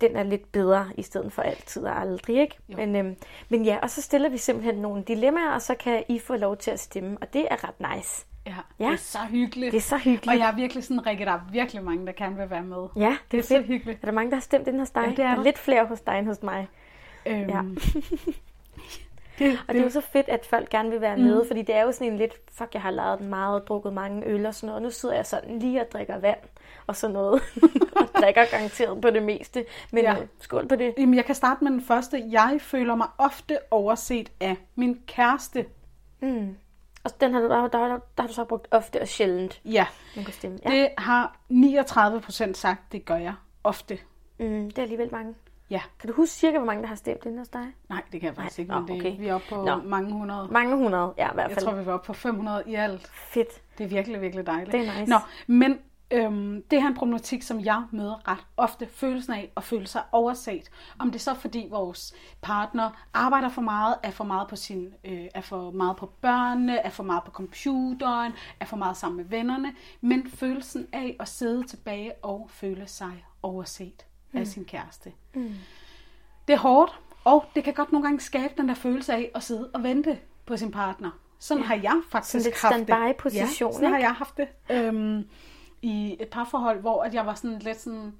den 0.00 0.16
er 0.16 0.22
lidt 0.22 0.52
bedre 0.52 0.88
i 0.96 1.02
stedet 1.02 1.32
for 1.32 1.42
altid 1.42 1.84
og 1.84 2.00
aldrig, 2.00 2.40
ikke? 2.40 2.56
Jo. 2.68 2.76
Men, 2.76 2.96
øhm, 2.96 3.16
men 3.48 3.64
ja, 3.64 3.78
og 3.82 3.90
så 3.90 4.02
stiller 4.02 4.28
vi 4.28 4.38
simpelthen 4.38 4.74
nogle 4.74 5.02
dilemmaer, 5.02 5.50
og 5.50 5.62
så 5.62 5.74
kan 5.74 6.02
I 6.08 6.18
få 6.18 6.36
lov 6.36 6.56
til 6.56 6.70
at 6.70 6.80
stemme, 6.80 7.16
og 7.20 7.32
det 7.32 7.46
er 7.50 7.68
ret 7.68 7.96
nice. 7.96 8.26
Ja, 8.46 8.54
Ja. 8.80 8.84
det 8.86 8.92
er 8.92 8.96
så 8.96 9.18
hyggeligt. 9.30 9.72
Det 9.72 9.78
er 9.78 9.82
så 9.82 9.96
hyggeligt. 9.96 10.28
Og 10.28 10.38
jeg 10.38 10.48
er 10.50 10.54
virkelig 10.56 10.84
sådan, 10.84 11.06
Rikke, 11.06 11.24
der 11.24 11.32
er 11.32 11.40
virkelig 11.52 11.84
mange, 11.84 12.06
der 12.06 12.12
gerne 12.12 12.36
vil 12.36 12.50
være 12.50 12.62
med. 12.62 12.86
Ja, 12.96 13.10
det, 13.10 13.18
Det 13.30 13.36
er 13.36 13.38
er 13.38 13.42
så 13.42 13.54
fedt. 13.54 13.66
hyggeligt. 13.66 13.98
Er 14.02 14.06
der 14.06 14.12
mange, 14.12 14.30
der 14.30 14.36
har 14.36 14.40
stemt 14.42 14.68
ind 14.68 14.78
hos 14.78 14.90
dig? 14.90 15.02
Ja, 15.04 15.10
det 15.10 15.18
er 15.18 15.28
der 15.28 15.34
der. 15.36 15.42
lidt 15.42 15.58
flere 15.58 15.86
hos 15.86 16.00
dig 16.00 16.18
end 16.18 16.26
hos 16.26 16.42
mig. 16.42 16.68
Øhm, 17.26 17.48
Ja. 17.48 17.60
det, 19.40 19.58
Og 19.68 19.74
det 19.74 19.80
er 19.80 19.84
jo 19.84 19.90
så 19.90 20.00
fedt, 20.00 20.28
at 20.28 20.46
folk 20.46 20.68
gerne 20.70 20.90
vil 20.90 21.00
være 21.00 21.16
med, 21.16 21.46
fordi 21.46 21.62
det 21.62 21.74
er 21.74 21.82
jo 21.82 21.92
sådan 21.92 22.12
en 22.12 22.18
lidt, 22.18 22.32
fuck, 22.52 22.74
jeg 22.74 22.82
har 22.82 22.90
lavet 22.90 23.18
den 23.18 23.28
meget, 23.28 23.68
drukket 23.68 23.92
mange 23.92 24.26
øl 24.26 24.46
og 24.46 24.54
sådan 24.54 24.66
noget, 24.66 24.76
og 24.76 24.82
nu 24.82 24.90
sidder 24.90 25.14
jeg 25.14 25.26
sådan 25.26 25.58
lige 25.58 25.80
og 25.80 25.86
drikker 25.92 26.18
vand 26.18 26.38
og 26.86 26.96
sådan 26.96 27.14
noget, 27.14 27.42
og 27.96 28.08
drikker 28.20 28.44
garanteret 28.50 29.00
på 29.00 29.10
det 29.10 29.22
meste. 29.22 29.64
Men 29.92 30.04
Ja. 30.04 30.16
skål 30.40 30.68
på 30.68 30.76
det. 30.76 30.94
Jamen, 30.98 31.14
jeg 31.14 31.24
kan 31.24 31.34
starte 31.34 31.64
med 31.64 31.72
den 31.72 31.82
første. 31.82 32.22
Jeg 32.30 32.58
føler 32.60 32.94
mig 32.94 33.08
ofte 33.18 33.58
overset 33.70 34.30
af 34.40 34.56
min 34.74 35.00
kæreste. 35.06 35.66
Mm. 36.20 36.56
Og 37.04 37.20
den 37.20 37.32
har 37.34 37.40
du, 37.40 37.48
der, 37.48 37.68
der, 37.68 37.78
der, 37.88 37.98
har 38.18 38.26
du 38.26 38.32
så 38.34 38.44
brugt 38.44 38.68
ofte 38.70 39.00
og 39.00 39.08
sjældent, 39.08 39.60
Ja, 39.64 39.86
man 40.16 40.24
kan 40.24 40.34
stemme. 40.34 40.58
ja. 40.64 40.70
Ja. 40.72 40.76
det 40.80 40.88
har 40.98 41.36
39 41.48 42.20
procent 42.20 42.56
sagt, 42.56 42.92
det 42.92 43.04
gør 43.04 43.16
jeg 43.16 43.34
ofte. 43.64 43.98
Mm, 44.38 44.70
det 44.70 44.78
er 44.78 44.82
alligevel 44.82 45.08
mange. 45.12 45.34
Ja, 45.70 45.80
Kan 46.00 46.08
du 46.10 46.16
huske 46.16 46.34
cirka, 46.34 46.56
hvor 46.58 46.66
mange 46.66 46.82
der 46.82 46.88
har 46.88 46.94
stemt 46.94 47.24
ind 47.26 47.38
hos 47.38 47.48
dig? 47.48 47.66
nej, 47.88 48.02
det 48.12 48.20
kan 48.20 48.26
jeg 48.28 48.36
faktisk 48.36 48.58
ikke, 48.58 48.74
men 48.74 48.88
det, 48.88 48.96
okay. 48.96 49.18
vi 49.18 49.26
er 49.28 49.34
oppe 49.34 49.46
på 49.48 49.64
Nå. 49.64 49.76
mange 49.76 50.12
hundrede. 50.12 50.48
Mange 50.50 50.76
hundrede, 50.76 51.14
ja 51.18 51.30
i 51.30 51.34
hvert 51.34 51.48
Jeg 51.48 51.56
fald. 51.56 51.66
tror, 51.66 51.74
vi 51.74 51.86
var 51.86 51.92
oppe 51.92 52.06
på 52.06 52.12
500 52.12 52.62
i 52.66 52.74
alt. 52.74 53.08
Fedt. 53.08 53.48
Det 53.78 53.84
er 53.84 53.88
virkelig, 53.88 54.20
virkelig 54.20 54.46
dejligt. 54.46 54.72
Det 54.72 54.80
er 54.88 54.98
nice. 55.00 55.10
Nå, 55.10 55.16
men 55.46 55.78
øhm, 56.10 56.62
det 56.70 56.78
her 56.80 56.86
er 56.86 56.90
en 56.90 56.96
problematik, 56.96 57.42
som 57.42 57.60
jeg 57.64 57.82
møder 57.90 58.28
ret 58.28 58.46
ofte. 58.56 58.86
Følelsen 58.86 59.32
af 59.32 59.52
at 59.56 59.64
føle 59.64 59.86
sig 59.86 60.02
overset. 60.12 60.70
Om 60.98 61.08
det 61.10 61.14
er 61.14 61.20
så 61.20 61.34
fordi 61.34 61.66
vores 61.70 62.14
partner 62.42 62.90
arbejder 63.14 63.48
for 63.48 63.62
meget, 63.62 63.94
er 64.02 64.10
for 64.10 64.24
meget 64.24 64.48
på 64.48 64.56
sin, 64.56 64.94
øh, 65.04 65.24
er 65.34 65.40
for 65.40 65.70
meget 65.70 65.96
på 65.96 66.06
børnene, 66.20 66.76
er 66.78 66.90
for 66.90 67.02
meget 67.02 67.24
på 67.24 67.30
computeren, 67.30 68.32
er 68.60 68.64
for 68.64 68.76
meget 68.76 68.96
sammen 68.96 69.16
med 69.16 69.24
vennerne. 69.24 69.74
Men 70.00 70.30
følelsen 70.30 70.86
af 70.92 71.16
at 71.20 71.28
sidde 71.28 71.62
tilbage 71.66 72.12
og 72.22 72.46
føle 72.50 72.86
sig 72.86 73.24
overset 73.42 74.06
mm. 74.32 74.40
af 74.40 74.46
sin 74.46 74.64
kæreste. 74.64 75.12
Mm. 75.34 75.54
Det 76.48 76.54
er 76.54 76.58
hårdt, 76.58 76.98
og 77.24 77.44
det 77.54 77.64
kan 77.64 77.74
godt 77.74 77.92
nogle 77.92 78.06
gange 78.06 78.20
skabe 78.20 78.54
den 78.56 78.68
der 78.68 78.74
følelse 78.74 79.12
af 79.12 79.30
at 79.34 79.42
sidde 79.42 79.70
og 79.74 79.82
vente 79.82 80.18
på 80.46 80.56
sin 80.56 80.70
partner. 80.70 81.10
Sådan 81.38 81.62
ja. 81.62 81.66
har 81.66 81.74
jeg 81.74 82.00
faktisk 82.10 82.32
Sådan 82.32 82.44
lidt 82.44 82.60
haft 82.62 82.74
det. 82.74 82.84
standby-position, 82.86 83.70
Ja, 83.70 83.74
sådan 83.74 83.90
har 83.90 83.96
ikke? 83.96 84.06
jeg 84.08 84.14
haft 84.14 84.36
det. 84.36 84.48
Øhm, 84.70 85.28
I 85.82 86.16
et 86.20 86.28
parforhold, 86.28 86.80
hvor 86.80 87.02
at 87.02 87.14
jeg 87.14 87.26
var 87.26 87.34
sådan 87.34 87.58
lidt 87.58 87.80
sådan, 87.80 88.12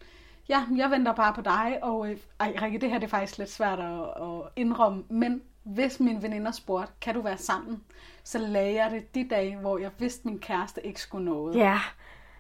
ja, 0.49 0.65
jeg 0.77 0.91
venter 0.91 1.13
bare 1.15 1.33
på 1.35 1.41
dig, 1.41 1.79
og 1.83 2.11
øh, 2.11 2.17
ej, 2.41 2.57
Rikke, 2.63 2.79
det 2.79 2.91
her 2.91 2.99
det 2.99 3.07
er 3.07 3.11
faktisk 3.11 3.39
lidt 3.39 3.51
svært 3.51 3.79
at, 3.79 4.01
at 4.01 4.41
indrømme, 4.57 5.05
men 5.09 5.43
hvis 5.63 6.01
mine 6.01 6.23
veninder 6.23 6.51
spurgte, 6.53 6.93
kan 7.01 7.15
du 7.15 7.21
være 7.21 7.39
sammen, 7.39 7.83
så 8.25 8.39
lagde 8.39 8.75
jeg 8.75 8.91
det 8.91 9.15
de 9.15 9.27
dage, 9.31 9.57
hvor 9.57 9.79
jeg 9.79 9.91
vidste, 9.99 10.29
min 10.29 10.39
kæreste 10.39 10.87
ikke 10.87 11.01
skulle 11.01 11.25
noget. 11.25 11.57
Ja, 11.57 11.81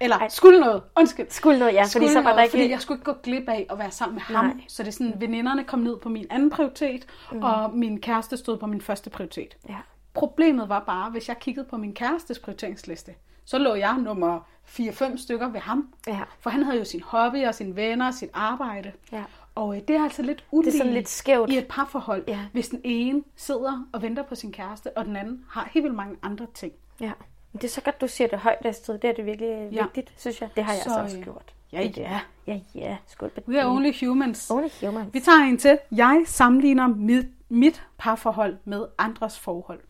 Eller 0.00 0.28
skulle 0.28 0.60
noget, 0.60 0.82
undskyld. 0.96 1.26
skulle 1.30 1.58
noget, 1.58 1.72
ja, 1.74 1.80
fordi 1.82 1.88
Skulle 1.90 2.12
så 2.12 2.20
var 2.22 2.32
der 2.34 2.42
ikke... 2.42 2.50
fordi 2.50 2.70
jeg 2.70 2.80
skulle 2.80 2.98
ikke 2.98 3.12
gå 3.12 3.18
glip 3.22 3.48
af 3.48 3.66
at 3.70 3.78
være 3.78 3.90
sammen 3.90 4.14
med 4.14 4.22
ham. 4.22 4.44
Nej. 4.44 4.54
Så 4.68 4.82
det 4.82 4.88
er 4.88 4.92
sådan, 4.92 5.14
veninderne 5.18 5.64
kom 5.64 5.78
ned 5.78 5.96
på 5.96 6.08
min 6.08 6.26
anden 6.30 6.50
prioritet, 6.50 7.06
mm. 7.32 7.42
og 7.42 7.76
min 7.76 8.00
kæreste 8.00 8.36
stod 8.36 8.58
på 8.58 8.66
min 8.66 8.80
første 8.80 9.10
prioritet. 9.10 9.56
Ja. 9.68 9.76
Problemet 10.14 10.68
var 10.68 10.80
bare, 10.80 11.10
hvis 11.10 11.28
jeg 11.28 11.38
kiggede 11.38 11.66
på 11.70 11.76
min 11.76 11.94
kærestes 11.94 12.38
prioriteringsliste, 12.38 13.14
så 13.44 13.58
lå 13.58 13.74
jeg 13.74 13.98
nummer 13.98 14.40
4-5 14.66 15.16
stykker 15.22 15.48
ved 15.48 15.60
ham. 15.60 15.88
Ja. 16.06 16.20
For 16.40 16.50
han 16.50 16.62
havde 16.62 16.78
jo 16.78 16.84
sin 16.84 17.02
hobby 17.02 17.46
og 17.46 17.54
sine 17.54 17.76
venner 17.76 18.06
og 18.06 18.14
sit 18.14 18.30
arbejde. 18.34 18.92
Ja. 19.12 19.24
Og 19.54 19.76
øh, 19.76 19.82
det 19.88 19.96
er 19.96 20.02
altså 20.04 20.22
lidt 20.22 20.44
ulige 20.50 20.72
sådan 20.78 20.92
lidt 20.92 21.08
skævt. 21.08 21.50
i 21.50 21.58
et 21.58 21.66
parforhold, 21.68 22.24
Ja. 22.28 22.38
hvis 22.52 22.68
den 22.68 22.80
ene 22.84 23.22
sidder 23.36 23.86
og 23.92 24.02
venter 24.02 24.22
på 24.22 24.34
sin 24.34 24.52
kæreste, 24.52 24.96
og 24.98 25.04
den 25.04 25.16
anden 25.16 25.44
har 25.48 25.68
helt 25.72 25.82
vildt 25.82 25.96
mange 25.96 26.16
andre 26.22 26.46
ting. 26.54 26.72
Ja. 27.00 27.12
Men 27.52 27.60
det 27.62 27.64
er 27.64 27.68
så 27.72 27.80
godt, 27.80 28.00
du 28.00 28.08
siger 28.08 28.28
det 28.28 28.38
højt, 28.38 28.66
Astrid. 28.66 28.98
Det 28.98 29.10
er 29.10 29.14
det 29.14 29.26
virkelig 29.26 29.48
Ja. 29.48 29.62
ja. 29.72 29.82
vigtigt, 29.82 30.12
synes 30.16 30.40
jeg. 30.40 30.48
Det 30.56 30.64
har 30.64 30.72
jeg 30.72 30.82
Så, 30.82 30.90
så, 30.90 31.00
også 31.00 31.16
øh, 31.18 31.22
gjort. 31.24 31.54
Ja, 31.72 31.90
ja. 31.96 32.20
Ja, 32.46 32.60
ja. 32.74 32.96
Skål 33.06 33.28
på 33.30 33.40
We 33.48 33.60
are 33.62 33.70
only 33.70 33.92
humans. 34.06 34.50
only 34.50 34.68
humans. 34.86 35.14
Vi 35.14 35.20
tager 35.20 35.38
en 35.38 35.58
til. 35.58 35.78
Jeg 35.92 36.22
sammenligner 36.26 36.86
mit, 36.88 37.26
mit 37.48 37.82
parforhold 37.98 38.56
med 38.64 38.86
andres 38.98 39.38
forhold. 39.38 39.80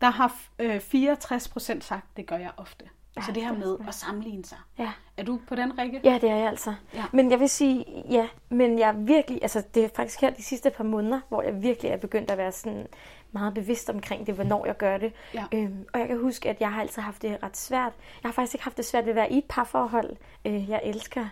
Der 0.00 0.10
har 0.10 0.36
øh, 0.58 0.80
64 0.80 1.48
procent 1.48 1.84
sagt, 1.84 2.06
det 2.16 2.26
gør 2.26 2.36
jeg 2.36 2.50
ofte. 2.56 2.84
Altså 3.16 3.32
det 3.32 3.42
her 3.42 3.52
med 3.52 3.76
at 3.88 3.94
sammenligne 3.94 4.44
sig. 4.44 4.58
Ja. 4.78 4.92
Er 5.16 5.22
du 5.24 5.40
på 5.48 5.54
den, 5.54 5.78
Rikke? 5.78 6.00
Ja, 6.04 6.18
det 6.20 6.30
er 6.30 6.36
jeg 6.36 6.48
altså. 6.48 6.74
Ja. 6.94 7.04
Men 7.12 7.30
jeg 7.30 7.40
vil 7.40 7.48
sige, 7.48 7.84
ja, 8.10 8.28
men 8.48 8.78
jeg 8.78 8.94
virkelig, 8.98 9.38
altså 9.42 9.62
det 9.74 9.84
er 9.84 9.88
faktisk 9.96 10.20
her 10.20 10.30
de 10.30 10.42
sidste 10.42 10.70
par 10.70 10.84
måneder, 10.84 11.20
hvor 11.28 11.42
jeg 11.42 11.62
virkelig 11.62 11.90
er 11.90 11.96
begyndt 11.96 12.30
at 12.30 12.38
være 12.38 12.52
sådan 12.52 12.86
meget 13.32 13.54
bevidst 13.54 13.90
omkring 13.90 14.26
det, 14.26 14.34
hvornår 14.34 14.66
jeg 14.66 14.76
gør 14.76 14.96
det. 14.96 15.12
Ja. 15.34 15.44
Øhm, 15.54 15.86
og 15.92 16.00
jeg 16.00 16.08
kan 16.08 16.18
huske, 16.20 16.48
at 16.48 16.60
jeg 16.60 16.72
har 16.72 16.80
altid 16.80 17.02
haft 17.02 17.22
det 17.22 17.38
ret 17.42 17.56
svært. 17.56 17.92
Jeg 18.22 18.28
har 18.28 18.32
faktisk 18.32 18.54
ikke 18.54 18.64
haft 18.64 18.76
det 18.76 18.84
svært 18.84 19.04
ved 19.04 19.10
at 19.10 19.16
være 19.16 19.32
i 19.32 19.38
et 19.38 19.44
parforhold. 19.48 20.16
Øh, 20.44 20.70
jeg 20.70 20.80
elsker 20.84 21.24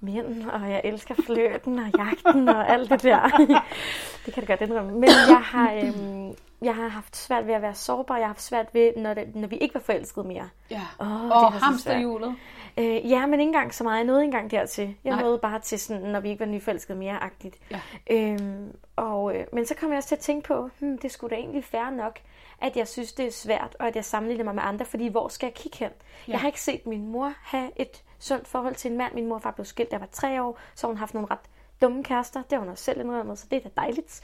mænd, 0.00 0.50
og 0.50 0.70
jeg 0.70 0.80
elsker 0.84 1.14
flirten 1.26 1.78
og 1.78 1.90
jagten 1.98 2.48
og 2.48 2.68
alt 2.70 2.90
det 2.90 3.02
der. 3.02 3.28
det 4.26 4.34
kan 4.34 4.40
det 4.40 4.46
godt 4.46 4.60
indrømme. 4.60 4.92
Men 4.92 5.08
jeg 5.28 5.42
har, 5.44 5.72
øhm, 5.72 6.34
jeg 6.62 6.74
har 6.74 6.88
haft 6.88 7.16
svært 7.16 7.46
ved 7.46 7.54
at 7.54 7.62
være 7.62 7.74
sårbar. 7.74 8.16
Jeg 8.16 8.24
har 8.24 8.28
haft 8.28 8.42
svært 8.42 8.66
ved, 8.72 8.92
når, 8.96 9.14
det, 9.14 9.36
når 9.36 9.48
vi 9.48 9.56
ikke 9.56 9.74
var 9.74 9.80
forelsket 9.80 10.26
mere. 10.26 10.48
Ja. 10.70 10.82
Oh, 10.98 11.30
og 11.30 11.52
hamsterhjulet. 11.52 12.36
Øh, 12.76 13.10
ja, 13.10 13.26
men 13.26 13.40
ikke 13.40 13.48
engang 13.48 13.74
så 13.74 13.84
meget. 13.84 13.96
Jeg 13.96 14.04
nåede 14.04 14.22
ikke 14.22 14.28
engang 14.28 14.50
dertil. 14.50 14.96
Jeg 15.04 15.12
Nej. 15.12 15.22
nåede 15.22 15.38
bare 15.38 15.60
til 15.60 15.78
sådan, 15.78 16.02
når 16.02 16.20
vi 16.20 16.28
ikke 16.28 16.40
var 16.40 16.46
nyforelsket 16.46 16.96
mere-agtigt. 16.96 17.58
Ja. 17.70 17.80
Øhm, 18.10 18.76
og, 18.96 19.36
øh, 19.36 19.46
men 19.52 19.66
så 19.66 19.74
kom 19.74 19.90
jeg 19.90 19.96
også 19.96 20.08
til 20.08 20.16
at 20.16 20.20
tænke 20.20 20.46
på, 20.48 20.70
hmm, 20.78 20.98
det 20.98 21.10
skulle 21.10 21.36
da 21.36 21.40
egentlig 21.40 21.64
fair 21.64 21.90
nok, 21.90 22.18
at 22.58 22.76
jeg 22.76 22.88
synes, 22.88 23.12
det 23.12 23.26
er 23.26 23.30
svært, 23.30 23.76
og 23.80 23.86
at 23.86 23.96
jeg 23.96 24.04
sammenligner 24.04 24.44
mig 24.44 24.54
med 24.54 24.62
andre, 24.66 24.84
fordi 24.84 25.08
hvor 25.08 25.28
skal 25.28 25.46
jeg 25.46 25.54
kigge 25.54 25.78
hen? 25.78 25.90
Ja. 26.28 26.32
Jeg 26.32 26.40
har 26.40 26.46
ikke 26.46 26.60
set 26.60 26.86
min 26.86 27.06
mor 27.06 27.32
have 27.42 27.70
et 27.76 28.02
sundt 28.18 28.48
forhold 28.48 28.74
til 28.74 28.90
en 28.90 28.96
mand. 28.96 29.14
Min 29.14 29.26
mor 29.26 29.38
var 29.38 29.50
blevet 29.50 29.68
skilt, 29.68 29.90
da 29.90 29.94
jeg 29.94 30.00
var 30.00 30.08
tre 30.12 30.42
år, 30.42 30.58
så 30.74 30.86
hun 30.86 30.96
har 30.96 31.00
haft 31.00 31.14
nogle 31.14 31.28
ret 31.30 31.50
dumme 31.82 32.04
kærester. 32.04 32.42
Det 32.42 32.52
har 32.52 32.58
hun 32.58 32.68
også 32.68 32.84
selv 32.84 33.00
indrømmet, 33.00 33.38
så 33.38 33.46
det 33.50 33.56
er 33.56 33.60
da 33.60 33.80
dejligt. 33.80 34.20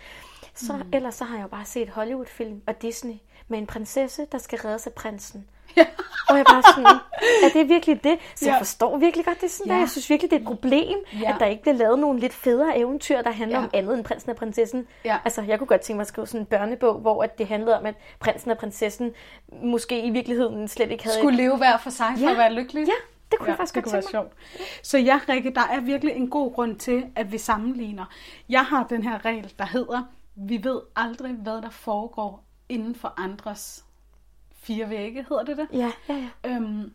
Så, 0.54 0.72
mm. 0.72 0.82
Ellers 0.92 1.14
så 1.14 1.24
har 1.24 1.36
jeg 1.36 1.42
jo 1.42 1.48
bare 1.48 1.64
set 1.64 1.88
Hollywood-film 1.88 2.62
og 2.66 2.82
Disney 2.82 3.14
med 3.48 3.58
en 3.58 3.66
prinsesse, 3.66 4.26
der 4.32 4.38
skal 4.38 4.58
reddes 4.58 4.86
af 4.86 4.92
prinsen. 4.92 5.48
Ja. 5.76 5.86
og 6.28 6.36
jeg 6.36 6.44
bare 6.50 6.62
sådan, 6.62 7.00
er 7.44 7.48
det 7.52 7.68
virkelig 7.68 8.04
det? 8.04 8.18
Så 8.36 8.44
ja. 8.44 8.50
jeg 8.50 8.60
forstår 8.60 8.96
virkelig 8.96 9.24
godt 9.24 9.40
det 9.40 9.50
sådan 9.50 9.70
ja. 9.70 9.74
der. 9.74 9.80
Jeg 9.80 9.90
synes 9.90 10.10
virkelig, 10.10 10.30
det 10.30 10.36
er 10.36 10.40
et 10.40 10.46
problem, 10.46 10.98
ja. 11.22 11.34
at 11.34 11.36
der 11.40 11.46
ikke 11.46 11.62
bliver 11.62 11.74
lavet 11.74 11.98
nogle 11.98 12.20
lidt 12.20 12.32
federe 12.32 12.78
eventyr, 12.78 13.22
der 13.22 13.30
handler 13.30 13.58
ja. 13.58 13.64
om 13.64 13.70
andet 13.74 13.96
end 13.96 14.04
prinsen 14.04 14.30
og 14.30 14.36
prinsessen. 14.36 14.86
Ja. 15.04 15.18
Altså, 15.24 15.42
jeg 15.42 15.58
kunne 15.58 15.66
godt 15.66 15.80
tænke 15.80 15.96
mig 15.96 16.02
at 16.02 16.08
skrive 16.08 16.26
sådan 16.26 16.40
en 16.40 16.46
børnebog, 16.46 16.94
hvor 16.94 17.22
at 17.22 17.38
det 17.38 17.46
handlede 17.46 17.78
om, 17.78 17.86
at 17.86 17.94
prinsen 18.20 18.50
og 18.50 18.58
prinsessen 18.58 19.12
måske 19.62 20.02
i 20.02 20.10
virkeligheden 20.10 20.68
slet 20.68 20.90
ikke 20.90 21.04
havde... 21.04 21.18
Skulle 21.18 21.36
leve 21.36 21.56
hver 21.56 21.76
for 21.76 21.90
sig 21.90 22.12
for 22.16 22.24
ja. 22.24 22.30
at 22.30 22.38
være 22.38 22.52
lykkelig. 22.52 22.86
Ja, 22.86 22.92
det 23.30 23.38
kunne 23.38 23.46
ja, 23.46 23.50
jeg 23.50 23.56
faktisk 23.56 23.74
det 23.74 23.84
godt 23.84 23.92
kunne 23.92 24.02
være 24.02 24.10
sjovt. 24.10 24.32
Så 24.82 24.98
ja, 24.98 25.20
Rikke, 25.28 25.50
der 25.54 25.60
er 25.60 25.80
virkelig 25.80 26.14
en 26.14 26.30
god 26.30 26.54
grund 26.54 26.76
til, 26.76 27.06
at 27.16 27.32
vi 27.32 27.38
sammenligner. 27.38 28.04
Jeg 28.48 28.64
har 28.64 28.86
den 28.86 29.02
her 29.02 29.24
regel, 29.24 29.54
der 29.58 29.66
hedder, 29.66 30.02
vi 30.34 30.64
ved 30.64 30.80
aldrig, 30.96 31.34
hvad 31.34 31.62
der 31.62 31.70
foregår 31.70 32.44
inden 32.68 32.94
for 32.94 33.14
andres 33.16 33.84
fire 34.52 34.90
vægge, 34.90 35.26
hedder 35.28 35.44
det 35.44 35.56
det? 35.56 35.68
Ja, 35.72 35.92
ja, 36.08 36.14
ja. 36.44 36.50
Øhm, 36.50 36.92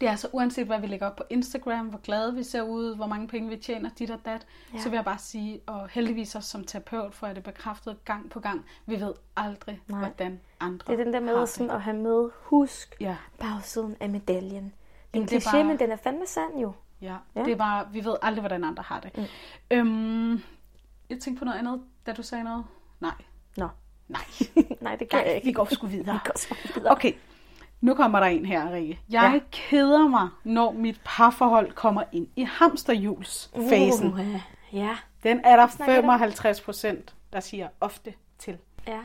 det 0.00 0.06
er 0.06 0.10
altså 0.10 0.28
uanset, 0.32 0.66
hvad 0.66 0.80
vi 0.80 0.86
lægger 0.86 1.06
op 1.06 1.16
på 1.16 1.22
Instagram, 1.30 1.86
hvor 1.86 1.98
glade 1.98 2.34
vi 2.34 2.42
ser 2.42 2.62
ud, 2.62 2.96
hvor 2.96 3.06
mange 3.06 3.28
penge 3.28 3.48
vi 3.48 3.56
tjener, 3.56 3.90
dit 3.98 4.10
og 4.10 4.18
dat, 4.24 4.46
ja. 4.74 4.78
så 4.78 4.88
vil 4.88 4.96
jeg 4.96 5.04
bare 5.04 5.18
sige, 5.18 5.60
og 5.66 5.88
heldigvis 5.88 6.34
også 6.34 6.50
som 6.50 6.64
terapeut, 6.64 7.14
får 7.14 7.26
jeg 7.26 7.36
det 7.36 7.44
bekræftet 7.44 8.04
gang 8.04 8.30
på 8.30 8.40
gang, 8.40 8.64
vi 8.86 9.00
ved 9.00 9.14
aldrig, 9.36 9.80
Nej. 9.86 9.98
hvordan 9.98 10.40
andre 10.60 10.92
Det 10.92 11.00
er 11.00 11.04
den 11.04 11.12
der 11.12 11.20
med 11.20 11.46
sådan 11.46 11.70
at 11.70 11.82
have 11.82 11.96
med, 11.96 12.30
husk 12.34 12.96
ja. 13.00 13.16
bagsiden 13.38 13.96
af 14.00 14.08
medaljen. 14.08 14.72
En 15.12 15.28
kliché, 15.28 15.52
bare... 15.52 15.64
men 15.64 15.78
den 15.78 15.90
er 15.90 15.96
fandme 15.96 16.26
sand 16.26 16.58
jo. 16.60 16.72
Ja, 17.02 17.16
ja, 17.36 17.44
det 17.44 17.52
er 17.52 17.56
bare, 17.56 17.86
vi 17.92 18.04
ved 18.04 18.16
aldrig, 18.22 18.40
hvordan 18.40 18.64
andre 18.64 18.82
har 18.82 19.00
det. 19.00 19.16
Mm. 19.16 19.24
Øhm, 19.70 20.42
jeg 21.10 21.18
tænkte 21.20 21.38
på 21.38 21.44
noget 21.44 21.58
andet, 21.58 21.82
da 22.06 22.12
du 22.12 22.22
sagde 22.22 22.44
noget. 22.44 22.64
Nej. 23.00 23.14
Nå. 23.56 23.68
Nej. 24.08 24.22
Nej, 24.80 24.96
det 24.96 25.08
kan 25.08 25.18
Nej, 25.18 25.26
jeg 25.26 25.34
ikke. 25.34 25.46
Vi 25.46 25.52
går 25.52 25.74
sgu 25.74 25.86
videre. 25.86 26.14
vi 26.14 26.20
går 26.24 26.38
sgu 26.38 26.54
videre. 26.74 26.92
Okay, 26.92 27.12
nu 27.80 27.94
kommer 27.94 28.20
der 28.20 28.26
en 28.26 28.46
her, 28.46 28.72
Rikke. 28.72 29.00
Jeg 29.10 29.30
ja. 29.34 29.40
keder 29.50 30.08
mig, 30.08 30.28
når 30.44 30.72
mit 30.72 31.00
parforhold 31.04 31.72
kommer 31.72 32.02
ind 32.12 32.28
i 32.36 32.42
hamsterhjulsfasen. 32.42 34.12
Uh, 34.12 34.40
ja. 34.72 34.96
Den 35.22 35.40
er 35.44 35.56
der 35.56 35.66
55 35.66 36.60
procent, 36.60 37.14
der 37.32 37.40
siger 37.40 37.68
ofte 37.80 38.14
til. 38.38 38.58
Ja. 38.86 39.00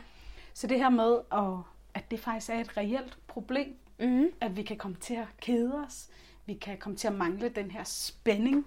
Så 0.53 0.67
det 0.67 0.77
her 0.77 0.89
med, 0.89 1.17
at 1.93 2.11
det 2.11 2.19
faktisk 2.19 2.49
er 2.49 2.59
et 2.59 2.77
reelt 2.77 3.17
problem, 3.27 3.75
mm. 3.99 4.27
at 4.41 4.57
vi 4.57 4.63
kan 4.63 4.77
komme 4.77 4.97
til 4.99 5.13
at 5.13 5.27
kede 5.41 5.75
os, 5.87 6.07
vi 6.45 6.53
kan 6.53 6.77
komme 6.77 6.97
til 6.97 7.07
at 7.07 7.13
mangle 7.13 7.49
den 7.49 7.71
her 7.71 7.83
spænding, 7.83 8.65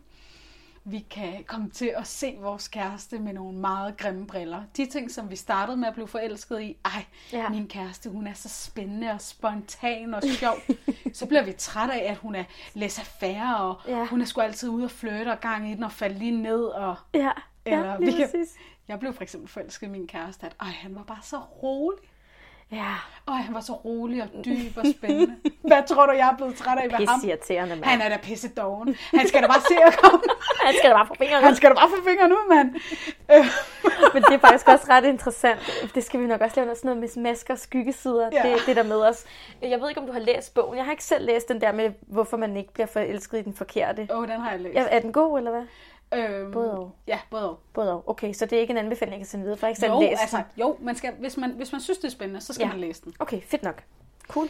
vi 0.84 1.06
kan 1.10 1.44
komme 1.46 1.70
til 1.70 1.92
at 1.96 2.06
se 2.06 2.36
vores 2.40 2.68
kæreste 2.68 3.18
med 3.18 3.32
nogle 3.32 3.58
meget 3.58 3.96
grimme 3.96 4.26
briller. 4.26 4.62
De 4.76 4.86
ting, 4.86 5.10
som 5.10 5.30
vi 5.30 5.36
startede 5.36 5.76
med 5.76 5.88
at 5.88 5.94
blive 5.94 6.08
forelsket 6.08 6.60
i, 6.60 6.76
ej, 6.84 7.04
ja. 7.32 7.48
min 7.48 7.68
kæreste, 7.68 8.10
hun 8.10 8.26
er 8.26 8.34
så 8.34 8.48
spændende 8.48 9.10
og 9.10 9.20
spontan 9.20 10.14
og 10.14 10.22
sjov. 10.22 10.54
så 11.12 11.26
bliver 11.26 11.42
vi 11.42 11.52
trætte 11.52 11.94
af, 11.94 12.10
at 12.10 12.16
hun 12.16 12.34
er 12.34 12.44
laissez-faire, 12.74 13.56
og 13.56 13.80
ja. 13.88 14.06
hun 14.06 14.20
er 14.20 14.24
sgu 14.24 14.40
altid 14.40 14.68
ude 14.68 14.84
og 14.84 14.90
flirte 14.90 15.28
og 15.28 15.40
gang 15.40 15.70
i 15.70 15.74
den 15.74 15.82
og 15.82 15.92
falde 15.92 16.18
lige 16.18 16.42
ned. 16.42 16.64
Og, 16.64 16.96
ja, 17.14 17.30
eller, 17.64 17.90
ja 17.90 17.98
lige 17.98 18.16
vi 18.16 18.22
kan, 18.32 18.46
Jeg 18.88 19.00
blev 19.00 19.12
for 19.12 19.22
eksempel 19.22 19.48
forelsket 19.48 19.86
i 19.86 19.90
min 19.90 20.06
kæreste, 20.06 20.46
at 20.46 20.56
ej, 20.60 20.68
han 20.70 20.94
var 20.94 21.02
bare 21.02 21.22
så 21.22 21.38
rolig. 21.38 22.09
Ja. 22.72 22.94
Og 23.26 23.38
han 23.38 23.54
var 23.54 23.60
så 23.60 23.72
rolig 23.72 24.22
og 24.22 24.28
dyb 24.44 24.76
og 24.76 24.84
spændende. 24.98 25.36
Hvad 25.70 25.82
tror 25.88 26.06
du, 26.06 26.12
jeg 26.12 26.28
er 26.28 26.36
blevet 26.36 26.54
træt 26.54 26.78
af 26.78 26.84
ved 26.84 27.06
ham? 27.06 27.20
mand. 27.68 27.84
Han 27.84 28.00
er 28.00 28.08
da 28.08 28.16
pisse 28.22 28.48
doven. 28.48 28.96
Han 29.14 29.28
skal 29.28 29.42
da 29.42 29.46
bare 29.46 29.60
se 29.60 29.74
at 29.86 29.96
komme. 29.96 30.22
han 30.66 30.74
skal 30.78 30.90
da 30.90 30.94
bare 30.94 31.06
få 31.06 31.14
fingeren 31.18 31.44
Han 31.44 31.56
skal 31.56 31.70
da 31.70 31.74
bare 31.74 31.88
få 31.88 32.04
fingeren 32.08 32.32
ud, 32.32 32.48
mand. 32.48 32.70
Men 34.14 34.22
det 34.22 34.34
er 34.34 34.38
faktisk 34.38 34.68
også 34.68 34.86
ret 34.88 35.04
interessant. 35.04 35.90
Det 35.94 36.04
skal 36.04 36.20
vi 36.20 36.26
nok 36.26 36.40
også 36.40 36.56
lave 36.56 36.66
noget, 36.66 36.78
sådan 36.78 36.96
noget 36.96 37.16
med 37.16 37.22
masker 37.22 37.54
og 37.54 37.60
skyggesider. 37.60 38.30
Ja. 38.32 38.42
Det, 38.42 38.66
det 38.66 38.76
der 38.76 38.82
med 38.82 38.96
os. 38.96 39.24
Jeg 39.62 39.80
ved 39.80 39.88
ikke, 39.88 40.00
om 40.00 40.06
du 40.06 40.12
har 40.12 40.20
læst 40.20 40.54
bogen. 40.54 40.76
Jeg 40.76 40.84
har 40.84 40.92
ikke 40.92 41.04
selv 41.04 41.26
læst 41.26 41.48
den 41.48 41.60
der 41.60 41.72
med, 41.72 41.90
hvorfor 42.00 42.36
man 42.36 42.56
ikke 42.56 42.72
bliver 42.72 42.86
forelsket 42.86 43.38
i 43.38 43.42
den 43.42 43.54
forkerte. 43.54 44.08
Åh, 44.10 44.18
oh, 44.18 44.28
den 44.28 44.40
har 44.40 44.50
jeg 44.50 44.60
læst. 44.60 44.74
Ja, 44.74 44.84
er 44.90 44.98
den 44.98 45.12
god, 45.12 45.38
eller 45.38 45.50
hvad? 45.50 45.62
Øhm, 46.14 46.52
både 46.52 46.78
og. 46.78 46.92
Ja, 47.06 47.18
både 47.30 47.50
og. 47.50 47.58
Både 47.72 47.92
og. 47.92 48.08
Okay, 48.08 48.32
så 48.32 48.46
det 48.46 48.56
er 48.56 48.60
ikke 48.60 48.70
en 48.70 48.76
anbefaling, 48.76 49.12
jeg 49.12 49.20
kan 49.20 49.26
sende 49.26 49.42
videre, 49.42 49.58
for 49.58 49.66
jeg 49.66 49.76
ikke 49.82 49.94
jo, 49.94 50.00
læse 50.00 50.20
altså, 50.20 50.42
Jo, 50.56 50.76
man 50.80 50.96
skal, 50.96 51.14
hvis, 51.14 51.36
man, 51.36 51.50
hvis 51.50 51.72
man 51.72 51.80
synes, 51.80 51.98
det 51.98 52.06
er 52.06 52.10
spændende, 52.10 52.40
så 52.40 52.52
skal 52.52 52.64
ja. 52.64 52.70
man 52.70 52.80
læse 52.80 53.02
den. 53.02 53.14
Okay, 53.18 53.40
fedt 53.42 53.62
nok. 53.62 53.82
Cool. 54.28 54.48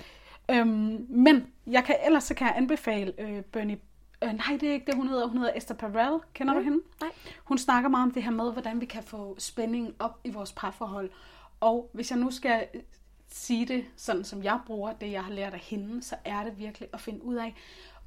Øhm, 0.51 1.07
men 1.09 1.47
jeg 1.67 1.85
kan, 1.85 1.97
ellers 2.07 2.25
så 2.25 2.35
kan 2.35 2.47
jeg 2.47 2.57
anbefale 2.57 3.13
øh, 3.19 3.43
Bernie 3.43 3.79
Øh, 4.25 4.33
nej, 4.33 4.59
det 4.61 4.69
er 4.69 4.73
ikke 4.73 4.87
det, 4.87 4.95
hun 4.95 5.09
hedder. 5.09 5.27
Hun 5.27 5.39
hedder 5.39 5.53
Esther 5.57 5.77
Perel. 5.77 6.21
Kender 6.35 6.55
mm. 6.55 6.59
du 6.59 6.65
hende? 6.65 6.79
Nej. 7.01 7.11
Hun 7.45 7.59
snakker 7.59 7.89
meget 7.89 8.03
om 8.03 8.11
det 8.11 8.23
her 8.23 8.31
med, 8.31 8.53
hvordan 8.53 8.81
vi 8.81 8.87
kan 8.87 9.03
få 9.03 9.37
spænding 9.39 9.95
op 9.99 10.21
i 10.25 10.31
vores 10.31 10.53
parforhold. 10.53 11.11
Og 11.61 11.91
hvis 11.93 12.11
jeg 12.11 12.19
nu 12.19 12.31
skal 12.31 12.67
sige 13.29 13.67
det, 13.67 13.85
sådan 13.97 14.25
som 14.25 14.43
jeg 14.43 14.61
bruger 14.67 14.93
det, 14.93 15.13
jeg 15.13 15.25
har 15.25 15.33
lært 15.33 15.55
af 15.55 15.61
hende, 15.61 16.03
så 16.03 16.17
er 16.25 16.45
det 16.45 16.59
virkelig 16.59 16.89
at 16.93 17.01
finde 17.01 17.25
ud 17.25 17.35
af, 17.35 17.55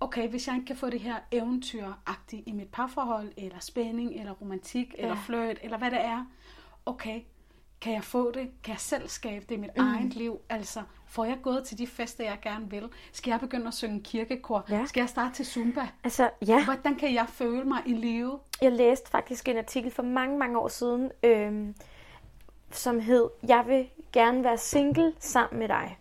okay, 0.03 0.29
hvis 0.29 0.47
jeg 0.47 0.55
ikke 0.55 0.65
kan 0.65 0.75
få 0.75 0.89
det 0.89 0.99
her 0.99 1.15
eventyragtigt 1.31 2.43
i 2.45 2.51
mit 2.51 2.67
parforhold, 2.67 3.31
eller 3.37 3.59
spænding, 3.59 4.19
eller 4.19 4.31
romantik, 4.31 4.95
ja. 4.97 5.03
eller 5.03 5.15
flirt, 5.15 5.57
eller 5.61 5.77
hvad 5.77 5.91
det 5.91 6.01
er, 6.01 6.25
okay, 6.85 7.21
kan 7.81 7.93
jeg 7.93 8.03
få 8.03 8.31
det? 8.31 8.49
Kan 8.63 8.71
jeg 8.71 8.79
selv 8.79 9.07
skabe 9.07 9.45
det 9.49 9.55
i 9.55 9.59
mit 9.59 9.69
mm. 9.77 9.83
eget 9.83 10.13
liv? 10.13 10.39
Altså, 10.49 10.81
får 11.07 11.25
jeg 11.25 11.37
gået 11.41 11.63
til 11.63 11.77
de 11.77 11.87
fester, 11.87 12.23
jeg 12.23 12.37
gerne 12.41 12.69
vil? 12.69 12.89
Skal 13.11 13.31
jeg 13.31 13.39
begynde 13.39 13.67
at 13.67 13.73
synge 13.73 14.03
kirkekor? 14.03 14.65
Ja. 14.69 14.85
Skal 14.85 15.01
jeg 15.01 15.09
starte 15.09 15.35
til 15.35 15.45
Zumba? 15.45 15.87
Altså, 16.03 16.29
ja. 16.47 16.65
Hvordan 16.65 16.95
kan 16.95 17.13
jeg 17.13 17.25
føle 17.29 17.63
mig 17.63 17.81
i 17.85 17.93
live? 17.93 18.39
Jeg 18.61 18.71
læste 18.71 19.09
faktisk 19.09 19.47
en 19.47 19.57
artikel 19.57 19.91
for 19.91 20.03
mange, 20.03 20.37
mange 20.37 20.59
år 20.59 20.67
siden, 20.67 21.11
øh, 21.23 21.73
som 22.71 22.99
hed, 22.99 23.29
jeg 23.47 23.63
vil 23.67 23.89
gerne 24.13 24.43
være 24.43 24.57
single 24.57 25.13
sammen 25.19 25.59
med 25.59 25.67
dig 25.67 25.97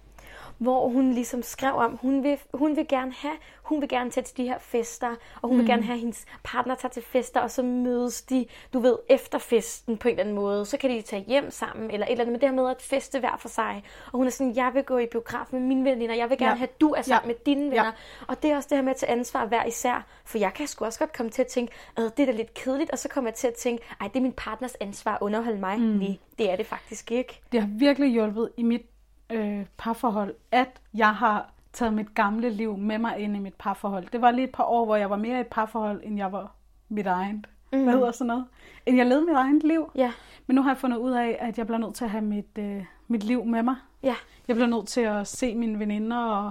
hvor 0.63 0.89
hun 0.89 1.13
ligesom 1.13 1.43
skrev 1.43 1.75
om, 1.75 1.99
hun 2.03 2.23
vil, 2.23 2.39
hun 2.55 2.77
vil 2.77 2.89
gerne 2.89 3.13
have, 3.13 3.35
hun 3.63 3.81
vil 3.81 3.89
gerne 3.89 4.11
tage 4.11 4.25
til 4.25 4.37
de 4.37 4.45
her 4.45 4.59
fester, 4.59 5.15
og 5.43 5.49
hun 5.49 5.53
mm. 5.53 5.59
vil 5.59 5.67
gerne 5.67 5.83
have 5.83 5.99
hendes 5.99 6.25
partner 6.45 6.75
tage 6.75 6.91
til 6.91 7.03
fester, 7.03 7.41
og 7.41 7.51
så 7.51 7.63
mødes 7.63 8.23
de, 8.23 8.47
du 8.73 8.79
ved, 8.79 8.99
efter 9.09 9.39
festen 9.39 9.97
på 9.97 10.09
en 10.09 10.13
eller 10.13 10.23
anden 10.23 10.35
måde. 10.35 10.67
Så 10.67 10.77
kan 10.77 10.91
de 10.91 11.03
tage 11.03 11.25
hjem 11.29 11.51
sammen, 11.51 11.91
eller 11.91 12.07
et 12.07 12.11
eller 12.11 12.25
andet, 12.25 12.33
med 12.33 12.41
det 12.41 12.49
her 12.49 12.57
med 12.57 12.71
at 12.71 12.83
feste 12.83 13.21
hver 13.21 13.37
for 13.39 13.49
sig. 13.49 13.83
Og 14.07 14.17
hun 14.17 14.27
er 14.27 14.31
sådan, 14.31 14.57
jeg 14.57 14.71
vil 14.75 14.85
gå 14.85 14.99
i 14.99 15.07
biograf 15.07 15.47
med 15.51 15.61
mine 15.61 15.91
veninder, 15.91 16.15
jeg 16.15 16.31
vil 16.31 16.39
gerne 16.39 16.51
ja. 16.51 16.57
have, 16.57 16.69
at 16.69 16.81
du 16.81 16.91
er 16.91 17.03
sammen 17.03 17.31
ja. 17.31 17.35
med 17.35 17.45
dine 17.47 17.71
venner. 17.71 17.85
Ja. 17.85 17.91
Og 18.29 18.43
det 18.43 18.51
er 18.51 18.57
også 18.57 18.69
det 18.69 18.79
her 18.79 18.83
med 18.83 18.91
at 18.91 18.97
tage 18.97 19.13
ansvar 19.13 19.47
hver 19.47 19.65
især, 19.65 20.07
for 20.25 20.39
jeg 20.39 20.55
kan 20.55 20.67
sgu 20.67 20.85
også 20.85 20.99
godt 20.99 21.13
komme 21.13 21.31
til 21.31 21.43
at 21.43 21.49
tænke, 21.49 21.73
at 21.97 22.17
det 22.17 22.23
er 22.23 22.27
da 22.27 22.33
lidt 22.33 22.55
kedeligt, 22.55 22.91
og 22.91 22.99
så 22.99 23.09
kommer 23.09 23.31
jeg 23.31 23.35
til 23.35 23.47
at 23.47 23.55
tænke, 23.55 23.85
ej, 24.01 24.09
det 24.09 24.17
er 24.17 24.23
min 24.23 24.33
partners 24.33 24.75
ansvar 24.75 25.15
at 25.15 25.19
underholde 25.21 25.61
mig. 25.61 25.79
Mm. 25.79 25.85
Nej, 25.85 26.17
det 26.39 26.51
er 26.51 26.57
det 26.57 26.67
faktisk 26.67 27.11
ikke. 27.11 27.41
Det 27.53 27.61
har 27.61 27.69
virkelig 27.73 28.11
hjulpet 28.11 28.51
i 28.57 28.63
mit 28.63 28.92
øh, 29.33 29.67
parforhold, 29.79 30.35
at 30.51 30.81
jeg 30.95 31.15
har 31.15 31.51
taget 31.73 31.95
mit 31.95 32.15
gamle 32.15 32.51
liv 32.51 32.77
med 32.77 32.99
mig 32.99 33.19
ind 33.19 33.37
i 33.37 33.39
mit 33.39 33.55
parforhold. 33.55 34.07
Det 34.13 34.21
var 34.21 34.31
lige 34.31 34.45
et 34.45 34.53
par 34.53 34.65
år, 34.65 34.85
hvor 34.85 34.97
jeg 34.97 35.11
var 35.11 35.17
mere 35.17 35.39
i 35.39 35.41
et 35.41 35.47
parforhold, 35.47 36.01
end 36.05 36.17
jeg 36.17 36.33
var 36.33 36.55
mit 36.89 37.07
eget. 37.07 37.47
Mm. 37.73 37.83
Hvad 37.83 37.93
hedder 37.93 38.13
sådan 38.13 38.27
noget? 38.27 38.45
End 38.87 38.97
jeg 38.97 39.07
levede 39.07 39.27
mit 39.27 39.35
eget 39.35 39.63
liv. 39.65 39.91
Ja. 39.95 40.13
Men 40.47 40.55
nu 40.55 40.63
har 40.63 40.71
jeg 40.71 40.79
fundet 40.79 40.97
ud 40.97 41.11
af, 41.11 41.37
at 41.41 41.59
jeg 41.59 41.67
bliver 41.67 41.79
nødt 41.79 41.95
til 41.95 42.05
at 42.05 42.11
have 42.11 42.25
mit, 42.25 42.59
øh, 42.59 42.85
mit 43.09 43.25
liv 43.25 43.45
med 43.45 43.63
mig. 43.63 43.77
Ja. 44.03 44.15
Jeg 44.49 44.57
bliver 44.57 44.69
nødt 44.69 44.89
til 44.89 45.01
at 45.01 45.27
se 45.27 45.55
mine 45.55 45.79
veninder 45.79 46.17
og 46.17 46.51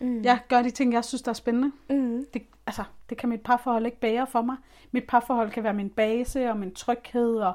mm. 0.00 0.22
jeg 0.22 0.38
gør 0.48 0.62
de 0.62 0.70
ting, 0.70 0.92
jeg 0.92 1.04
synes, 1.04 1.22
der 1.22 1.30
er 1.30 1.34
spændende. 1.34 1.72
Mm. 1.90 2.24
Det, 2.34 2.42
altså, 2.66 2.82
det 3.10 3.18
kan 3.18 3.28
mit 3.28 3.40
parforhold 3.40 3.86
ikke 3.86 4.00
bære 4.00 4.26
for 4.26 4.42
mig. 4.42 4.56
Mit 4.92 5.04
parforhold 5.08 5.50
kan 5.50 5.64
være 5.64 5.74
min 5.74 5.90
base 5.90 6.50
og 6.50 6.56
min 6.56 6.74
tryghed 6.74 7.36
og 7.36 7.52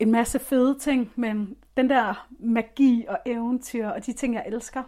en 0.00 0.10
masse 0.10 0.38
fede 0.38 0.78
ting, 0.78 1.12
men 1.16 1.56
den 1.76 1.90
der 1.90 2.28
magi 2.38 3.04
og 3.08 3.18
eventyr 3.26 3.88
og 3.88 4.06
de 4.06 4.12
ting, 4.12 4.34
jeg 4.34 4.44
elsker, 4.46 4.82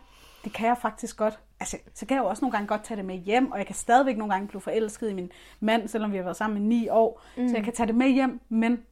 det 0.44 0.52
kan 0.52 0.68
jeg 0.68 0.78
faktisk 0.82 1.16
godt. 1.16 1.38
Altså, 1.60 1.78
så 1.94 2.06
kan 2.06 2.14
jeg 2.14 2.22
jo 2.22 2.28
også 2.28 2.44
nogle 2.44 2.52
gange 2.52 2.68
godt 2.68 2.84
tage 2.84 2.96
det 2.96 3.04
med 3.04 3.16
hjem, 3.16 3.52
og 3.52 3.58
jeg 3.58 3.66
kan 3.66 3.74
stadigvæk 3.74 4.16
nogle 4.16 4.32
gange 4.32 4.48
blive 4.48 4.60
forelsket 4.60 5.10
i 5.10 5.14
min 5.14 5.30
mand, 5.60 5.88
selvom 5.88 6.12
vi 6.12 6.16
har 6.16 6.24
været 6.24 6.36
sammen 6.36 6.62
i 6.62 6.66
ni 6.66 6.88
år. 6.88 7.22
Mm. 7.36 7.48
Så 7.48 7.54
jeg 7.54 7.64
kan 7.64 7.72
tage 7.72 7.86
det 7.86 7.94
med 7.94 8.08
hjem, 8.08 8.40
men 8.48 8.82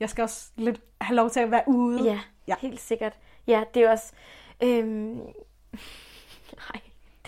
jeg 0.00 0.10
skal 0.10 0.22
også 0.22 0.50
lidt 0.56 0.80
have 1.00 1.16
lov 1.16 1.30
til 1.30 1.40
at 1.40 1.50
være 1.50 1.62
ude. 1.66 2.04
Ja, 2.04 2.20
ja. 2.48 2.54
helt 2.60 2.80
sikkert. 2.80 3.18
Ja, 3.46 3.64
det 3.74 3.82
er 3.82 3.90
også... 3.90 4.12
Øhm... 4.62 5.20
Nej, 6.60 6.80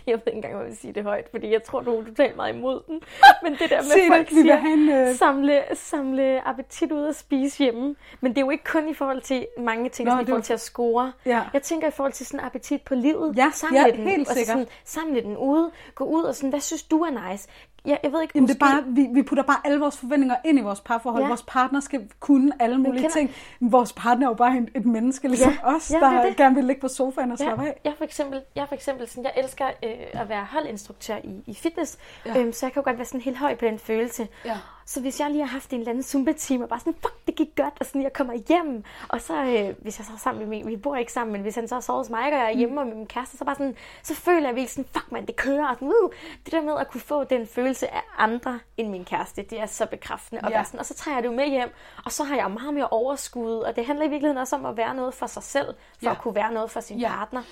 jeg 0.06 0.14
ved 0.14 0.22
ikke 0.26 0.36
engang, 0.36 0.54
hvad 0.54 0.62
jeg 0.62 0.70
vil 0.70 0.78
sige 0.78 0.92
det 0.92 1.02
højt, 1.02 1.28
fordi 1.30 1.52
jeg 1.52 1.62
tror, 1.62 1.80
du 1.80 2.00
er 2.00 2.04
totalt 2.04 2.36
meget 2.36 2.54
imod 2.54 2.80
den. 2.86 3.00
Men 3.42 3.52
det 3.52 3.70
der 3.70 3.76
med, 3.76 3.90
Se 3.96 4.00
at 4.00 4.06
folk 4.16 4.28
siger, 4.28 4.56
have 4.56 4.72
en, 4.72 4.88
øh, 4.88 5.14
samle, 5.14 5.62
samle 5.74 6.48
appetit 6.48 6.92
ud 6.92 7.02
og 7.02 7.14
spise 7.14 7.58
hjemme. 7.58 7.94
Men 8.20 8.32
det 8.32 8.38
er 8.38 8.44
jo 8.44 8.50
ikke 8.50 8.64
kun 8.64 8.88
i 8.88 8.94
forhold 8.94 9.20
til 9.20 9.46
mange 9.58 9.88
ting, 9.88 10.08
Nå, 10.08 10.14
Nå, 10.14 10.20
i 10.20 10.24
forhold 10.24 10.42
til 10.42 10.52
at 10.52 10.60
score. 10.60 11.12
Ja. 11.26 11.42
Jeg 11.52 11.62
tænker 11.62 11.88
i 11.88 11.90
forhold 11.90 12.12
til 12.12 12.26
sådan 12.26 12.46
appetit 12.46 12.82
på 12.82 12.94
livet. 12.94 13.36
Ja, 13.36 13.50
samle 13.52 13.80
ja, 13.80 13.90
den, 13.90 14.08
helt 14.08 14.28
sikkert. 14.28 14.46
Sådan, 14.46 14.66
samle 14.84 15.22
den 15.22 15.36
ude, 15.36 15.70
gå 15.94 16.04
ud 16.04 16.22
og 16.22 16.34
sådan, 16.34 16.50
hvad 16.50 16.60
synes 16.60 16.82
du 16.82 17.02
er 17.02 17.30
nice? 17.30 17.48
Jeg, 17.84 17.98
jeg 18.02 18.12
ved 18.12 18.22
ikke, 18.22 18.32
Jamen, 18.34 18.48
det 18.48 18.54
er 18.54 18.58
bare, 18.58 18.84
vi, 18.86 19.08
vi 19.14 19.22
putter 19.22 19.44
bare 19.44 19.56
alle 19.64 19.80
vores 19.80 19.96
forventninger 19.98 20.36
ind 20.44 20.58
i 20.58 20.62
vores 20.62 20.80
parforhold. 20.80 21.20
Ja. 21.22 21.26
Ja. 21.26 21.30
Vores 21.30 21.44
partner 21.46 21.80
skal 21.80 22.08
kunne 22.20 22.52
alle 22.60 22.78
mulige 22.78 23.00
kender- 23.02 23.10
ting. 23.12 23.30
Vores 23.60 23.92
partner 23.92 24.26
er 24.26 24.30
jo 24.30 24.34
bare 24.34 24.56
et, 24.58 24.68
et 24.74 24.86
menneske, 24.86 25.28
ligesom 25.28 25.52
Ja, 25.62 25.74
os, 25.74 25.90
ja, 25.90 25.98
der 26.00 26.10
det 26.10 26.18
er 26.18 26.24
det. 26.24 26.36
gerne 26.36 26.54
vil 26.54 26.64
ligge 26.64 26.80
på 26.80 26.88
sofaen 26.88 27.32
og 27.32 27.38
Ja, 27.38 27.44
slappe 27.44 27.66
af. 27.66 27.80
jeg 27.84 27.92
for 27.98 28.04
eksempel, 28.04 28.42
jeg 28.56 28.68
for 28.68 28.74
eksempel 28.74 29.08
sådan, 29.08 29.24
jeg 29.24 29.32
elsker 29.44 29.66
øh, 29.84 29.90
at 30.20 30.28
være 30.28 30.44
holdinstruktør 30.50 31.16
i, 31.24 31.42
i 31.46 31.54
fitness, 31.54 31.98
Ja. 32.26 32.32
ja. 32.34 32.40
øhm, 32.40 32.52
så 32.52 32.66
jeg 32.66 32.72
kan 32.72 32.80
jo 32.80 32.84
godt 32.84 32.96
være 32.98 33.06
sådan 33.06 33.20
helt 33.20 33.36
høj 33.36 33.54
på 33.54 33.64
den 33.64 33.78
følelse. 33.78 34.28
Ja. 34.44 34.56
Så 34.86 35.00
hvis 35.00 35.20
jeg 35.20 35.30
lige 35.30 35.40
har 35.40 35.48
haft 35.52 35.70
en 35.72 35.78
eller 35.78 35.90
anden 35.90 36.04
Zumba-time, 36.04 36.64
og 36.64 36.68
bare 36.68 36.78
sådan, 36.80 36.94
fuck, 36.94 37.26
det 37.26 37.34
gik 37.36 37.56
godt, 37.56 37.74
og 37.80 37.86
sådan, 37.86 38.02
jeg 38.02 38.12
kommer 38.12 38.34
hjem, 38.48 38.84
og 39.08 39.20
så, 39.20 39.34
øh, 39.44 39.74
hvis 39.82 39.98
jeg 39.98 40.06
så 40.06 40.12
er 40.12 40.18
sammen 40.18 40.38
med 40.40 40.48
min, 40.48 40.66
vi 40.66 40.76
bor 40.76 40.96
ikke 40.96 41.12
sammen, 41.12 41.32
men 41.32 41.42
hvis 41.42 41.54
han 41.54 41.68
så 41.68 41.80
sover 41.80 41.98
hos 41.98 42.10
mig, 42.10 42.24
og 42.26 42.32
jeg 42.32 42.52
er 42.52 42.56
hjemme 42.56 42.80
og 42.80 42.86
med 42.86 42.94
min 42.96 43.06
kæreste, 43.06 43.36
så 43.36 43.44
bare 43.44 43.54
sådan, 43.54 43.76
så 44.02 44.14
føler 44.14 44.46
jeg 44.48 44.54
virkelig 44.56 44.70
sådan, 44.70 44.88
fuck 44.92 45.12
man, 45.12 45.26
det 45.26 45.36
kører, 45.36 45.68
og 45.68 45.74
sådan, 45.74 45.88
uh, 46.04 46.10
det 46.44 46.52
der 46.52 46.62
med 46.62 46.72
at 46.80 46.90
kunne 46.90 47.00
få 47.00 47.24
den 47.24 47.46
følelse 47.46 47.94
af 47.94 48.02
andre 48.18 48.58
end 48.76 48.88
min 48.88 49.04
kæreste, 49.04 49.42
det 49.42 49.60
er 49.60 49.66
så 49.66 49.86
bekræftende, 49.86 50.40
og, 50.44 50.50
Ja. 50.50 50.64
sådan, 50.64 50.80
og 50.80 50.86
så 50.86 50.94
tager 50.94 51.14
jeg 51.16 51.22
det 51.22 51.28
jo 51.28 51.34
med 51.34 51.48
hjem, 51.50 51.74
og 52.04 52.12
så 52.12 52.24
har 52.24 52.36
jeg 52.36 52.50
meget 52.50 52.74
mere 52.74 52.88
overskud, 52.88 53.56
og 53.58 53.76
det 53.76 53.86
handler 53.86 54.04
i 54.04 54.08
virkeligheden 54.08 54.38
også 54.38 54.56
om 54.56 54.66
at 54.66 54.76
være 54.76 54.94
noget 54.94 55.14
for 55.14 55.26
sig 55.26 55.42
selv, 55.42 55.66
for 55.98 56.06
Ja. 56.06 56.10
at 56.10 56.18
kunne 56.18 56.34
være 56.34 56.52
noget 56.52 56.70
for 56.70 56.80
sin 56.80 56.98
Ja. 56.98 57.08
partner. 57.08 57.42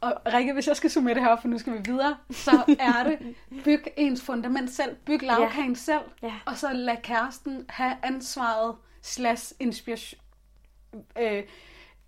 Og 0.00 0.14
Rikke, 0.34 0.52
hvis 0.52 0.68
jeg 0.68 0.76
skal 0.76 0.90
summere 0.90 1.14
det 1.14 1.22
her 1.22 1.28
op, 1.30 1.40
for 1.40 1.48
nu 1.48 1.58
skal 1.58 1.72
vi 1.72 1.78
videre, 1.84 2.16
så 2.30 2.76
er 2.78 3.02
det, 3.04 3.34
byg 3.64 3.82
ens 3.96 4.22
fundament 4.22 4.70
selv, 4.70 4.96
byg 4.96 5.22
lavkagen 5.22 5.76
selv, 5.76 6.00
Ja. 6.22 6.32
og 6.46 6.56
så 6.56 6.72
lad 6.72 6.96
kæresten 7.02 7.64
have 7.68 7.96
ansvaret 8.02 8.74
slash 9.02 9.52
inspiration. 9.60 10.20
Øh, 11.18 11.42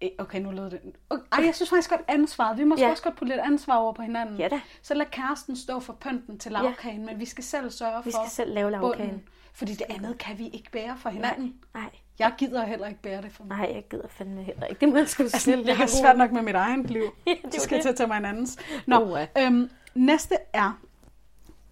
eh, 0.01 0.11
okay, 0.19 0.41
nu 0.41 0.51
lød 0.51 0.71
det. 0.71 0.81
Okay, 1.11 1.23
Ej, 1.33 1.45
jeg 1.45 1.55
synes 1.55 1.71
faktisk 1.71 1.91
godt 1.91 2.01
ansvaret. 2.09 2.59
Vi 2.59 2.65
må 2.65 2.75
ja. 2.79 2.85
Ja. 2.85 2.91
også 2.91 3.03
godt 3.03 3.17
putte 3.17 3.35
lidt 3.35 3.41
ansvar 3.47 3.77
over 3.77 3.93
på 3.93 4.03
hinanden. 4.03 4.37
Ja 4.37 4.49
da. 4.49 4.61
Så 4.83 4.95
lad 4.95 5.07
kæresten 5.07 5.57
stå 5.57 5.81
for 5.81 5.93
pynten 5.93 6.39
til 6.39 6.53
lavkagen, 6.53 7.07
men 7.07 7.21
vi 7.21 7.25
skal 7.25 7.45
selv 7.45 7.71
sørge 7.71 8.05
Vi 8.05 8.11
for 8.11 8.19
skal 8.25 8.31
selv 8.31 8.55
lave 8.55 8.71
lagkagen. 8.71 8.99
bunden, 9.09 9.23
Fordi 9.53 9.73
det 9.75 9.87
andet 9.89 10.19
kan 10.19 10.39
vi 10.39 10.49
ikke 10.49 10.71
bære 10.71 10.97
for 10.99 11.09
hinanden. 11.11 11.55
Nej, 11.75 11.91
Jeg 12.19 12.35
gider 12.39 12.65
heller 12.67 12.87
ikke 12.87 13.03
bære 13.03 13.23
det 13.23 13.33
for 13.33 13.45
mig. 13.45 13.57
nej, 13.59 13.71
jeg 13.75 13.85
gider 13.91 14.09
fandme 14.09 14.43
heller 14.43 14.67
ikke. 14.67 14.81
Det 14.81 14.89
må 14.89 14.97
jeg 14.97 15.09
sgu 15.09 15.23
Altså, 15.23 15.39
selv 15.39 15.67
jeg 15.67 15.77
har 15.77 15.87
svært 15.87 16.19
nok 16.19 16.33
med 16.33 16.43
mit 16.43 16.55
eget 16.55 16.91
liv. 16.91 17.03
Ja, 17.27 17.35
det 17.45 17.53
det 17.53 17.61
skal 17.61 17.75
jo 17.75 17.77
jeg 17.77 17.83
til 17.83 17.89
det. 17.89 17.89
at 17.89 17.97
tage 17.97 18.07
mig 18.09 18.17
en 18.19 18.25
andens. 18.25 18.59
Nå, 18.87 19.01
Uha. 19.13 19.27
øhm, 19.39 19.71
næste 19.95 20.37
er, 20.53 20.81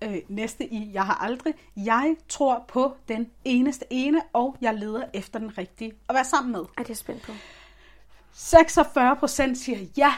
øh, 0.04 0.16
næste 0.28 0.66
i, 0.72 0.90
jeg 0.92 1.04
har 1.06 1.14
aldrig, 1.14 1.54
jeg 1.76 2.16
tror 2.28 2.64
på 2.68 2.96
den 3.08 3.30
eneste 3.44 3.84
ene, 3.90 4.22
og 4.32 4.56
jeg 4.60 4.74
leder 4.74 5.02
efter 5.14 5.38
den 5.38 5.58
rigtige 5.58 5.92
at 6.08 6.14
være 6.14 6.24
sammen 6.24 6.52
med. 6.52 6.60
Ej, 6.76 6.82
det 6.82 6.90
er 6.90 6.94
spændt 6.94 7.22
på. 7.22 7.32
46 8.32 9.16
procent 9.16 9.58
siger 9.58 9.78
ja. 9.96 10.14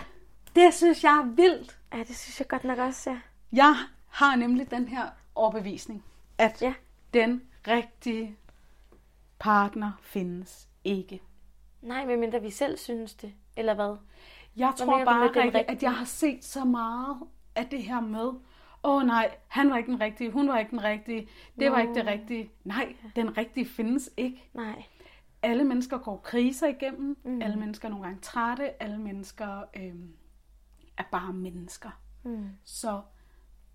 Det 0.57 0.75
synes 0.75 1.05
jeg 1.05 1.13
er 1.19 1.23
vildt. 1.27 1.79
Ja, 1.95 1.99
det 1.99 2.17
synes 2.19 2.39
jeg 2.41 2.49
godt 2.49 2.65
nok 2.65 2.79
også, 2.79 3.11
ja. 3.11 3.19
Jeg 3.53 3.75
har 4.09 4.37
nemlig 4.37 4.71
den 4.71 4.89
her 4.89 5.05
overbevisning, 5.35 6.05
at 6.39 6.63
Ja. 6.63 6.73
den 7.15 7.43
rigtige 7.69 8.37
partner 9.39 9.93
findes 10.01 10.69
ikke. 10.85 11.23
Nej, 11.83 12.07
medmindre 12.07 12.43
vi 12.43 12.51
selv 12.51 12.79
synes 12.79 13.15
det. 13.15 13.35
Eller 13.57 13.75
hvad? 13.75 13.97
Jeg 14.57 14.69
Hvad 14.77 14.87
tror 14.87 15.05
bare, 15.05 15.43
Rikke, 15.43 15.71
at 15.71 15.83
jeg 15.83 15.95
har 15.95 16.05
set 16.05 16.45
så 16.45 16.65
meget 16.65 17.17
af 17.55 17.67
det 17.67 17.83
her 17.83 18.01
med, 18.01 18.27
åh 18.27 18.41
oh, 18.83 19.03
nej, 19.07 19.37
han 19.49 19.71
var 19.71 19.77
ikke 19.77 19.93
den 19.93 20.01
rigtige, 20.01 20.31
hun 20.31 20.49
var 20.49 20.59
ikke 20.59 20.71
den 20.71 20.85
rigtige, 20.85 21.29
det 21.59 21.73
var 21.73 21.81
ikke 21.81 21.95
det 21.95 22.07
rigtige. 22.07 22.51
Nej, 22.65 22.97
den 23.17 23.37
rigtige 23.37 23.67
findes 23.67 24.11
ikke. 24.17 24.51
Nej. 24.55 24.85
Alle 25.43 25.65
mennesker 25.65 25.99
går 25.99 26.17
kriser 26.17 26.67
igennem, 26.67 27.17
mm. 27.25 27.43
alle 27.43 27.57
mennesker 27.57 27.89
er 27.89 27.91
nogle 27.91 28.07
gange 28.07 28.21
trætte, 28.21 28.83
alle 28.83 28.99
mennesker 28.99 29.63
øhm, 29.77 30.13
er 30.97 31.05
bare 31.13 31.33
mennesker. 31.33 31.91
Mm. 32.23 32.49
Så 32.65 33.01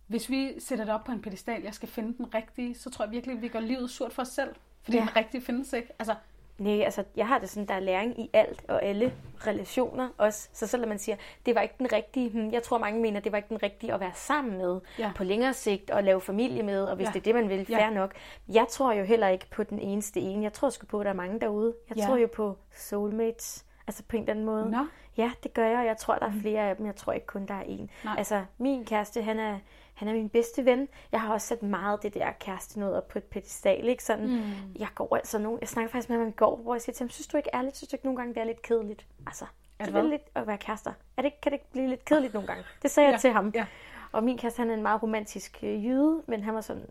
hvis 0.07 0.29
vi 0.29 0.59
sætter 0.59 0.85
det 0.85 0.93
op 0.93 1.03
på 1.03 1.11
en 1.11 1.21
pedestal, 1.21 1.61
jeg 1.61 1.73
skal 1.73 1.89
finde 1.89 2.17
den 2.17 2.33
rigtige, 2.33 2.75
så 2.75 2.89
tror 2.89 3.05
jeg 3.05 3.11
virkelig, 3.11 3.35
at 3.35 3.41
vi 3.41 3.47
gør 3.47 3.59
livet 3.59 3.89
surt 3.89 4.13
for 4.13 4.21
os 4.21 4.27
selv. 4.27 4.55
Fordi 4.83 4.97
Ja. 4.97 5.01
den 5.03 5.15
rigtige 5.15 5.41
findes 5.41 5.73
ikke. 5.73 5.89
Altså, 5.99 6.15
Nej, 6.57 6.81
altså, 6.81 7.03
jeg 7.15 7.27
har 7.27 7.39
det 7.39 7.49
sådan, 7.49 7.67
der 7.67 7.73
er 7.73 7.79
læring 7.79 8.19
i 8.19 8.29
alt 8.33 8.63
og 8.67 8.83
alle 8.83 9.13
relationer 9.47 10.09
også. 10.17 10.49
Så 10.53 10.67
selvom 10.67 10.89
man 10.89 10.99
siger, 10.99 11.15
det 11.45 11.55
var 11.55 11.61
ikke 11.61 11.75
den 11.79 11.93
rigtige, 11.93 12.29
hmm, 12.29 12.51
jeg 12.51 12.63
tror 12.63 12.77
mange 12.77 13.01
mener, 13.01 13.19
det 13.19 13.31
var 13.31 13.37
ikke 13.37 13.49
den 13.49 13.63
rigtige 13.63 13.93
at 13.93 13.99
være 13.99 14.11
sammen 14.13 14.57
med 14.57 14.79
Ja. 14.99 15.11
på 15.15 15.23
længere 15.23 15.53
sigt 15.53 15.91
og 15.91 16.03
lave 16.03 16.21
familie 16.21 16.63
med, 16.63 16.83
og 16.83 16.95
hvis 16.95 17.05
Ja. 17.07 17.11
det 17.11 17.19
er 17.19 17.23
det, 17.23 17.35
man 17.35 17.49
vil, 17.49 17.65
Ja. 17.69 17.77
fair 17.77 17.89
nok. 17.89 18.13
Jeg 18.47 18.65
tror 18.69 18.93
jo 18.93 19.03
heller 19.03 19.27
ikke 19.27 19.45
på 19.51 19.63
den 19.63 19.79
eneste 19.79 20.19
ene. 20.19 20.43
Jeg 20.43 20.53
tror 20.53 20.69
sgu 20.69 20.85
på, 20.85 20.99
at 20.99 21.03
der 21.05 21.11
er 21.11 21.15
mange 21.15 21.39
derude. 21.39 21.73
Jeg 21.89 21.97
Ja. 21.97 22.05
tror 22.05 22.17
jo 22.17 22.27
på 22.35 22.57
soulmates, 22.75 23.65
altså 23.87 24.03
på 24.07 24.15
en 24.17 24.21
eller 24.23 24.31
anden 24.33 24.45
måde. 24.45 24.71
Nå. 24.71 24.85
Ja, 25.17 25.31
det 25.43 25.53
gør 25.53 25.67
jeg, 25.67 25.77
og 25.79 25.85
jeg 25.85 25.97
tror, 25.97 26.15
der 26.15 26.25
er 26.25 26.31
flere 26.41 26.69
af 26.69 26.75
dem. 26.75 26.85
Jeg 26.85 26.95
tror 26.95 27.13
ikke 27.13 27.25
kun, 27.27 27.45
der 27.45 27.53
er 27.53 27.61
en. 27.61 27.89
Nej. 28.03 28.15
Altså, 28.17 28.43
min 28.57 28.85
kæreste, 28.85 29.21
han 29.21 29.39
er, 29.39 29.57
han 29.93 30.07
er 30.07 30.13
min 30.13 30.29
bedste 30.29 30.65
ven. 30.65 30.87
Jeg 31.11 31.21
har 31.21 31.33
også 31.33 31.47
sat 31.47 31.63
meget 31.63 32.03
det 32.03 32.13
der 32.13 32.31
kæreste 32.39 32.79
noget 32.79 32.95
op 32.95 33.07
på 33.07 33.17
et 33.17 33.23
pedestal, 33.23 33.87
ikke? 33.87 34.03
Sådan, 34.03 34.27
mm. 34.27 34.41
jeg 34.79 34.87
går 34.95 35.15
altså 35.15 35.39
nogle, 35.39 35.57
jeg 35.61 35.67
snakker 35.69 35.91
faktisk 35.91 36.09
med 36.09 36.17
ham 36.17 36.27
i 36.27 36.31
går, 36.31 36.55
hvor 36.55 36.73
jeg 36.75 36.81
siger 36.81 36.93
til 36.93 37.03
ham, 37.03 37.09
synes 37.09 37.27
du 37.27 37.37
ikke 37.37 37.49
ærligt, 37.53 37.77
synes 37.77 37.89
du 37.89 37.95
ikke 37.95 38.05
nogle 38.05 38.17
gange, 38.17 38.33
det 38.33 38.41
er 38.41 38.45
lidt 38.45 38.61
kedeligt? 38.61 39.05
Altså, 39.27 39.45
At 39.79 39.87
det 39.87 39.95
er 39.95 40.01
lidt 40.01 40.21
at 40.35 40.47
være 40.47 40.57
kærester. 40.57 40.93
Er 41.17 41.21
det, 41.21 41.41
kan 41.41 41.51
det 41.51 41.55
ikke 41.55 41.71
blive 41.71 41.89
lidt 41.89 42.05
kedeligt 42.05 42.33
nogle 42.33 42.47
gange? 42.47 42.63
Det 42.81 42.91
sagde 42.91 43.07
jeg 43.09 43.13
Ja, 43.13 43.17
til 43.19 43.31
ham. 43.31 43.51
ja. 43.55 43.65
Og 44.11 44.23
min 44.23 44.37
kæreste, 44.37 44.59
han 44.59 44.69
er 44.69 44.73
en 44.73 44.81
meget 44.81 45.03
romantisk 45.03 45.59
øh, 45.63 45.85
jyde, 45.85 46.21
men 46.27 46.43
han 46.43 46.55
var 46.55 46.61
sådan, 46.61 46.85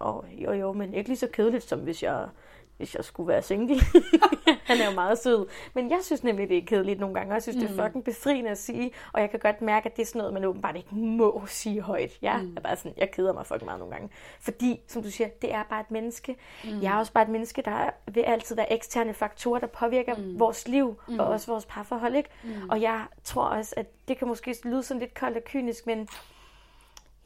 Åh, 0.00 0.42
jo 0.42 0.52
jo, 0.52 0.72
men 0.72 0.94
ikke 0.94 1.08
lige 1.10 1.18
så 1.18 1.28
kedeligt, 1.32 1.64
som 1.64 1.80
hvis 1.80 2.02
jeg, 2.02 2.28
hvis 2.76 2.94
jeg 2.94 3.04
skulle 3.04 3.28
være 3.28 3.42
single. 3.42 3.80
han 4.64 4.80
er 4.80 4.84
jo 4.84 4.94
meget 4.94 5.18
sød. 5.18 5.46
Men 5.74 5.90
jeg 5.90 5.98
synes 6.02 6.24
nemlig, 6.24 6.48
det 6.48 6.58
er 6.58 6.62
kedeligt 6.66 7.00
nogle 7.00 7.14
gange, 7.14 7.30
og 7.30 7.34
jeg 7.34 7.42
synes, 7.42 7.56
det 7.56 7.70
er 7.70 7.84
fucking 7.84 8.04
befriende 8.04 8.50
at 8.50 8.58
sige. 8.58 8.90
Og 9.12 9.20
jeg 9.20 9.30
kan 9.30 9.40
godt 9.40 9.62
mærke, 9.62 9.88
at 9.88 9.96
det 9.96 10.02
er 10.02 10.06
sådan 10.06 10.18
noget, 10.18 10.34
man 10.34 10.44
åbenbart 10.44 10.76
ikke 10.76 10.94
må 10.94 11.42
sige 11.46 11.80
højt. 11.80 12.18
Jeg 12.22 12.46
er 12.56 12.60
bare 12.60 12.76
sådan, 12.76 12.92
jeg 12.96 13.10
keder 13.10 13.32
mig 13.32 13.46
fucking 13.46 13.64
meget 13.64 13.78
nogle 13.78 13.94
gange. 13.94 14.10
Fordi, 14.40 14.80
som 14.88 15.02
du 15.02 15.10
siger, 15.10 15.28
det 15.42 15.52
er 15.52 15.62
bare 15.62 15.80
et 15.80 15.90
menneske. 15.90 16.36
Mm. 16.64 16.82
Jeg 16.82 16.94
er 16.94 16.98
også 16.98 17.12
bare 17.12 17.24
et 17.24 17.30
menneske, 17.30 17.62
der 17.62 17.90
vil 18.12 18.20
altid 18.20 18.56
være 18.56 18.72
eksterne 18.72 19.14
faktorer, 19.14 19.58
der 19.58 19.66
påvirker 19.66 20.14
mm. 20.16 20.38
vores 20.38 20.68
liv, 20.68 21.00
mm. 21.08 21.18
og 21.18 21.26
også 21.26 21.46
vores 21.46 21.66
parforhold. 21.66 22.14
Ikke? 22.14 22.30
Mm. 22.44 22.70
Og 22.70 22.80
jeg 22.80 23.04
tror 23.24 23.44
også, 23.44 23.74
at 23.76 23.86
det 24.08 24.18
kan 24.18 24.28
måske 24.28 24.56
lyde 24.64 24.82
sådan 24.82 25.00
lidt 25.00 25.14
koldt 25.14 25.36
og 25.36 25.44
kynisk, 25.44 25.86
men 25.86 26.08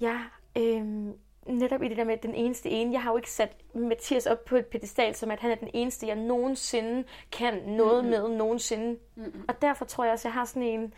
jeg 0.00 0.20
øhm, 0.56 1.14
netop 1.48 1.82
i 1.82 1.88
det 1.88 1.96
der 1.96 2.04
med 2.04 2.16
den 2.16 2.34
eneste 2.34 2.70
ene. 2.70 2.92
Jeg 2.92 3.02
har 3.02 3.10
jo 3.10 3.16
ikke 3.16 3.30
sat 3.30 3.56
Mathias 3.74 4.26
op 4.26 4.44
på 4.44 4.56
et 4.56 4.66
pedestal, 4.66 5.14
som 5.14 5.30
at 5.30 5.40
han 5.40 5.50
er 5.50 5.54
den 5.54 5.70
eneste, 5.74 6.06
jeg 6.06 6.16
nogensinde 6.16 7.04
kan 7.32 7.62
noget 7.66 8.04
mm-hmm. 8.04 8.28
med 8.28 8.36
nogensinde. 8.36 8.98
Mm-hmm. 9.14 9.44
Og 9.48 9.62
derfor 9.62 9.84
tror 9.84 10.04
jeg 10.04 10.12
også, 10.12 10.28
jeg 10.28 10.32
har 10.34 10.44
sådan 10.44 10.62
en, 10.62 10.94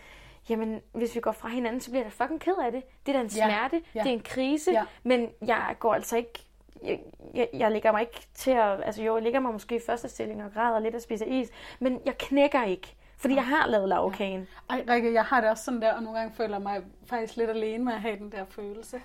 jamen 0.49 0.81
hvis 0.93 1.15
vi 1.15 1.21
går 1.21 1.33
fra 1.33 1.49
hinanden, 1.49 1.81
så 1.81 1.91
bliver 1.91 2.05
jeg 2.05 2.13
da 2.19 2.25
fucking 2.25 2.41
ked 2.41 2.55
af 2.65 2.73
det. 2.73 2.83
Det 3.07 3.15
er 3.15 3.19
da 3.19 3.25
en 3.25 3.31
Ja, 3.37 3.47
smerte, 3.49 3.83
ja. 3.95 4.01
det 4.03 4.09
er 4.09 4.13
en 4.13 4.21
krise, 4.23 4.71
Ja. 4.73 4.85
men 5.03 5.29
jeg 5.47 5.77
går 5.79 5.95
altså 5.95 6.17
ikke 6.17 6.47
jeg, 6.83 7.01
jeg, 7.35 7.49
jeg 7.55 7.73
lægger 7.73 7.93
mig 7.93 8.01
ikke 8.01 8.27
til 8.35 8.51
at, 8.51 8.81
altså 8.85 9.03
jo, 9.03 9.15
jeg 9.17 9.23
ligger 9.23 9.41
mig 9.41 9.53
måske 9.53 9.77
i 9.77 9.81
første 9.87 10.09
stilling 10.09 10.45
og 10.45 10.53
græder 10.53 10.79
lidt 10.79 10.95
og 10.95 11.03
spiser 11.03 11.27
is, 11.27 11.49
men 11.79 12.01
jeg 12.07 12.19
knækker 12.19 12.65
ikke, 12.65 12.95
fordi 13.19 13.35
jeg 13.35 13.47
har 13.47 13.67
lavet 13.67 13.89
lavkagen. 13.89 14.49
Ej, 14.71 14.85
Rikke, 14.89 15.13
jeg 15.13 15.25
har 15.25 15.41
det 15.41 15.51
også 15.51 15.65
sådan 15.65 15.83
der, 15.83 15.93
og 15.93 16.03
nogle 16.03 16.19
gange 16.19 16.35
føler 16.35 16.55
jeg 16.55 16.63
mig 16.63 16.83
faktisk 17.07 17.37
lidt 17.37 17.51
alene 17.51 17.85
med 17.85 17.93
at 17.93 18.01
have 18.01 18.17
den 18.17 18.33
der 18.33 18.45
følelse. 18.45 19.01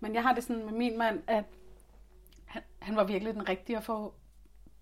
Men 0.00 0.14
jeg 0.14 0.22
har 0.22 0.34
det 0.34 0.44
sådan 0.44 0.64
med 0.64 0.72
min 0.72 0.98
mand, 0.98 1.22
at 1.26 1.44
han, 2.44 2.62
han 2.78 2.96
var 2.96 3.04
virkelig 3.04 3.34
den 3.34 3.48
rigtige 3.48 3.76
at 3.76 3.84
få 3.84 4.14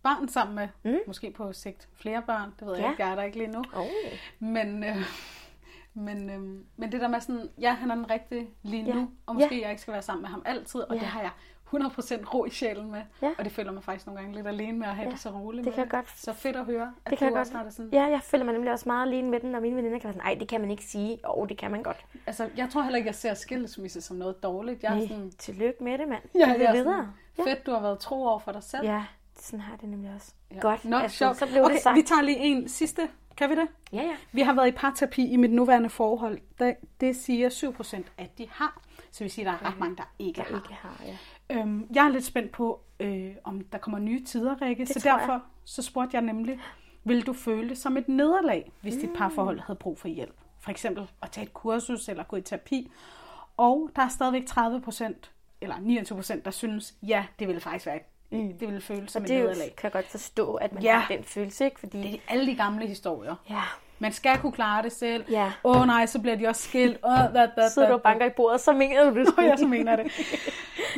barn 0.02 0.28
sammen 0.28 0.54
med. 0.54 0.68
Mm. 0.92 0.98
Måske 1.06 1.30
på 1.30 1.52
sigt 1.52 1.88
flere 1.94 2.22
børn, 2.22 2.52
det 2.58 2.66
ved 2.66 2.74
jeg 2.74 2.84
Ja. 2.84 2.90
ikke, 2.90 3.02
jeg 3.02 3.10
er 3.10 3.14
der 3.14 3.22
ikke 3.22 3.38
lige 3.38 3.50
nu. 3.50 3.62
Oh. 3.74 3.86
Men, 4.38 4.84
øh, 4.84 4.96
men, 6.06 6.30
øh, 6.30 6.40
men 6.76 6.92
det 6.92 7.00
der 7.00 7.08
med 7.08 7.20
sådan, 7.20 7.50
ja, 7.60 7.72
han 7.72 7.90
er 7.90 7.94
den 7.94 8.10
rigtige 8.10 8.48
lige 8.62 8.82
nu, 8.82 8.98
Ja. 9.00 9.06
og 9.26 9.34
måske 9.34 9.54
Ja. 9.56 9.62
jeg 9.62 9.70
ikke 9.70 9.82
skal 9.82 9.92
være 9.92 10.02
sammen 10.02 10.22
med 10.22 10.30
ham 10.30 10.42
altid, 10.44 10.80
og 10.80 10.94
Ja. 10.94 11.00
det 11.00 11.08
har 11.08 11.20
jeg 11.20 11.30
100% 11.72 12.34
ro 12.34 12.44
i 12.44 12.50
sjælen 12.50 12.90
med. 12.90 13.02
Ja. 13.22 13.30
Og 13.38 13.44
det 13.44 13.52
føler 13.52 13.72
mig 13.72 13.82
faktisk 13.84 14.06
nogle 14.06 14.20
gange 14.20 14.36
lidt 14.36 14.46
alene 14.46 14.78
med 14.78 14.86
at 14.86 14.94
have 14.94 15.04
Ja, 15.06 15.10
det 15.10 15.20
så 15.20 15.30
roligt 15.30 15.64
det 15.64 15.70
med 15.70 15.72
kan 15.74 15.82
jeg 15.82 15.90
godt- 15.90 16.18
Så 16.20 16.32
fedt 16.32 16.56
at 16.56 16.64
høre, 16.64 16.92
at 17.04 17.10
Det 17.10 17.18
kan 17.18 17.32
du 17.32 17.38
også 17.38 17.52
godt. 17.52 17.58
har 17.58 17.64
det 17.64 17.74
sådan. 17.76 17.90
Ja, 17.92 18.04
jeg 18.04 18.20
føler 18.22 18.44
mig 18.44 18.54
nemlig 18.54 18.72
også 18.72 18.88
meget 18.88 19.06
alene 19.06 19.30
med 19.30 19.40
den, 19.40 19.54
og 19.54 19.62
mine 19.62 19.76
veninder 19.76 19.98
kan 19.98 20.04
være 20.08 20.12
sådan, 20.14 20.26
nej, 20.26 20.34
det 20.40 20.48
kan 20.48 20.60
man 20.60 20.70
ikke 20.70 20.84
sige. 20.84 21.10
Jo, 21.10 21.18
oh, 21.24 21.48
det 21.48 21.58
kan 21.58 21.70
man 21.70 21.82
godt. 21.82 22.04
Altså, 22.26 22.48
jeg 22.56 22.68
tror 22.70 22.82
heller 22.82 22.96
ikke, 22.96 23.06
jeg 23.06 23.14
ser 23.14 23.34
skilsmisse 23.34 24.00
som 24.00 24.16
noget 24.16 24.42
dårligt. 24.42 24.82
Jeg 24.82 24.90
er 24.92 24.94
Nej, 24.96 25.06
sådan, 25.08 25.30
tillykke 25.30 25.84
med 25.84 25.98
det, 25.98 26.08
mand. 26.08 26.22
Ja, 26.34 26.40
Jeg 26.40 26.50
er 26.62 26.72
videre. 26.72 27.08
sådan, 27.36 27.48
fedt, 27.48 27.66
du 27.66 27.70
har 27.70 27.80
været 27.80 27.98
tro 27.98 28.24
over 28.26 28.38
for 28.38 28.52
dig 28.52 28.62
selv. 28.62 28.84
Ja, 28.84 29.04
sådan 29.38 29.60
har 29.60 29.76
det 29.76 29.88
nemlig 29.88 30.10
også. 30.14 30.32
Ja. 30.54 30.58
Godt, 30.60 30.84
Nå, 30.84 30.96
altså, 30.96 31.16
sjovt. 31.16 31.36
så 31.36 31.46
blev 31.46 31.62
okay, 31.64 31.74
det 31.74 31.82
sagt. 31.82 31.96
vi 31.96 32.02
tager 32.02 32.22
lige 32.22 32.38
en 32.38 32.68
sidste. 32.68 33.08
Kan 33.36 33.50
vi 33.50 33.54
det? 33.54 33.68
Ja, 33.92 34.02
ja. 34.02 34.16
Vi 34.32 34.40
har 34.40 34.54
været 34.54 34.68
i 34.68 34.70
parterapi 34.72 35.26
i 35.28 35.36
mit 35.36 35.52
nuværende 35.52 35.90
forhold. 35.90 36.38
Det, 36.58 36.76
det 37.00 37.16
siger 37.16 37.48
7% 37.50 38.02
at 38.18 38.38
de 38.38 38.48
har. 38.50 38.80
Så 39.10 39.24
vi 39.24 39.28
siger, 39.30 39.52
at 39.52 39.58
der 39.60 39.66
er 39.66 39.70
ret 39.72 39.78
mange, 39.78 39.96
der 39.96 40.02
ikke 40.18 40.40
Jeg 40.40 40.46
har. 40.50 40.56
ikke 40.56 40.74
har, 40.74 41.00
ja. 41.06 41.16
Øhm, 41.50 41.86
jeg 41.94 42.04
er 42.06 42.08
lidt 42.08 42.24
spændt 42.24 42.52
på, 42.52 42.80
øh, 43.00 43.30
om 43.44 43.60
der 43.60 43.78
kommer 43.78 43.98
nye 43.98 44.24
tider, 44.24 44.62
Rikke. 44.62 44.86
Så 44.86 45.00
tror 45.00 45.10
jeg. 45.10 45.20
derfor 45.20 45.42
så 45.64 45.82
spurgte 45.82 46.14
jeg 46.16 46.22
nemlig, 46.22 46.58
vil 47.04 47.26
du 47.26 47.32
føle 47.32 47.68
det 47.68 47.78
som 47.78 47.96
et 47.96 48.08
nederlag, 48.08 48.72
hvis 48.80 48.94
dit 48.94 49.10
Mm. 49.10 49.16
parforhold 49.16 49.60
havde 49.60 49.78
brug 49.78 49.98
for 49.98 50.08
hjælp? 50.08 50.34
For 50.60 50.70
eksempel 50.70 51.10
at 51.22 51.30
tage 51.30 51.44
et 51.46 51.54
kursus 51.54 52.08
eller 52.08 52.24
gå 52.24 52.36
i 52.36 52.40
terapi. 52.42 52.90
Og 53.56 53.90
der 53.96 54.02
er 54.02 54.08
stadigvæk 54.08 54.46
30 54.46 54.80
procent, 54.80 55.30
eller 55.60 55.78
29 55.80 56.16
procent, 56.18 56.44
der 56.44 56.50
synes, 56.50 56.94
ja, 57.02 57.26
det 57.38 57.48
ville 57.48 57.60
faktisk 57.60 57.86
være 57.86 58.00
Mm. 58.30 58.52
Det 58.58 58.68
ville 58.68 58.80
føles 58.80 59.12
som 59.12 59.20
og 59.22 59.24
et 59.24 59.30
nederlag. 59.30 59.66
det 59.66 59.76
kan 59.76 59.84
jeg 59.84 59.92
godt 59.92 60.06
forstå, 60.06 60.54
at 60.54 60.72
man 60.72 60.82
ja. 60.82 60.98
har 60.98 61.14
den 61.14 61.24
følelse, 61.24 61.64
ikke? 61.64 61.80
Fordi... 61.80 62.02
Det 62.02 62.14
er 62.14 62.18
alle 62.28 62.46
de 62.46 62.56
gamle 62.56 62.86
historier. 62.86 63.34
Ja. 63.50 63.62
Man 63.98 64.12
skal 64.12 64.38
kunne 64.38 64.52
klare 64.52 64.82
det 64.82 64.92
selv. 64.92 65.24
Ja. 65.30 65.52
Åh 65.64 65.80
oh, 65.80 65.86
nej, 65.86 66.06
så 66.06 66.18
bliver 66.20 66.36
de 66.36 66.46
også 66.46 66.62
skilt. 66.62 66.98
Oh, 67.02 67.12
da, 67.12 67.28
da, 67.34 67.48
da, 67.56 67.68
Sidder 67.68 67.88
du 67.88 67.94
og 67.94 68.02
banker 68.02 68.26
i 68.26 68.30
bordet, 68.36 68.60
så 68.60 68.72
mener 68.72 69.10
du 69.10 69.18
det. 69.18 69.36
Nå, 69.36 69.42
ja, 69.42 69.56
så 69.56 69.66
mener 69.66 69.96
det. 69.96 70.12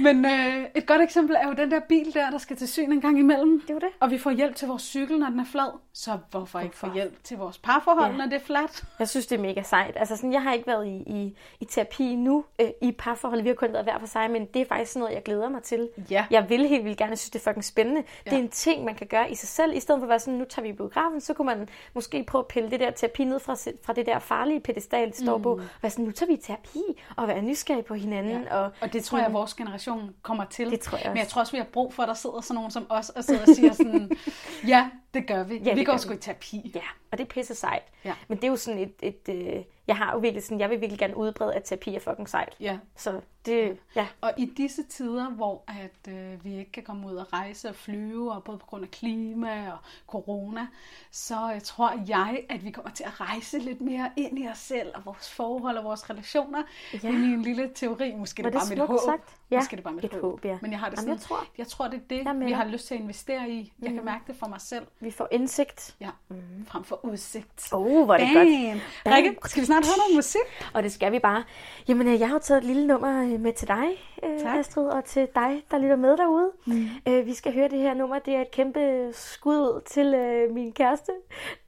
Men 0.02 0.24
øh, 0.24 0.64
et 0.74 0.86
godt 0.86 1.02
eksempel 1.02 1.36
er 1.40 1.48
jo 1.48 1.52
den 1.52 1.70
der 1.70 1.80
bil 1.88 2.14
der, 2.14 2.30
der 2.30 2.38
skal 2.38 2.56
til 2.56 2.68
syn 2.68 2.92
en 2.92 3.00
gang 3.00 3.18
imellem. 3.18 3.60
Det 3.60 3.70
er 3.70 3.78
det. 3.78 3.88
Og 4.00 4.10
vi 4.10 4.18
får 4.18 4.30
hjælp 4.30 4.56
til 4.56 4.68
vores 4.68 4.82
cykel, 4.82 5.18
når 5.18 5.30
den 5.30 5.40
er 5.40 5.44
flad. 5.44 5.78
Så 5.92 6.10
hvorfor, 6.10 6.28
hvorfor? 6.30 6.60
ikke 6.60 6.76
få 6.76 6.92
hjælp 6.94 7.24
til 7.24 7.38
vores 7.38 7.58
parforhold, 7.58 8.10
ja. 8.10 8.16
når 8.16 8.24
det 8.24 8.34
er 8.34 8.44
fladt? 8.44 8.84
Jeg 8.98 9.08
synes, 9.08 9.26
det 9.26 9.38
er 9.38 9.42
mega 9.42 9.62
sejt. 9.62 9.96
Altså 9.96 10.16
sådan, 10.16 10.32
jeg 10.32 10.42
har 10.42 10.52
ikke 10.52 10.66
været 10.66 10.86
i, 10.86 10.96
i, 11.06 11.36
i 11.60 11.64
terapi 11.64 12.14
nu 12.14 12.44
øh, 12.60 12.68
i 12.82 12.92
parforhold. 12.92 13.42
Vi 13.42 13.48
har 13.48 13.54
kun 13.54 13.72
været 13.72 13.84
hver 13.84 13.98
for 13.98 14.06
sig, 14.06 14.30
men 14.30 14.46
det 14.46 14.62
er 14.62 14.66
faktisk 14.66 14.92
sådan 14.92 15.00
noget, 15.00 15.14
jeg 15.14 15.22
glæder 15.22 15.48
mig 15.48 15.62
til. 15.62 15.88
Ja. 16.10 16.26
Jeg 16.30 16.48
vil 16.48 16.68
helt 16.68 16.84
vildt 16.84 16.98
gerne. 16.98 17.10
Jeg 17.10 17.18
synes, 17.18 17.30
det 17.30 17.38
er 17.38 17.50
fucking 17.50 17.64
spændende. 17.64 18.02
Ja. 18.26 18.30
Det 18.30 18.38
er 18.38 18.42
en 18.42 18.48
ting, 18.48 18.84
man 18.84 18.94
kan 18.94 19.06
gøre 19.06 19.30
i 19.30 19.34
sig 19.34 19.48
selv. 19.48 19.76
I 19.76 19.80
stedet 19.80 19.98
for 19.98 20.04
at 20.04 20.08
være 20.08 20.18
sådan, 20.18 20.34
nu 20.34 20.44
tager 20.44 20.62
vi 20.62 20.68
i 20.68 20.72
biografen, 20.72 21.20
så 21.20 21.34
kunne 21.34 21.46
man 21.46 21.68
måske 21.94 22.24
prøve 22.24 22.42
at 22.42 22.46
pille 22.46 22.70
det 22.70 22.80
der 22.80 22.87
terapi 22.90 23.24
ned 23.24 23.40
fra 23.40 23.54
fra 23.82 23.92
det 23.92 24.06
der 24.06 24.18
farlige 24.18 24.60
pedestal, 24.60 25.08
det 25.08 25.16
står 25.16 25.36
mm. 25.36 25.42
på. 25.42 25.60
Hvad 25.80 25.90
sådan, 25.90 26.04
nu 26.04 26.10
tager 26.10 26.32
vi 26.32 26.36
terapi 26.36 26.82
og 27.16 27.28
være 27.28 27.42
nysgerrige 27.42 27.82
på 27.82 27.94
hinanden. 27.94 28.42
Ja. 28.42 28.56
Og, 28.56 28.70
og 28.80 28.92
det 28.92 29.04
tror 29.04 29.18
jeg, 29.18 29.26
at 29.26 29.32
vores 29.32 29.54
generation 29.54 30.14
kommer 30.22 30.44
til. 30.44 30.70
Det 30.70 30.80
tror 30.80 30.98
jeg 30.98 31.06
også. 31.06 31.10
Men 31.10 31.18
jeg 31.18 31.28
tror 31.28 31.40
også, 31.40 31.52
vi 31.52 31.58
har 31.58 31.66
brug 31.72 31.94
for, 31.94 32.02
at 32.02 32.08
der 32.08 32.14
sidder 32.14 32.40
sådan 32.40 32.54
nogen 32.54 32.70
som 32.70 32.86
os 32.88 33.08
og 33.08 33.24
sidder 33.24 33.40
og 33.40 33.48
siger 33.54 33.72
sådan, 33.72 34.10
ja, 34.72 34.90
det 35.14 35.26
gør 35.26 35.42
vi. 35.42 35.58
Ja, 35.58 35.74
vi 35.74 35.84
går 35.84 35.96
sgu 35.96 36.12
i 36.12 36.16
terapi. 36.16 36.72
Ja, 36.74 36.80
og 37.12 37.18
det 37.18 37.24
er 37.24 37.28
pisse 37.28 37.54
sejt. 37.54 37.82
Ja. 38.04 38.14
Men 38.28 38.38
det 38.38 38.44
er 38.44 38.48
jo 38.48 38.56
sådan 38.56 38.80
et, 38.80 38.94
et, 39.02 39.28
et 39.28 39.56
øh, 39.56 39.64
jeg 39.88 39.96
har 39.96 40.12
jo 40.12 40.18
virkelig 40.18 40.42
sådan, 40.42 40.60
jeg 40.60 40.70
vil 40.70 40.80
virkelig 40.80 40.98
gerne 40.98 41.16
udbrede, 41.16 41.54
at 41.54 41.64
terapi 41.64 41.94
er 41.94 42.00
fucking 42.00 42.28
sejt. 42.28 42.56
Ja. 42.60 42.78
Så 42.96 43.20
det, 43.46 43.78
ja. 43.96 44.06
Og 44.20 44.32
i 44.36 44.46
disse 44.56 44.82
tider, 44.82 45.30
hvor 45.30 45.62
at, 45.68 46.12
øh, 46.14 46.44
vi 46.44 46.58
ikke 46.58 46.72
kan 46.72 46.82
komme 46.82 47.06
ud 47.06 47.14
og 47.16 47.32
rejse 47.32 47.68
og 47.68 47.74
flyve, 47.74 48.32
og 48.32 48.44
både 48.44 48.58
på 48.58 48.66
grund 48.66 48.84
af 48.84 48.90
klima 48.90 49.72
og 49.72 49.78
corona, 50.06 50.66
så 51.10 51.52
øh, 51.54 51.60
tror 51.60 51.94
jeg, 52.08 52.44
at 52.48 52.64
vi 52.64 52.70
kommer 52.70 52.90
til 52.90 53.04
at 53.04 53.20
rejse 53.20 53.58
lidt 53.58 53.80
mere 53.80 54.10
ind 54.16 54.38
i 54.38 54.48
os 54.48 54.58
selv 54.58 54.92
og 54.94 55.02
vores 55.04 55.30
forhold 55.30 55.76
og 55.76 55.84
vores 55.84 56.10
relationer. 56.10 56.62
Ja. 57.02 57.08
Ind 57.08 57.24
i 57.24 57.32
en 57.32 57.42
lille 57.42 57.70
teori. 57.74 58.14
Måske 58.14 58.42
det 58.42 58.54
er 58.54 58.58
bare 58.58 58.68
mit 58.70 58.78
håb. 58.78 58.98
Sagt. 59.04 59.37
Ja. 59.50 59.56
Måske 59.56 59.76
det 59.76 59.84
bare 59.84 59.94
mit 59.94 60.04
Et 60.04 60.12
håb. 60.12 60.22
håb 60.22 60.44
ja. 60.44 60.58
Men 60.62 60.70
jeg 60.70 60.80
har 60.80 60.88
det 60.88 60.98
sådan, 60.98 61.08
Jamen, 61.08 61.18
jeg, 61.18 61.26
tror, 61.26 61.46
jeg 61.58 61.66
tror, 61.66 61.88
det 61.88 62.02
er 62.10 62.32
det, 62.32 62.46
vi 62.46 62.52
har 62.52 62.64
lyst 62.64 62.86
til 62.86 62.94
at 62.94 63.00
investere 63.00 63.48
i. 63.50 63.72
Jeg 63.82 63.90
mm. 63.90 63.96
kan 63.96 64.04
mærke 64.04 64.24
det 64.26 64.36
for 64.36 64.46
mig 64.46 64.60
selv. 64.60 64.86
Vi 65.00 65.10
får 65.10 65.28
indsigt. 65.30 65.96
Ja, 66.00 66.08
mm. 66.28 66.36
frem 66.66 66.84
for 66.84 67.04
udsigt. 67.04 67.72
Åh, 67.72 67.80
oh, 67.80 68.04
hvor 68.04 68.14
er 68.14 68.18
det 68.18 68.28
Bam. 68.34 68.80
godt. 69.04 69.16
Rikke, 69.16 69.36
skal 69.44 69.60
vi 69.60 69.66
snart 69.66 69.86
høre 69.86 69.96
noget 69.98 70.16
musik? 70.16 70.40
Og 70.74 70.82
det 70.82 70.92
skal 70.92 71.12
vi 71.12 71.18
bare. 71.18 71.44
Jamen, 71.88 72.08
øh, 72.08 72.20
jeg 72.20 72.28
har 72.28 72.38
taget 72.38 72.58
et 72.58 72.64
lille 72.64 72.86
nummer 72.86 73.22
øh, 73.22 73.40
med 73.40 73.52
til 73.52 73.68
dig, 73.68 73.86
øh, 74.22 74.40
tak. 74.40 74.58
Astrid, 74.58 74.86
og 74.86 75.04
til 75.04 75.28
dig, 75.34 75.62
der 75.70 75.78
lytter 75.78 75.96
med 75.96 76.16
derude. 76.16 76.50
Mm. 76.66 76.88
Vi 77.26 77.34
skal 77.34 77.54
høre 77.54 77.68
det 77.68 77.78
her 77.78 77.94
nummer. 77.94 78.18
Det 78.18 78.34
er 78.36 78.40
et 78.40 78.50
kæmpe 78.50 79.10
skud 79.12 79.82
til 79.86 80.16
min 80.54 80.72
kæreste. 80.72 81.12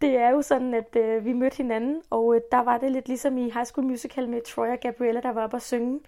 Det 0.00 0.16
er 0.16 0.30
jo 0.30 0.42
sådan, 0.42 0.74
at 0.74 1.24
vi 1.24 1.32
mødte 1.32 1.56
hinanden, 1.56 2.02
og 2.10 2.40
der 2.52 2.62
var 2.62 2.78
det 2.78 2.92
lidt 2.92 3.08
ligesom 3.08 3.38
i 3.38 3.42
High 3.42 3.66
School 3.66 3.86
Musical 3.86 4.28
med 4.28 4.40
Troy 4.54 4.66
og 4.66 4.78
Gabriella, 4.80 5.20
der 5.20 5.32
var 5.32 5.44
oppe 5.44 5.56
at 5.56 5.62
synge. 5.62 6.00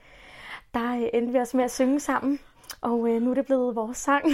Der 0.75 1.11
endte 1.12 1.33
vi 1.33 1.39
også 1.39 1.57
med 1.57 1.64
at 1.64 1.70
synge 1.70 2.01
sammen. 2.01 2.41
Og 2.81 3.09
øh, 3.09 3.23
nu 3.23 3.31
er 3.31 3.35
det 3.35 3.47
blevet 3.47 3.77
vores 3.77 3.99
sang. 3.99 4.25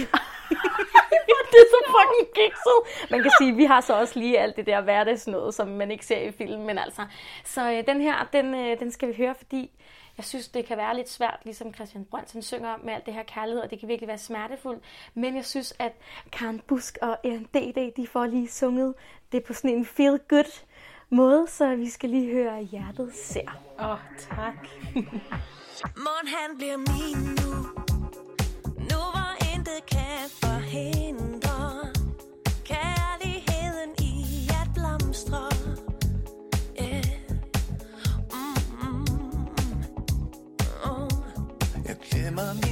det 1.51 1.59
er 1.59 1.69
så 1.69 1.81
fucking 1.95 2.35
kikset. 2.35 3.09
Man 3.11 3.21
kan 3.21 3.31
sige, 3.37 3.51
at 3.51 3.57
vi 3.57 3.65
har 3.65 3.81
så 3.81 3.99
også 3.99 4.19
lige 4.19 4.39
alt 4.39 4.55
det 4.55 4.65
der 4.65 4.81
hverdagsnået, 4.81 5.53
som 5.53 5.67
man 5.67 5.91
ikke 5.91 6.05
ser 6.05 6.19
i 6.19 6.31
filmen. 6.31 6.67
Men 6.67 6.77
altså, 6.77 7.05
så 7.45 7.71
øh, 7.71 7.85
den 7.87 8.01
her, 8.01 8.29
den, 8.33 8.53
øh, 8.55 8.79
den 8.79 8.91
skal 8.91 9.09
vi 9.09 9.13
høre, 9.13 9.35
fordi 9.35 9.71
jeg 10.17 10.25
synes, 10.25 10.47
det 10.47 10.65
kan 10.65 10.77
være 10.77 10.95
lidt 10.95 11.09
svært, 11.09 11.39
ligesom 11.43 11.73
Christian 11.73 12.05
Brøndsen 12.05 12.41
synger 12.41 12.75
med 12.83 12.93
alt 12.93 13.05
det 13.05 13.13
her 13.13 13.23
kærlighed, 13.23 13.61
og 13.61 13.71
det 13.71 13.79
kan 13.79 13.87
virkelig 13.87 14.07
være 14.07 14.17
smertefuldt. 14.17 14.83
Men 15.13 15.35
jeg 15.35 15.45
synes, 15.45 15.73
at 15.79 15.91
Karen 16.31 16.61
Busk 16.67 16.97
og 17.01 17.17
Erin 17.23 17.43
D.D., 17.43 17.91
de 17.97 18.07
får 18.07 18.25
lige 18.25 18.47
sunget 18.47 18.93
det 19.31 19.43
på 19.43 19.53
sådan 19.53 19.69
en 19.69 19.85
feel 19.85 20.19
good 20.29 20.63
måde, 21.09 21.47
så 21.47 21.75
vi 21.75 21.89
skal 21.89 22.09
lige 22.09 22.31
høre 22.31 22.61
Hjertet 22.61 23.13
ser. 23.13 23.61
Åh, 23.79 23.89
oh, 23.89 23.97
tak. 24.17 24.67
Morgen 25.83 26.27
han 26.27 26.57
bliver 26.57 26.77
min 26.77 27.17
nu 27.39 27.51
Nu 28.89 28.99
hvor 29.13 29.31
intet 29.53 29.85
kan 29.87 30.19
forhindre 30.43 31.59
Kærligheden 32.65 33.91
i 33.99 34.49
at 34.61 34.69
blomstre 34.75 35.49
yeah. 36.81 37.05
mm, 38.31 38.53
-hmm. 38.79 39.09
oh. 40.89 41.11
Jeg 41.85 41.97
glemmer 42.11 42.53
min 42.53 42.68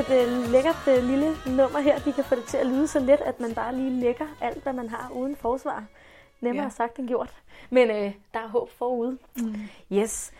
et 0.00 0.26
uh, 0.26 0.52
lækkert 0.52 0.86
lille 0.86 1.36
nummer 1.46 1.80
her. 1.80 1.98
De 1.98 2.12
kan 2.12 2.24
få 2.24 2.34
det 2.34 2.44
til 2.44 2.56
at 2.56 2.66
lyde 2.66 2.88
så 2.88 3.00
let, 3.00 3.20
at 3.20 3.40
man 3.40 3.54
bare 3.54 3.74
lige 3.76 4.00
lægger 4.00 4.26
alt, 4.40 4.62
hvad 4.62 4.72
man 4.72 4.88
har 4.88 5.10
uden 5.10 5.36
forsvar. 5.36 5.84
Nemmere 6.40 6.64
ja. 6.64 6.70
sagt 6.70 6.98
end 6.98 7.08
gjort. 7.08 7.34
Men 7.70 7.90
uh, 7.90 8.12
der 8.34 8.40
er 8.40 8.48
håb 8.48 8.70
forude. 8.78 9.18
Mm. 9.36 9.54
Yes. 9.92 10.32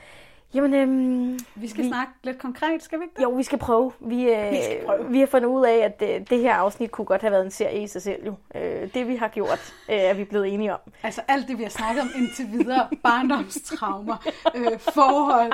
Jamen, 0.57 0.75
øhm, 0.75 1.39
vi 1.55 1.69
skal 1.69 1.85
vi, 1.85 1.89
snakke 1.89 2.13
lidt 2.23 2.39
konkret, 2.39 2.83
skal 2.83 2.99
vi 2.99 3.05
ikke 3.05 3.15
det? 3.17 3.23
Jo, 3.23 3.31
vi 3.31 3.43
skal 3.43 3.59
prøve. 3.59 3.93
Vi, 4.01 4.31
øh, 4.31 4.51
vi, 4.51 4.63
skal 4.63 4.85
prøve. 4.87 5.11
vi 5.11 5.19
har 5.21 5.27
fundet 5.27 5.49
ud 5.49 5.67
af, 5.67 5.77
at 5.77 6.03
øh, 6.03 6.27
det 6.31 6.39
her 6.39 6.55
afsnit 6.55 6.91
kunne 6.91 7.05
godt 7.05 7.21
have 7.21 7.31
været 7.31 7.45
en 7.45 7.51
serie 7.51 7.83
i 7.83 7.87
sig 7.87 8.03
selv. 8.03 8.27
Jo. 8.27 8.35
Øh, 8.55 8.95
det 8.95 9.09
vi 9.09 9.17
har 9.17 9.29
gjort, 9.29 9.75
øh, 9.91 9.97
er 9.97 10.15
vi 10.15 10.25
blevet 10.25 10.55
enige 10.55 10.73
om. 10.73 10.79
Altså 11.03 11.21
alt 11.29 11.49
det, 11.49 11.59
vi 11.59 11.63
har 11.63 11.71
snakket 11.71 12.03
om 12.03 12.09
indtil 12.17 12.47
videre, 12.53 12.89
barndomstraumer, 13.05 14.17
øh, 14.55 14.79
forhold, 14.79 15.53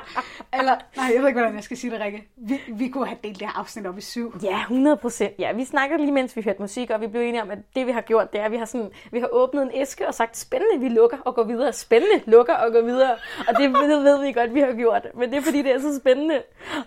eller, 0.53 0.77
nej, 0.97 1.07
jeg 1.15 1.21
ved 1.21 1.29
ikke, 1.29 1.41
hvordan 1.41 1.55
jeg 1.55 1.65
skal 1.65 1.77
sige 1.77 1.91
det, 1.91 2.01
Rikke. 2.01 2.29
Vi, 2.37 2.61
vi 2.69 2.89
kunne 2.89 3.07
have 3.07 3.19
delt 3.25 3.39
det 3.41 3.47
her 3.47 3.59
afsnit 3.59 3.87
op 3.87 3.99
i 3.99 4.01
syv. 4.01 4.35
Ja, 4.43 4.61
100 4.61 4.97
procent. 4.97 5.33
Ja, 5.39 5.53
vi 5.53 5.65
snakker 5.65 5.97
lige, 5.97 6.13
mens 6.13 6.37
vi 6.37 6.43
hørte 6.43 6.63
musik, 6.63 6.91
og 6.91 7.01
vi 7.01 7.07
blev 7.07 7.23
enige 7.23 7.43
om, 7.43 7.51
at 7.51 7.59
det 7.77 7.87
vi 7.87 7.93
har 7.93 8.01
gjort, 8.01 8.33
det 8.33 8.41
er, 8.41 8.45
at 8.45 8.53
vi 8.53 8.57
har, 8.57 8.65
sådan, 8.65 8.91
vi 9.13 9.21
har 9.21 9.29
åbnet 9.33 9.63
en 9.63 9.71
æske 9.75 10.09
og 10.09 10.15
sagt, 10.15 10.37
spændende, 10.37 10.81
vi 10.81 10.89
lukker 10.89 11.17
og 11.25 11.35
går 11.35 11.45
videre. 11.45 11.73
Spændende, 11.73 12.23
lukker 12.27 12.55
og 12.55 12.73
går 12.73 12.81
videre. 12.81 13.17
Og 13.49 13.55
det 13.59 13.73
ved 13.73 14.25
vi 14.27 14.33
godt, 14.33 14.55
vi 14.55 14.61
har 14.61 14.73
gjort. 14.73 14.92
Men 15.15 15.31
det 15.31 15.39
er 15.39 15.43
fordi, 15.43 15.63
det 15.63 15.73
er 15.73 15.81
så 15.81 15.97
spændende. 16.01 16.43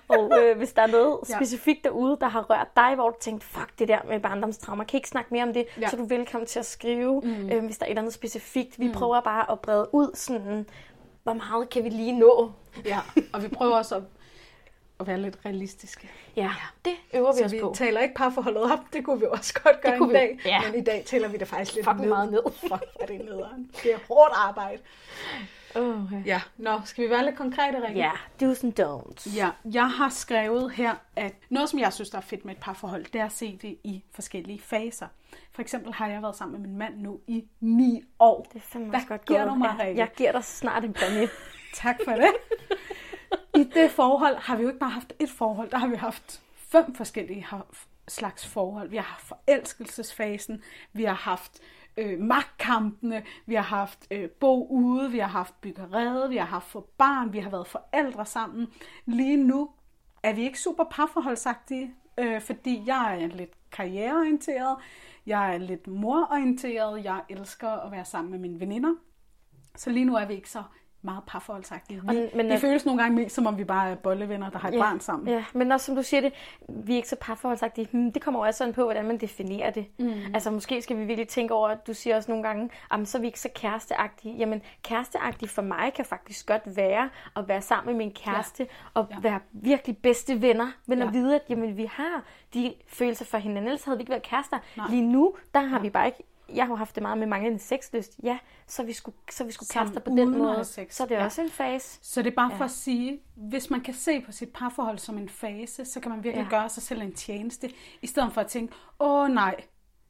Og 0.07 0.31
øh, 0.39 0.57
hvis 0.57 0.73
der 0.73 0.81
er 0.81 0.87
noget 0.87 1.19
ja. 1.29 1.35
specifikt 1.35 1.83
derude, 1.83 2.17
der 2.21 2.27
har 2.27 2.41
rørt 2.49 2.67
dig, 2.75 2.95
hvor 2.95 3.09
du 3.09 3.15
tænkte, 3.19 3.47
fuck 3.47 3.79
det 3.79 3.87
der 3.87 3.99
med 4.07 4.19
barndomstrauma, 4.19 4.83
kan 4.83 4.97
ikke 4.97 5.09
snakke 5.09 5.29
mere 5.31 5.43
om 5.43 5.53
det, 5.53 5.65
ja. 5.81 5.89
så 5.89 5.95
er 5.95 6.01
du 6.01 6.07
velkommen 6.07 6.47
til 6.47 6.59
at 6.59 6.65
skrive, 6.65 7.21
mm. 7.21 7.49
øh, 7.49 7.65
hvis 7.65 7.77
der 7.77 7.85
er 7.85 7.87
et 7.87 7.91
eller 7.91 8.01
andet 8.01 8.13
specifikt. 8.13 8.79
Vi 8.79 8.87
mm. 8.87 8.93
prøver 8.93 9.21
bare 9.21 9.51
at 9.51 9.59
brede 9.59 9.89
ud, 9.91 10.11
sådan, 10.13 10.65
hvor 11.23 11.33
meget 11.33 11.69
kan 11.69 11.83
vi 11.83 11.89
lige 11.89 12.19
nå? 12.19 12.51
Ja, 12.85 12.99
og 13.33 13.43
vi 13.43 13.47
prøver 13.47 13.77
også 13.77 13.95
at 13.95 14.01
at 14.99 15.07
være 15.07 15.21
lidt 15.21 15.37
realistiske. 15.45 16.09
Ja, 16.35 16.51
det 16.85 16.93
øver 17.13 17.33
vi 17.33 17.37
så 17.37 17.45
os 17.45 17.51
vi 17.51 17.59
på. 17.59 17.69
vi 17.69 17.75
taler 17.75 18.01
ikke 18.01 18.15
parforholdet 18.15 18.63
op, 18.63 18.79
det 18.93 19.05
kunne 19.05 19.19
vi 19.19 19.25
også 19.31 19.53
godt 19.63 19.81
gøre 19.81 19.97
en 19.97 20.09
dag. 20.09 20.39
Ja. 20.45 20.61
Men 20.71 20.81
i 20.81 20.83
dag 20.83 21.03
taler 21.05 21.27
vi 21.27 21.37
det 21.37 21.47
faktisk 21.47 21.75
lidt 21.75 21.85
Fuck 21.85 21.99
ned. 21.99 22.09
meget 22.09 22.31
ned. 22.31 22.43
Fuck, 22.59 22.83
er 22.99 23.05
det 23.05 23.25
nederen. 23.25 23.71
Det 23.83 23.93
er 23.93 23.97
hårdt 24.07 24.33
arbejde. 24.35 24.81
Okay. 25.75 26.25
Ja, 26.25 26.41
nå, 26.57 26.81
skal 26.85 27.03
vi 27.05 27.09
være 27.09 27.25
lidt 27.25 27.35
konkrete, 27.35 27.87
Rikke? 27.87 27.99
Ja, 27.99 28.11
do's 28.41 28.65
and 28.65 28.79
don'ts. 28.79 29.35
Ja, 29.35 29.49
jeg 29.73 29.89
har 29.89 30.09
skrevet 30.09 30.71
her, 30.71 30.95
at 31.15 31.33
noget, 31.49 31.69
som 31.69 31.79
jeg 31.79 31.93
synes, 31.93 32.09
der 32.09 32.17
er 32.17 32.21
fedt 32.21 32.45
med 32.45 32.53
et 32.55 32.61
parforhold, 32.61 33.05
det 33.13 33.21
er 33.21 33.25
at 33.25 33.31
se 33.31 33.59
det 33.61 33.77
i 33.83 34.03
forskellige 34.13 34.59
faser. 34.59 35.07
For 35.51 35.61
eksempel 35.61 35.93
har 35.93 36.07
jeg 36.07 36.21
været 36.21 36.35
sammen 36.35 36.61
med 36.61 36.69
min 36.69 36.77
mand 36.77 36.97
nu 36.97 37.19
i 37.27 37.43
ni 37.59 38.03
år. 38.19 38.47
Det 38.53 38.55
er 38.55 38.63
fandme 38.63 38.89
Hvad 38.89 38.99
godt 39.07 39.25
giver 39.25 39.39
gået. 39.39 39.49
du 39.51 39.55
mig, 39.55 39.75
Rikke? 39.79 39.99
Jeg 39.99 40.09
giver 40.17 40.31
dig 40.31 40.43
snart 40.43 40.83
en 40.83 40.93
præmie. 40.93 41.27
tak 41.73 41.95
for 42.05 42.11
det. 42.11 42.31
I 43.55 43.63
det 43.63 43.91
forhold 43.91 44.35
har 44.35 44.55
vi 44.55 44.61
jo 44.61 44.67
ikke 44.69 44.79
bare 44.79 44.89
haft 44.89 45.13
et 45.19 45.29
forhold, 45.29 45.69
der 45.69 45.77
har 45.77 45.87
vi 45.87 45.95
haft 45.95 46.41
fem 46.55 46.95
forskellige 46.95 47.47
slags 48.07 48.47
forhold. 48.47 48.89
Vi 48.89 48.95
har 48.95 49.03
haft 49.03 49.25
forelskelsesfasen, 49.25 50.63
vi 50.93 51.03
har 51.03 51.13
haft 51.13 51.59
øh, 51.97 52.19
magtkampene, 52.19 53.23
vi 53.45 53.55
har 53.55 53.61
haft 53.61 54.07
øh, 54.11 54.29
bo 54.29 54.67
ude, 54.67 55.11
vi 55.11 55.19
har 55.19 55.27
haft 55.27 55.61
byggeriet, 55.61 56.29
vi 56.29 56.37
har 56.37 56.45
haft 56.45 56.67
for 56.67 56.87
barn, 56.97 57.33
vi 57.33 57.39
har 57.39 57.49
været 57.49 57.67
forældre 57.67 58.25
sammen. 58.25 58.67
Lige 59.05 59.37
nu 59.37 59.69
er 60.23 60.33
vi 60.33 60.41
ikke 60.41 60.59
super 60.59 60.83
parforholdsagtige, 60.83 61.93
øh, 62.17 62.41
fordi 62.41 62.83
jeg 62.85 63.23
er 63.23 63.27
lidt 63.27 63.71
karriereorienteret, 63.71 64.77
jeg 65.25 65.53
er 65.53 65.57
lidt 65.57 65.87
mororienteret, 65.87 67.03
jeg 67.03 67.21
elsker 67.29 67.69
at 67.69 67.91
være 67.91 68.05
sammen 68.05 68.31
med 68.31 68.39
mine 68.39 68.59
veninder. 68.59 68.95
Så 69.75 69.89
lige 69.89 70.05
nu 70.05 70.15
er 70.15 70.25
vi 70.25 70.33
ikke 70.33 70.49
så 70.49 70.63
meget 71.05 71.23
parforholdsagtige. 71.27 72.01
Vi, 72.01 72.07
men, 72.07 72.29
men, 72.35 72.49
det 72.49 72.59
føles 72.59 72.85
nogle 72.85 73.01
gange 73.01 73.15
mest, 73.15 73.35
som 73.35 73.47
om 73.47 73.57
vi 73.57 73.63
bare 73.63 73.89
er 73.89 73.95
bollevenner, 73.95 74.49
der 74.49 74.59
har 74.59 74.69
et 74.69 74.73
ja, 74.73 74.79
barn 74.79 74.99
sammen. 74.99 75.27
Ja, 75.27 75.43
men 75.53 75.71
også 75.71 75.85
som 75.85 75.95
du 75.95 76.03
siger 76.03 76.21
det, 76.21 76.33
vi 76.69 76.93
er 76.93 76.95
ikke 76.95 77.09
så 77.09 77.15
parforholdsagtige. 77.21 77.87
Hmm, 77.91 78.11
det 78.11 78.21
kommer 78.21 78.45
også 78.45 78.57
sådan 78.57 78.73
på, 78.73 78.83
hvordan 78.83 79.05
man 79.05 79.17
definerer 79.17 79.71
det. 79.71 79.85
Mm. 79.99 80.13
Altså 80.33 80.51
måske 80.51 80.81
skal 80.81 80.97
vi 80.97 81.05
virkelig 81.05 81.27
tænke 81.27 81.53
over, 81.53 81.69
at 81.69 81.87
du 81.87 81.93
siger 81.93 82.15
også 82.15 82.31
nogle 82.31 82.43
gange, 82.43 82.69
jamen 82.91 83.05
så 83.05 83.17
er 83.17 83.19
vi 83.19 83.27
ikke 83.27 83.39
så 83.39 83.49
kæresteagtige. 83.55 84.35
Jamen 84.37 84.61
kæresteagtige 84.83 85.49
for 85.49 85.61
mig 85.61 85.93
kan 85.95 86.05
faktisk 86.05 86.47
godt 86.47 86.77
være 86.77 87.09
at 87.35 87.47
være 87.47 87.61
sammen 87.61 87.97
med 87.97 88.05
min 88.05 88.13
kæreste 88.13 88.63
ja. 88.63 88.67
og 88.93 89.07
ja. 89.11 89.19
være 89.19 89.39
virkelig 89.51 89.97
bedste 89.97 90.41
venner, 90.41 90.71
men 90.85 90.99
ja. 90.99 91.05
at 91.07 91.13
vide, 91.13 91.35
at 91.35 91.41
jamen, 91.49 91.77
vi 91.77 91.85
har 91.85 92.23
de 92.53 92.73
følelser 92.87 93.25
for 93.25 93.37
hinanden, 93.37 93.67
ellers 93.67 93.83
havde 93.83 93.97
vi 93.97 94.01
ikke 94.01 94.09
været 94.09 94.23
kærester. 94.23 94.57
Nej. 94.77 94.87
Lige 94.89 95.01
nu, 95.01 95.35
der 95.53 95.61
har 95.61 95.77
ja. 95.77 95.81
vi 95.81 95.89
bare 95.89 96.05
ikke 96.05 96.23
jeg 96.53 96.67
har 96.67 96.75
haft 96.75 96.95
det 96.95 97.01
meget 97.03 97.17
med 97.17 97.27
manglende 97.27 97.59
sexlyst. 97.59 98.19
Ja, 98.23 98.37
så 98.67 98.83
vi 98.83 98.93
skulle, 98.93 99.17
så 99.31 99.43
vi 99.43 99.51
skulle 99.51 99.69
kaste 99.69 99.99
på 99.99 100.09
den 100.09 100.37
måde. 100.37 100.65
Sex. 100.65 100.95
Så 100.95 101.03
det 101.03 101.11
er 101.11 101.19
ja. 101.19 101.25
også 101.25 101.41
en 101.41 101.49
fase. 101.49 101.99
Så 102.01 102.21
det 102.21 102.31
er 102.31 102.35
bare 102.35 102.51
ja. 102.51 102.57
for 102.57 102.65
at 102.65 102.71
sige, 102.71 103.19
hvis 103.35 103.69
man 103.69 103.81
kan 103.81 103.93
se 103.93 104.21
på 104.21 104.31
sit 104.31 104.49
parforhold 104.53 104.97
som 104.97 105.17
en 105.17 105.29
fase, 105.29 105.85
så 105.85 105.99
kan 105.99 106.11
man 106.11 106.23
virkelig 106.23 106.47
ja. 106.51 106.57
gøre 106.57 106.69
sig 106.69 106.83
selv 106.83 107.01
en 107.01 107.13
tjeneste, 107.13 107.69
i 108.01 108.07
stedet 108.07 108.33
for 108.33 108.41
at 108.41 108.47
tænke, 108.47 108.73
åh 108.99 109.29
nej, 109.29 109.55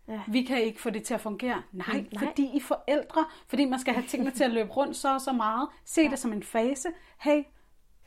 Ja. 0.08 0.22
Vi 0.28 0.44
kan 0.44 0.62
ikke 0.62 0.82
få 0.82 0.90
det 0.90 1.04
til 1.04 1.14
at 1.14 1.22
fungere. 1.22 1.62
Nej, 1.72 1.98
mm, 1.98 2.08
nej, 2.12 2.26
fordi 2.26 2.50
I 2.54 2.60
forældre, 2.60 3.26
fordi 3.48 3.66
man 3.66 3.80
skal 3.80 3.94
have 3.94 4.06
tingene 4.08 4.32
til 4.32 4.44
at 4.44 4.52
løbe 4.52 4.72
rundt 4.72 4.96
så 4.96 5.14
og 5.14 5.22
så 5.22 5.32
meget. 5.32 5.70
Se 5.86 6.02
ja. 6.02 6.10
det 6.10 6.20
som 6.20 6.34
en 6.34 6.44
fase. 6.44 6.90
Hey, 7.20 7.44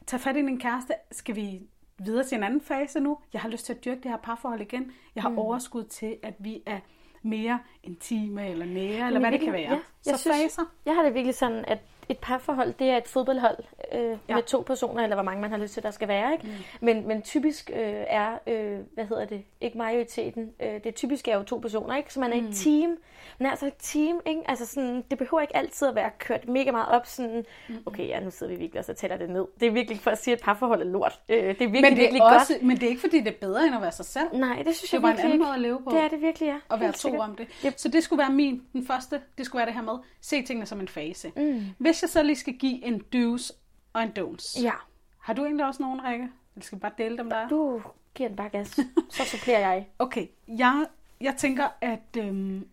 tag 0.07 0.21
fat 0.21 0.37
i 0.37 0.39
din 0.39 0.61
kæreste. 0.61 0.95
Skal 1.13 1.37
vi 1.37 1.61
videre 1.99 2.25
til 2.25 2.37
en 2.37 2.45
anden 2.45 2.61
fase 2.61 3.01
nu? 3.01 3.19
Jeg 3.33 3.41
har 3.41 3.49
lyst 3.49 3.67
til 3.67 3.73
at 3.73 3.85
dyrke 3.85 4.01
det 4.01 4.11
her 4.11 4.19
parforhold 4.19 4.61
igen. 4.61 4.93
Jeg 5.15 5.23
har 5.23 5.31
mm. 5.31 5.39
overskud 5.39 5.85
til, 5.85 6.17
at 6.23 6.35
vi 6.39 6.63
er 6.67 6.81
mere 7.23 7.59
intime 7.83 8.49
eller 8.49 8.67
nære, 8.67 9.07
eller 9.07 9.21
hvad 9.21 9.33
det 9.33 9.41
kan 9.41 9.53
være. 9.53 9.61
Ja, 9.73 9.79
jeg 10.07 10.15
så 10.15 10.19
synes, 10.19 10.37
faser. 10.37 10.63
Jeg 10.87 10.95
har 10.95 11.03
det 11.03 11.15
virkelig 11.15 11.35
sådan, 11.35 11.65
at 11.69 11.79
et 12.09 12.19
parforhold, 12.19 12.75
det 12.79 12.87
er 12.91 12.97
et 12.97 13.09
fodboldhold 13.09 13.57
øh, 13.95 14.19
ja. 14.29 14.35
med 14.35 14.43
to 14.43 14.61
personer, 14.67 15.03
eller 15.03 15.17
hvor 15.17 15.23
mange 15.23 15.41
man 15.41 15.51
har 15.51 15.59
lyst 15.59 15.75
til, 15.75 15.83
der 15.83 15.91
skal 15.91 16.09
være. 16.09 16.33
Ikke? 16.33 16.47
Mm. 16.47 16.53
Men, 16.81 17.09
men 17.09 17.23
typisk 17.23 17.71
øh, 17.75 18.05
er, 18.07 18.39
øh, 18.47 18.79
hvad 18.95 19.05
hedder 19.05 19.25
det, 19.25 19.43
ikke 19.61 19.79
majoriteten, 19.79 20.51
øh, 20.61 20.85
det 20.85 20.95
typisk 20.95 21.29
er 21.29 21.37
jo 21.37 21.43
to 21.43 21.59
personer, 21.59 21.97
ikke? 21.97 22.13
så 22.13 22.21
man 22.21 22.33
er 22.33 22.41
mm. 22.41 22.49
et 22.49 22.57
team. 22.57 22.97
Men 23.39 23.47
altså 23.47 23.67
et 23.67 23.75
team, 23.79 24.21
ikke? 24.27 24.41
Altså 24.49 24.67
sådan, 24.67 25.05
det 25.11 25.19
behøver 25.19 25.41
ikke 25.41 25.57
altid 25.57 25.89
at 25.89 25.95
være 25.95 26.11
kørt 26.19 26.49
mega 26.49 26.71
meget 26.71 26.89
op, 26.89 27.07
sådan, 27.07 27.45
mm. 27.69 27.75
okay, 27.87 28.09
ja, 28.09 28.21
nu 28.21 28.31
sidder 28.31 28.53
vi 28.53 28.59
virkelig 28.59 28.79
og 28.79 28.85
så 28.85 28.95
tæller 28.95 29.17
det 29.17 29.31
ned. 29.31 29.45
Det 29.61 29.69
er 29.69 29.71
virkelig 29.71 30.01
for 30.01 30.11
at 30.11 30.19
sige, 30.19 30.33
at 30.33 30.39
et 30.39 30.45
parforhold 30.45 30.81
er 30.81 30.85
lort. 30.85 31.21
Øh, 31.29 31.37
det 31.37 31.49
er 31.49 31.55
virkelig, 31.55 31.73
men 31.73 31.83
det 31.83 31.93
er 31.93 31.97
virkelig 31.97 32.23
også, 32.23 32.55
godt. 32.55 32.63
Men 32.63 32.77
det 32.77 32.83
er 32.83 32.89
ikke, 32.89 33.01
fordi 33.01 33.21
det 33.21 33.29
er 33.29 33.39
bedre, 33.41 33.67
end 33.67 33.75
at 33.75 33.83
være 33.83 33.93
sig 33.93 34.05
selv. 34.05 34.29
Nej, 34.33 34.63
det 34.63 34.77
synes 34.77 34.91
det 34.91 34.93
jeg 34.93 35.03
virkelig 35.03 35.25
en 35.25 35.27
anden 35.27 35.39
måde 35.39 35.55
at 35.55 35.61
leve 35.61 35.81
på. 35.85 35.91
Det 35.91 36.01
er 36.01 36.09
det 36.09 36.21
virkelig, 36.21 36.47
ja. 36.47 36.75
At 36.75 36.81
være 36.81 36.93
to 36.93 37.19
om 37.19 37.37
det. 37.37 37.49
Yep. 37.67 37.75
Så 37.77 37.89
det 37.89 38.03
skulle 38.03 38.19
være 38.19 38.33
min, 38.33 38.63
den 38.73 38.87
første, 38.87 39.21
det 39.39 39.47
skulle 39.47 39.61
være 39.61 39.67
det 39.67 39.75
her 39.75 39.83
med, 39.83 39.99
se 40.21 40.43
tingene 40.43 40.67
som 40.67 40.81
en 40.81 40.89
fase. 40.89 41.33
Mm. 41.37 41.63
Hvis 41.79 41.98
jeg 42.03 42.11
så 42.11 42.23
lige 42.23 42.37
skal 42.37 42.55
give 42.55 42.85
en 42.85 43.05
do's 43.15 43.53
og 43.93 44.03
en 44.03 44.13
don'ts. 44.19 44.63
Ja. 44.63 44.73
Har 45.19 45.33
du 45.33 45.45
egentlig 45.45 45.67
også 45.67 45.83
nogen, 45.83 46.05
Rikke? 46.05 46.29
Eller 46.55 46.65
skal 46.65 46.79
vi 46.79 46.81
bare 46.81 46.93
dele 46.99 47.19
dem 47.19 47.31
der? 47.31 47.49
Du 47.49 47.83
giver 48.15 48.29
den 48.29 48.37
bare 48.37 48.49
gas. 48.49 48.81
Så 49.11 49.25
supplerer 49.25 49.61
jeg. 49.61 49.89
Okay. 49.99 50.27
Jeg, 50.49 50.87
jeg 51.21 51.35
tænker, 51.37 51.69
at 51.81 52.17
øhm, 52.19 52.69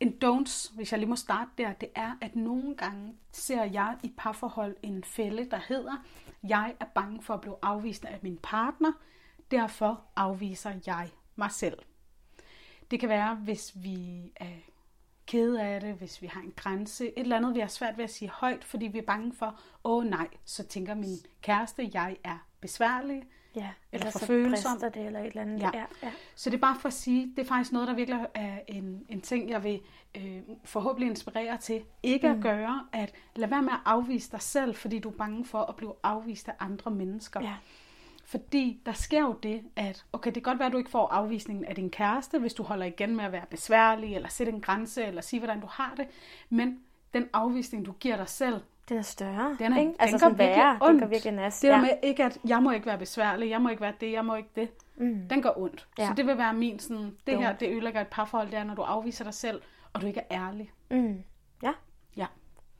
en 0.00 0.18
don'ts, 0.24 0.74
hvis 0.76 0.92
jeg 0.92 0.98
lige 0.98 1.08
må 1.08 1.16
starte 1.16 1.50
der, 1.58 1.72
det 1.72 1.88
er, 1.94 2.12
at 2.20 2.36
nogle 2.36 2.74
gange 2.76 3.14
ser 3.32 3.64
jeg 3.64 3.96
i 4.02 4.12
parforhold 4.16 4.76
en 4.82 5.04
fælde, 5.04 5.50
der 5.50 5.60
hedder, 5.68 6.04
jeg 6.42 6.74
er 6.80 6.84
bange 6.94 7.22
for 7.22 7.34
at 7.34 7.40
blive 7.40 7.56
afvist 7.62 8.04
af 8.04 8.18
min 8.22 8.38
partner, 8.42 8.92
derfor 9.50 10.00
afviser 10.16 10.72
jeg 10.86 11.08
mig 11.36 11.50
selv. 11.50 11.78
Det 12.90 13.00
kan 13.00 13.08
være, 13.08 13.34
hvis 13.34 13.72
vi 13.74 14.32
er 14.36 14.46
kede 15.30 15.62
af 15.62 15.80
det, 15.80 15.94
hvis 15.94 16.22
vi 16.22 16.26
har 16.26 16.40
en 16.40 16.52
grænse, 16.56 17.06
et 17.06 17.12
eller 17.16 17.36
andet, 17.36 17.54
vi 17.54 17.60
har 17.60 17.68
svært 17.68 17.96
ved 17.96 18.04
at 18.04 18.10
sige 18.10 18.28
højt, 18.28 18.64
fordi 18.64 18.86
vi 18.86 18.98
er 18.98 19.02
bange 19.02 19.32
for, 19.32 19.60
åh 19.84 19.96
oh, 19.96 20.04
nej, 20.04 20.28
så 20.44 20.62
tænker 20.66 20.94
min 20.94 21.16
kæreste, 21.42 21.90
jeg 21.94 22.16
er 22.24 22.46
besværlig, 22.60 23.22
ja, 23.56 23.60
eller, 23.60 23.70
eller 23.92 24.10
for 24.10 24.18
så 24.18 24.26
følsom. 24.26 24.78
det, 24.80 25.06
eller 25.06 25.20
et 25.20 25.26
eller 25.26 25.42
andet. 25.42 25.60
Ja. 25.60 25.70
Ja, 25.74 25.84
ja. 26.02 26.12
Så 26.34 26.50
det 26.50 26.56
er 26.56 26.60
bare 26.60 26.76
for 26.80 26.88
at 26.88 26.92
sige, 26.92 27.32
det 27.36 27.42
er 27.42 27.46
faktisk 27.46 27.72
noget, 27.72 27.88
der 27.88 27.94
virkelig 27.94 28.26
er 28.34 28.58
en, 28.68 29.04
en 29.08 29.20
ting, 29.20 29.50
jeg 29.50 29.64
vil 29.64 29.80
øh, 30.16 30.40
forhåbentlig 30.64 31.10
inspirere 31.10 31.56
til. 31.56 31.82
Ikke 32.02 32.28
mm. 32.28 32.36
at 32.36 32.42
gøre, 32.42 32.86
at 32.92 33.12
lad 33.36 33.48
være 33.48 33.62
med 33.62 33.72
at 33.72 33.80
afvise 33.84 34.30
dig 34.30 34.42
selv, 34.42 34.74
fordi 34.74 34.98
du 34.98 35.08
er 35.08 35.16
bange 35.16 35.44
for 35.44 35.58
at 35.58 35.76
blive 35.76 35.94
afvist 36.02 36.48
af 36.48 36.54
andre 36.58 36.90
mennesker. 36.90 37.40
Ja. 37.40 37.54
Fordi 38.30 38.82
der 38.86 38.92
sker 38.92 39.20
jo 39.20 39.32
det, 39.32 39.62
at 39.76 40.04
okay, 40.12 40.26
det 40.26 40.34
kan 40.34 40.42
godt 40.42 40.58
være, 40.58 40.66
at 40.66 40.72
du 40.72 40.78
ikke 40.78 40.90
får 40.90 41.08
afvisningen 41.08 41.64
af 41.64 41.74
din 41.74 41.90
kæreste, 41.90 42.38
hvis 42.38 42.54
du 42.54 42.62
holder 42.62 42.86
igen 42.86 43.16
med 43.16 43.24
at 43.24 43.32
være 43.32 43.46
besværlig, 43.50 44.14
eller 44.14 44.28
sætte 44.28 44.52
en 44.52 44.60
grænse, 44.60 45.04
eller 45.04 45.22
sige, 45.22 45.40
hvordan 45.40 45.60
du 45.60 45.66
har 45.70 45.94
det. 45.96 46.06
Men 46.48 46.80
den 47.14 47.28
afvisning, 47.32 47.86
du 47.86 47.92
giver 47.92 48.16
dig 48.16 48.28
selv, 48.28 48.60
den 48.88 48.98
er 48.98 49.02
større. 49.02 49.56
Den 49.58 49.72
er, 49.72 49.80
ikke? 49.80 49.92
Altså 49.98 50.16
den 50.16 50.36
går 50.36 50.44
virkelig 50.44 50.82
ondt. 50.82 50.92
Den 50.92 51.00
går 51.00 51.06
virkelig 51.06 51.32
næst. 51.32 51.62
Det 51.62 51.68
ja. 51.68 51.80
med 51.80 51.90
ikke, 52.02 52.24
at 52.24 52.38
jeg 52.44 52.62
må 52.62 52.70
ikke 52.70 52.86
være 52.86 52.98
besværlig, 52.98 53.50
jeg 53.50 53.62
må 53.62 53.68
ikke 53.68 53.82
være 53.82 53.94
det, 54.00 54.12
jeg 54.12 54.24
må 54.24 54.34
ikke 54.34 54.50
det. 54.56 54.70
Mm. 54.96 55.28
Den 55.30 55.42
går 55.42 55.58
ondt. 55.58 55.88
Ja. 55.98 56.06
Så 56.06 56.14
det 56.16 56.26
vil 56.26 56.38
være 56.38 56.54
min 56.54 56.78
sådan, 56.78 57.16
det 57.26 57.38
her, 57.38 57.56
det 57.56 57.72
ødelægger 57.72 58.00
et 58.00 58.08
parforhold, 58.08 58.50
det 58.50 58.58
er, 58.58 58.64
når 58.64 58.74
du 58.74 58.82
afviser 58.82 59.24
dig 59.24 59.34
selv, 59.34 59.62
og 59.92 60.00
du 60.00 60.06
ikke 60.06 60.20
er 60.20 60.46
ærlig. 60.48 60.72
Mm. 60.90 61.22
Ja. 61.62 61.72
Ja. 62.16 62.26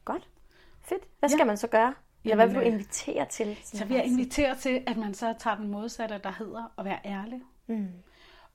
Godt. 0.05 0.29
Fedt. 0.81 1.03
Hvad 1.19 1.29
skal 1.29 1.39
ja. 1.39 1.45
man 1.45 1.57
så 1.57 1.67
gøre? 1.67 1.95
Eller 2.25 2.35
hvad 2.37 2.47
vil 2.47 2.57
du 2.57 2.61
invitere 2.61 3.27
til? 3.27 3.59
Så 3.65 3.85
vil 3.85 3.97
jeg 3.97 4.07
invitere 4.07 4.57
til, 4.57 4.83
at 4.87 4.97
man 4.97 5.15
så 5.15 5.35
tager 5.39 5.57
den 5.57 5.69
modsatte, 5.69 6.21
der 6.25 6.33
hedder 6.33 6.73
at 6.79 6.85
være 6.85 6.99
ærlig. 7.05 7.41
Mm. 7.67 7.89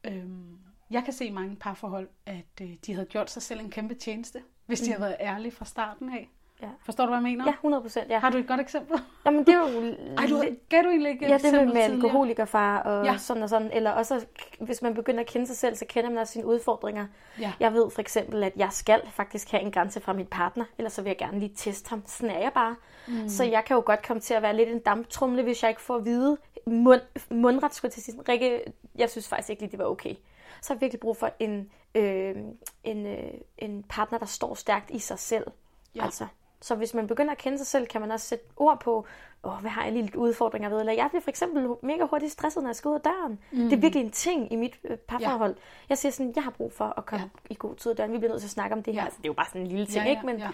Øhm, 0.03 0.57
jeg 0.91 1.03
kan 1.03 1.13
se 1.13 1.31
mange 1.31 1.55
parforhold, 1.55 2.09
at 2.25 2.61
øh, 2.61 2.69
de 2.85 2.93
havde 2.93 3.05
gjort 3.05 3.31
sig 3.31 3.41
selv 3.41 3.59
en 3.59 3.71
kæmpe 3.71 3.93
tjeneste, 3.93 4.41
hvis 4.65 4.81
de 4.81 4.85
mm. 4.85 4.91
havde 4.91 5.01
været 5.01 5.17
ærlige 5.19 5.51
fra 5.51 5.65
starten 5.65 6.13
af. 6.13 6.29
Ja. 6.61 6.67
Forstår 6.85 7.05
du, 7.05 7.09
hvad 7.09 7.17
jeg 7.17 7.23
mener? 7.23 7.45
Ja, 7.45 7.51
100 7.51 7.81
procent, 7.81 8.09
ja. 8.09 8.19
Har 8.19 8.29
du 8.29 8.37
et 8.37 8.47
godt 8.47 8.61
eksempel? 8.61 8.99
Jamen, 9.25 9.45
det 9.45 9.53
er 9.53 9.59
jo... 9.59 9.81
Ej, 10.17 10.25
du, 10.25 10.43
gav 10.69 10.83
du 10.83 10.89
egentlig 10.89 11.11
ikke 11.11 11.27
Ja, 11.27 11.37
det 11.37 11.53
med, 11.53 11.65
med 11.65 11.81
alkoholikerfar 11.81 12.79
og 12.79 13.05
ja. 13.05 13.17
sådan 13.17 13.43
og 13.43 13.49
sådan. 13.49 13.71
Eller 13.73 13.91
også, 13.91 14.25
hvis 14.59 14.81
man 14.81 14.93
begynder 14.93 15.19
at 15.19 15.25
kende 15.25 15.47
sig 15.47 15.57
selv, 15.57 15.75
så 15.75 15.85
kender 15.85 16.09
man 16.09 16.19
også 16.19 16.33
sine 16.33 16.45
udfordringer. 16.45 17.07
Ja. 17.39 17.53
Jeg 17.59 17.73
ved 17.73 17.91
for 17.91 18.01
eksempel, 18.01 18.43
at 18.43 18.53
jeg 18.55 18.67
skal 18.71 19.01
faktisk 19.11 19.51
have 19.51 19.63
en 19.63 19.71
grænse 19.71 20.01
fra 20.01 20.13
min 20.13 20.25
partner, 20.25 20.65
ellers 20.77 20.93
så 20.93 21.01
vil 21.01 21.09
jeg 21.09 21.17
gerne 21.17 21.39
lige 21.39 21.53
teste 21.55 21.89
ham. 21.89 22.03
Sådan 22.05 22.35
er 22.35 22.39
jeg 22.39 22.51
bare. 22.53 22.75
Mm. 23.07 23.29
Så 23.29 23.43
jeg 23.43 23.65
kan 23.65 23.75
jo 23.75 23.83
godt 23.85 24.07
komme 24.07 24.21
til 24.21 24.33
at 24.33 24.41
være 24.41 24.55
lidt 24.55 24.69
en 24.69 24.79
damptrumle, 24.79 25.43
hvis 25.43 25.63
jeg 25.63 25.69
ikke 25.69 25.81
får 25.81 25.95
at 25.95 26.05
vide 26.05 26.37
mund, 26.67 27.01
mundret, 27.29 27.73
skulle 27.73 27.91
til 27.91 28.03
sige. 28.03 28.17
Rikke, 28.29 28.61
jeg 28.95 29.09
synes 29.09 29.27
faktisk 29.27 29.49
ikke 29.49 29.61
lige, 29.61 29.71
det 29.71 29.79
var 29.79 29.85
okay. 29.85 30.15
Så 30.61 30.73
har 30.73 30.75
jeg 30.75 30.81
virkelig 30.81 30.99
brug 30.99 31.17
for 31.17 31.31
en, 31.39 31.71
øh, 31.95 32.35
en, 32.83 33.05
øh, 33.05 33.31
en 33.57 33.83
partner, 33.89 34.19
der 34.19 34.25
står 34.25 34.55
stærkt 34.55 34.91
i 34.91 34.99
sig 34.99 35.19
selv. 35.19 35.47
Ja. 35.95 36.03
Altså, 36.03 36.27
så 36.61 36.75
hvis 36.75 36.93
man 36.93 37.07
begynder 37.07 37.31
at 37.31 37.37
kende 37.37 37.57
sig 37.57 37.67
selv, 37.67 37.87
kan 37.87 38.01
man 38.01 38.11
også 38.11 38.27
sætte 38.27 38.45
ord 38.57 38.79
på, 38.79 39.05
Åh, 39.45 39.53
hvad 39.61 39.71
har 39.71 39.83
jeg 39.83 39.91
lige 39.91 40.03
lidt 40.03 40.15
udfordringer 40.15 40.69
ved? 40.69 40.79
Eller 40.79 40.93
jeg 40.93 41.07
bliver 41.09 41.21
for 41.21 41.29
eksempel 41.29 41.67
mega 41.81 42.03
hurtigt 42.03 42.31
stresset, 42.31 42.63
når 42.63 42.69
jeg 42.69 42.75
skal 42.75 42.89
ud 42.89 42.95
af 42.95 43.01
døren. 43.01 43.39
Mm. 43.51 43.57
Det 43.57 43.73
er 43.73 43.77
virkelig 43.77 44.03
en 44.03 44.11
ting 44.11 44.53
i 44.53 44.55
mit 44.55 44.79
øh, 44.83 44.97
parforhold. 44.97 45.55
Ja. 45.55 45.61
Jeg 45.89 45.97
siger 45.97 46.11
sådan, 46.11 46.33
jeg 46.35 46.43
har 46.43 46.51
brug 46.51 46.73
for 46.73 46.93
at 46.97 47.05
komme 47.05 47.31
ja. 47.49 47.53
i 47.53 47.55
god 47.59 47.75
tid 47.75 47.91
af 47.91 47.97
døren. 47.97 48.11
Vi 48.11 48.17
bliver 48.17 48.31
nødt 48.31 48.41
til 48.41 48.47
at 48.47 48.51
snakke 48.51 48.75
om 48.75 48.83
det 48.83 48.93
her. 48.93 49.01
Ja. 49.01 49.05
Altså, 49.05 49.17
det 49.17 49.25
er 49.25 49.29
jo 49.29 49.33
bare 49.33 49.47
sådan 49.47 49.61
en 49.61 49.67
lille 49.67 49.85
ting, 49.85 49.95
ja, 49.95 50.03
ja, 50.03 50.09
ikke? 50.09 50.25
Men, 50.25 50.37
ja. 50.37 50.49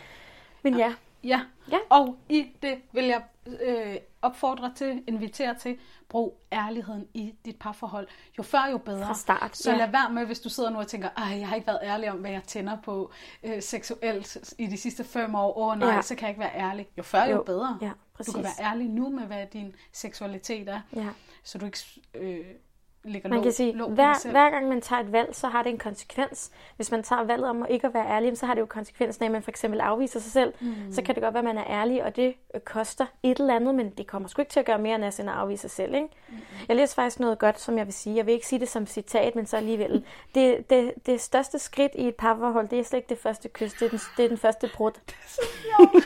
men 0.62 0.78
ja. 0.78 0.86
Ja. 0.86 0.94
Ja, 1.24 1.42
og 1.90 2.18
i 2.30 2.48
det 2.62 2.82
vil 2.94 3.06
jeg 3.06 3.24
øh, 3.48 3.96
opfordre 4.22 4.74
til, 4.76 5.04
invitere 5.08 5.56
til, 5.56 5.78
brug 6.10 6.42
ærligheden 6.52 7.08
i 7.14 7.36
dit 7.46 7.60
parforhold. 7.60 8.08
Jo 8.38 8.44
før, 8.44 8.68
jo 8.72 8.78
bedre. 8.78 9.06
Fra 9.06 9.14
start. 9.14 9.58
Så 9.58 9.72
ja. 9.72 9.78
lad 9.78 9.92
være 9.92 10.10
med, 10.10 10.26
hvis 10.26 10.40
du 10.40 10.50
sidder 10.50 10.70
nu 10.70 10.80
og 10.80 10.88
tænker, 10.88 11.10
ej, 11.18 11.40
jeg 11.40 11.48
har 11.48 11.56
ikke 11.56 11.68
været 11.68 11.80
ærlig 11.84 12.12
om, 12.12 12.18
hvad 12.18 12.32
jeg 12.32 12.44
tænder 12.44 12.78
på 12.84 13.12
øh, 13.44 13.62
seksuelt 13.62 14.54
i 14.58 14.68
de 14.68 14.78
sidste 14.78 15.04
fem 15.04 15.36
år. 15.36 15.58
Åh 15.58 15.68
oh, 15.68 15.80
nej, 15.80 15.94
ja. 15.94 16.02
så 16.02 16.16
kan 16.16 16.22
jeg 16.22 16.30
ikke 16.30 16.40
være 16.40 16.56
ærlig. 16.56 16.88
Jo 16.98 17.04
før, 17.04 17.24
jo, 17.24 17.36
jo 17.36 17.44
bedre. 17.44 17.78
Ja, 17.82 17.92
præcis. 18.14 18.34
Du 18.34 18.38
kan 18.38 18.44
være 18.44 18.70
ærlig 18.72 18.90
nu 18.90 19.10
med, 19.10 19.24
hvad 19.24 19.46
din 19.54 19.76
seksualitet 19.92 20.70
er. 20.70 20.82
Ja. 20.96 21.08
Så 21.44 21.58
du 21.58 21.66
ikke... 21.66 21.80
Øh, 22.14 22.46
ligger 23.04 23.30
man 23.30 23.44
kan 23.44 23.52
sige, 23.52 23.74
hver, 23.74 24.32
hver 24.32 24.50
gang 24.50 24.70
man 24.70 24.82
tager 24.82 25.02
et 25.02 25.12
valg, 25.12 25.36
så 25.36 25.48
har 25.48 25.64
det 25.64 25.70
en 25.70 25.78
konsekvens. 25.78 26.52
Hvis 26.76 26.92
man 26.92 27.04
tager 27.04 27.24
valget 27.24 27.50
om 27.50 27.64
at 27.64 27.70
ikke 27.70 27.88
at 27.88 27.94
være 27.94 28.08
ærlig, 28.08 28.38
så 28.38 28.46
har 28.46 28.54
det 28.54 28.62
jo 28.62 28.66
konsekvensen 28.66 29.24
af, 29.24 29.28
at 29.28 29.32
man 29.32 29.44
for 29.44 29.52
eksempel 29.52 29.80
afviser 29.80 30.20
sig 30.20 30.32
selv. 30.32 30.54
Mm. 30.60 30.76
Så 30.92 31.02
kan 31.02 31.16
det 31.16 31.24
godt 31.24 31.34
være, 31.34 31.50
at 31.50 31.56
man 31.56 31.58
er 31.58 31.68
ærlig, 31.70 32.04
og 32.04 32.16
det 32.16 32.34
øh, 32.56 32.62
koster 32.62 33.06
et 33.24 33.40
eller 33.40 33.56
andet, 33.56 33.76
men 33.76 33.90
det 33.90 34.08
kommer 34.08 34.30
sgu 34.30 34.42
ikke 34.42 34.52
til 34.52 34.60
at 34.60 34.66
gøre 34.66 34.80
mere 34.80 34.96
end 34.96 35.06
at 35.06 35.20
afvise 35.28 35.62
sig 35.62 35.72
selv. 35.72 35.94
Ikke? 35.94 36.08
Mm. 36.30 36.36
Jeg 36.68 36.76
læser 36.76 36.96
faktisk 36.96 37.20
noget 37.20 37.40
godt, 37.40 37.60
som 37.60 37.78
jeg 37.78 37.86
vil 37.86 37.94
sige. 37.94 38.16
Jeg 38.16 38.26
vil 38.26 38.34
ikke 38.34 38.48
sige 38.48 38.60
det 38.60 38.70
som 38.70 38.88
citat, 38.88 39.36
men 39.36 39.46
så 39.46 39.58
alligevel. 39.58 40.06
Det, 40.36 40.70
det, 40.70 40.94
det 41.06 41.22
største 41.22 41.60
skridt 41.60 41.92
i 41.96 42.08
et 42.08 42.16
parforhold, 42.16 42.68
det 42.68 42.80
er 42.80 42.84
slet 42.84 42.98
ikke 42.98 43.10
det 43.10 43.18
første 43.18 43.50
kys, 43.50 43.74
det 43.74 43.86
er 43.86 43.90
den, 43.90 44.00
det 44.18 44.26
er 44.26 44.30
den 44.30 44.38
første 44.38 44.70
brud. 44.76 44.92
det 44.92 45.04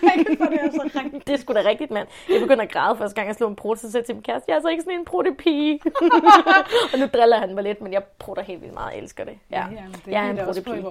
er 0.04 0.24
det 0.50 0.60
er 0.62 0.72
så 0.72 0.89
rigtigt. 0.96 1.28
Det 1.28 1.34
er 1.34 1.38
sgu 1.38 1.54
da 1.54 1.62
rigtigt, 1.66 1.91
mand. 1.91 2.08
Jeg 2.30 2.41
begynder 2.41 2.64
at 2.64 2.72
græde 2.72 2.98
første 2.98 3.16
gang, 3.16 3.28
jeg 3.28 3.36
slår 3.36 3.48
en 3.48 3.56
brud, 3.56 3.76
så 3.76 3.91
siger 3.91 4.04
til 4.04 4.16
min 4.16 4.24
kæreste, 4.24 4.52
jeg 4.52 4.58
er 4.58 4.62
så 4.62 4.68
ikke 4.68 4.84
sådan 4.84 5.00
en 5.00 5.06
brudepige. 5.06 5.80
og 6.94 7.00
nu 7.00 7.06
driller 7.06 7.40
han 7.40 7.56
mig 7.56 7.64
lidt, 7.64 7.82
men 7.82 7.94
jeg 7.94 8.04
prutter 8.04 8.44
helt 8.44 8.62
vildt 8.62 8.74
meget. 8.74 8.92
Jeg 8.92 9.00
elsker 9.00 9.24
det. 9.24 9.40
Ja, 9.52 9.68
ja 9.72 9.84
det 10.06 10.12
jeg 10.12 10.26
er 10.26 10.30
en 10.30 10.38
pruttepige. 10.46 10.86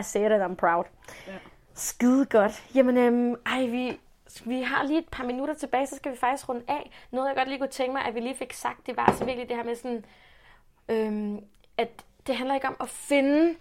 I 0.00 0.02
say 0.02 0.26
it 0.26 0.32
and 0.32 0.52
I'm 0.52 0.54
proud. 0.54 0.84
Ja. 1.26 1.32
Skide 1.74 2.26
godt. 2.26 2.64
Jamen, 2.74 2.96
øhm, 2.96 3.34
ej, 3.46 3.66
vi, 3.66 4.00
vi 4.44 4.62
har 4.62 4.84
lige 4.84 4.98
et 4.98 5.08
par 5.10 5.24
minutter 5.24 5.54
tilbage, 5.54 5.86
så 5.86 5.96
skal 5.96 6.12
vi 6.12 6.16
faktisk 6.16 6.48
runde 6.48 6.62
af. 6.68 6.90
Noget, 7.10 7.28
jeg 7.28 7.36
godt 7.36 7.48
lige 7.48 7.58
kunne 7.58 7.68
tænke 7.68 7.92
mig, 7.92 8.04
at 8.04 8.14
vi 8.14 8.20
lige 8.20 8.36
fik 8.36 8.52
sagt, 8.52 8.86
det 8.86 8.96
var 8.96 9.14
så 9.18 9.24
virkelig 9.24 9.48
det 9.48 9.56
her 9.56 9.64
med 9.64 9.74
sådan, 9.74 10.04
øhm, 10.88 11.40
at 11.78 12.04
det 12.26 12.36
handler 12.36 12.54
ikke 12.54 12.68
om 12.68 12.76
at 12.80 12.88
finde 12.88 13.54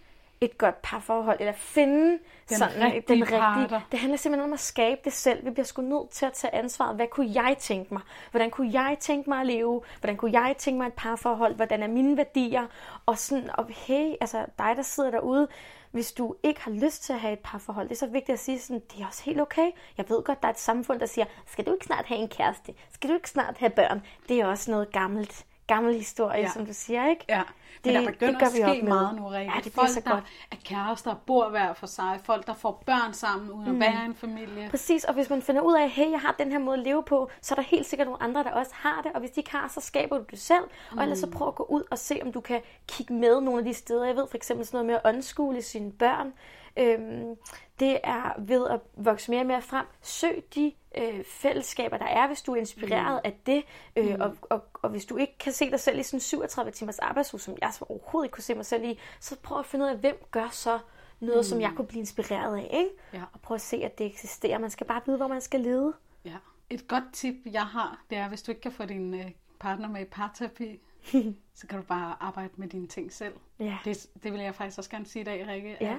et 0.45 0.57
godt 0.57 0.81
parforhold, 0.81 1.37
eller 1.39 1.53
finde 1.53 2.19
den 2.49 2.57
sådan, 2.57 2.83
rigtige 2.83 3.15
den 3.15 3.21
rigtige. 3.21 3.39
Parter. 3.39 3.81
Det 3.91 3.99
handler 3.99 4.17
simpelthen 4.17 4.49
om 4.49 4.53
at 4.53 4.59
skabe 4.59 5.01
det 5.03 5.13
selv. 5.13 5.45
Vi 5.45 5.49
bliver 5.49 5.65
sgu 5.65 5.81
nødt 5.81 6.09
til 6.09 6.25
at 6.25 6.33
tage 6.33 6.55
ansvaret. 6.55 6.95
Hvad 6.95 7.07
kunne 7.07 7.31
jeg 7.33 7.55
tænke 7.59 7.93
mig? 7.93 8.03
Hvordan 8.31 8.49
kunne 8.49 8.81
jeg 8.81 8.97
tænke 8.99 9.29
mig 9.29 9.39
at 9.39 9.47
leve? 9.47 9.81
Hvordan 9.99 10.17
kunne 10.17 10.41
jeg 10.41 10.55
tænke 10.57 10.77
mig 10.77 10.87
et 10.87 10.93
parforhold? 10.93 11.55
Hvordan 11.55 11.83
er 11.83 11.87
mine 11.87 12.17
værdier? 12.17 12.67
Og 13.05 13.17
sådan, 13.17 13.49
og 13.53 13.67
hey, 13.69 14.13
altså 14.21 14.45
dig, 14.59 14.73
der 14.75 14.81
sidder 14.81 15.11
derude, 15.11 15.47
hvis 15.91 16.11
du 16.11 16.35
ikke 16.43 16.61
har 16.61 16.71
lyst 16.71 17.03
til 17.03 17.13
at 17.13 17.19
have 17.19 17.33
et 17.33 17.39
parforhold, 17.39 17.89
det 17.89 17.95
er 17.95 17.99
så 17.99 18.07
vigtigt 18.07 18.33
at 18.33 18.39
sige 18.39 18.59
sådan, 18.59 18.81
det 18.91 19.01
er 19.01 19.07
også 19.07 19.23
helt 19.23 19.41
okay. 19.41 19.71
Jeg 19.97 20.05
ved 20.09 20.23
godt, 20.23 20.41
der 20.41 20.47
er 20.47 20.51
et 20.51 20.59
samfund, 20.59 20.99
der 20.99 21.05
siger, 21.05 21.25
skal 21.45 21.65
du 21.65 21.73
ikke 21.73 21.85
snart 21.85 22.05
have 22.05 22.19
en 22.19 22.27
kæreste? 22.27 22.73
Skal 22.93 23.09
du 23.09 23.15
ikke 23.15 23.29
snart 23.29 23.57
have 23.57 23.69
børn? 23.69 24.01
Det 24.29 24.39
er 24.39 24.45
også 24.45 24.71
noget 24.71 24.91
gammelt 24.91 25.45
gammel 25.68 25.93
historie, 25.93 26.41
ja. 26.41 26.49
som 26.49 26.66
du 26.66 26.74
siger, 26.74 27.09
ikke? 27.09 27.26
Ja, 27.30 27.41
det, 27.84 27.93
men 27.93 28.03
der 28.03 28.11
begynder 28.11 28.39
det 28.39 28.45
at 28.45 28.76
ske 28.76 28.86
meget 28.86 29.16
nu, 29.16 29.28
Rikke. 29.28 29.51
Ja, 29.55 29.59
det 29.63 29.74
folk, 29.74 29.89
så 29.89 30.01
godt. 30.01 30.13
der 30.16 30.22
er 30.51 30.55
kærester, 30.63 31.16
bor 31.26 31.49
hver 31.49 31.74
for 31.74 31.88
sig, 31.88 32.20
folk, 32.24 32.47
der 32.47 32.53
får 32.53 32.84
børn 32.86 33.13
sammen, 33.13 33.51
uden 33.51 33.72
mm. 33.72 33.82
at 33.82 33.91
være 33.91 34.05
en 34.05 34.16
familie. 34.16 34.68
Præcis, 34.70 35.03
og 35.03 35.13
hvis 35.13 35.30
man 35.30 35.41
finder 35.41 35.61
ud 35.61 35.76
af, 35.76 35.89
hey, 35.89 36.11
jeg 36.11 36.20
har 36.20 36.36
den 36.39 36.51
her 36.51 36.59
måde 36.59 36.78
at 36.78 36.84
leve 36.84 37.03
på, 37.03 37.30
så 37.41 37.53
er 37.53 37.55
der 37.55 37.63
helt 37.63 37.86
sikkert 37.86 38.07
nogle 38.07 38.24
andre, 38.24 38.43
der 38.43 38.51
også 38.51 38.72
har 38.76 39.01
det, 39.01 39.11
og 39.11 39.20
hvis 39.20 39.32
de 39.32 39.39
ikke 39.39 39.51
har, 39.51 39.68
så 39.68 39.82
skaber 39.82 40.18
du 40.18 40.24
det 40.32 40.39
selv, 40.39 40.63
mm. 40.91 40.97
og 40.97 41.03
ellers 41.03 41.20
så 41.20 41.26
mm. 41.26 41.32
prøv 41.32 41.47
at 41.47 41.55
gå 41.55 41.63
ud 41.63 41.84
og 41.91 41.97
se, 41.97 42.20
om 42.24 42.32
du 42.32 42.41
kan 42.41 42.61
kigge 42.88 43.13
med 43.13 43.41
nogle 43.41 43.59
af 43.59 43.66
de 43.66 43.74
steder. 43.74 44.05
Jeg 44.05 44.16
ved 44.16 44.28
for 44.30 44.38
eksempel 44.38 44.66
sådan 44.66 44.78
noget 44.78 44.86
med 44.86 44.95
at 44.95 45.16
åndskule 45.16 45.61
sine 45.61 45.91
børn, 45.91 46.34
Øhm, 46.78 47.36
det 47.80 47.99
er 48.03 48.34
ved 48.38 48.67
at 48.67 48.80
vokse 48.93 49.32
mere 49.32 49.41
og 49.41 49.45
mere 49.47 49.61
frem. 49.61 49.86
Søg 50.01 50.43
de 50.55 50.73
øh, 50.97 51.23
fællesskaber, 51.26 51.97
der 51.97 52.05
er, 52.05 52.28
hvis 52.28 52.41
du 52.41 52.51
er 52.51 52.55
inspireret 52.55 53.21
mm. 53.23 53.32
af 53.32 53.39
det. 53.45 53.63
Øh, 53.95 54.15
mm. 54.15 54.21
og, 54.21 54.36
og, 54.41 54.63
og 54.73 54.89
hvis 54.89 55.05
du 55.05 55.17
ikke 55.17 55.38
kan 55.38 55.53
se 55.53 55.71
dig 55.71 55.80
selv 55.80 55.99
i 55.99 56.03
sådan 56.03 56.19
37 56.19 56.71
timers 56.71 56.99
arbejdsuge, 56.99 57.39
som 57.39 57.57
jeg 57.61 57.71
overhovedet 57.82 58.26
ikke 58.26 58.34
kunne 58.34 58.43
se 58.43 58.55
mig 58.55 58.65
selv 58.65 58.84
i, 58.84 58.99
så 59.19 59.36
prøv 59.43 59.59
at 59.59 59.65
finde 59.65 59.86
ud 59.86 59.89
af, 59.89 59.97
hvem 59.97 60.26
gør 60.32 60.49
så 60.51 60.80
noget, 61.19 61.39
mm. 61.39 61.43
som 61.43 61.61
jeg 61.61 61.71
kunne 61.76 61.88
blive 61.88 61.99
inspireret 61.99 62.57
af. 62.57 62.69
Ikke? 62.73 62.89
Ja. 63.13 63.23
Og 63.34 63.41
prøv 63.41 63.55
at 63.55 63.61
se, 63.61 63.78
at 63.78 63.97
det 63.97 64.05
eksisterer. 64.05 64.57
Man 64.57 64.69
skal 64.69 64.88
bare 64.88 65.01
vide, 65.05 65.17
hvor 65.17 65.28
man 65.28 65.41
skal 65.41 65.59
lede. 65.59 65.93
Ja. 66.26 66.36
Et 66.69 66.88
godt 66.88 67.03
tip, 67.13 67.36
jeg 67.45 67.65
har, 67.65 68.03
det 68.09 68.17
er, 68.17 68.28
hvis 68.30 68.41
du 68.41 68.51
ikke 68.51 68.61
kan 68.61 68.71
få 68.71 68.86
din 68.86 69.13
øh, 69.13 69.32
partner 69.59 69.88
med 69.88 70.01
i 70.01 70.05
parterapi, 70.05 70.80
så 71.59 71.67
kan 71.67 71.80
du 71.80 71.86
bare 71.86 72.15
arbejde 72.19 72.53
med 72.55 72.67
dine 72.67 72.88
ting 72.88 73.11
selv. 73.11 73.34
Ja. 73.59 73.78
Det, 73.86 74.07
det 74.23 74.34
vil 74.34 74.41
jeg 74.41 74.55
faktisk 74.55 74.78
også 74.78 74.89
gerne 74.89 75.05
sige 75.05 75.21
i 75.21 75.26
dag, 75.26 75.47
Rikke. 75.47 75.78
Ja. 75.82 75.97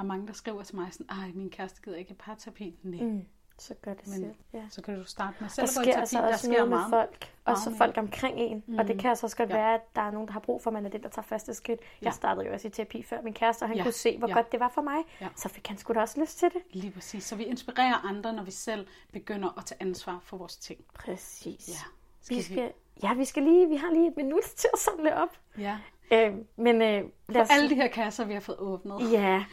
Der 0.00 0.04
er 0.04 0.08
mange, 0.08 0.26
der 0.26 0.32
skriver 0.32 0.62
til 0.62 0.76
mig 0.76 0.92
sådan, 0.92 1.06
ej, 1.10 1.30
min 1.34 1.50
kæreste 1.50 1.82
gider 1.82 1.96
ikke 1.96 2.14
parterapi. 2.14 2.78
Nej. 2.82 3.04
Mm. 3.04 3.24
Så 3.58 3.74
gør 3.82 3.94
det 3.94 4.06
Men, 4.06 4.16
selv. 4.16 4.34
Ja. 4.52 4.62
Så 4.70 4.82
kan 4.82 4.98
du 4.98 5.04
starte 5.04 5.36
med 5.40 5.48
selv 5.48 5.66
der 5.66 5.72
sker. 5.72 6.00
Altså 6.00 6.18
også 6.18 6.30
der 6.30 6.36
sker 6.36 6.48
noget 6.48 6.68
meget, 6.68 6.90
med 6.90 6.98
folk, 6.98 7.32
og 7.44 7.58
så 7.58 7.74
folk 7.78 7.96
omkring 7.96 8.38
en. 8.38 8.64
Mm. 8.66 8.78
Og 8.78 8.86
det 8.86 8.96
mm. 8.96 9.00
kan 9.00 9.10
altså 9.10 9.26
også 9.26 9.36
godt 9.36 9.50
ja. 9.50 9.54
være, 9.54 9.74
at 9.74 9.96
der 9.96 10.02
er 10.02 10.10
nogen, 10.10 10.26
der 10.26 10.32
har 10.32 10.40
brug 10.40 10.62
for, 10.62 10.70
at 10.70 10.74
man 10.74 10.86
er 10.86 10.90
den, 10.90 11.02
der 11.02 11.08
tager 11.08 11.26
første 11.26 11.54
skridt. 11.54 11.80
Ja. 11.80 12.04
Jeg 12.06 12.14
startede 12.14 12.46
jo 12.46 12.52
også 12.52 12.68
i 12.68 12.70
terapi 12.70 13.02
før 13.02 13.22
min 13.22 13.34
kæreste, 13.34 13.62
og 13.62 13.68
han 13.68 13.76
ja. 13.76 13.82
kunne 13.82 13.92
se, 13.92 14.18
hvor 14.18 14.28
ja. 14.28 14.34
godt 14.34 14.52
det 14.52 14.60
var 14.60 14.68
for 14.68 14.82
mig. 14.82 15.04
Ja. 15.20 15.28
Så 15.36 15.48
fik 15.48 15.66
han 15.66 15.78
sgu 15.78 15.92
da 15.92 16.00
også 16.00 16.20
lyst 16.20 16.38
til 16.38 16.48
det. 16.48 16.62
Lige 16.70 16.90
præcis. 16.90 17.24
Så 17.24 17.36
vi 17.36 17.44
inspirerer 17.44 18.06
andre, 18.08 18.32
når 18.32 18.42
vi 18.42 18.50
selv 18.50 18.86
begynder 19.12 19.58
at 19.58 19.64
tage 19.64 19.82
ansvar 19.82 20.18
for 20.22 20.36
vores 20.36 20.56
ting. 20.56 20.84
Præcis. 20.94 21.68
Ja. 21.68 21.74
Skal 22.20 22.36
vi 22.36 22.42
skal, 22.42 22.56
vi... 22.56 22.72
Ja, 23.02 23.14
vi 23.14 23.24
skal 23.24 23.42
lige, 23.42 23.68
vi 23.68 23.76
har 23.76 23.92
lige 23.92 24.08
et 24.08 24.16
minut 24.16 24.44
til 24.56 24.68
at 24.72 24.78
samle 24.78 25.16
op. 25.16 25.38
Ja. 25.58 25.78
Øh, 26.12 26.32
men 26.56 26.82
øh, 26.82 27.04
lad 27.28 27.40
os... 27.40 27.48
For 27.48 27.54
alle 27.54 27.70
de 27.70 27.74
her 27.74 27.88
kasser, 27.88 28.24
vi 28.24 28.32
har 28.32 28.40
fået 28.40 28.58
åbnet. 28.58 29.12
Ja. 29.12 29.44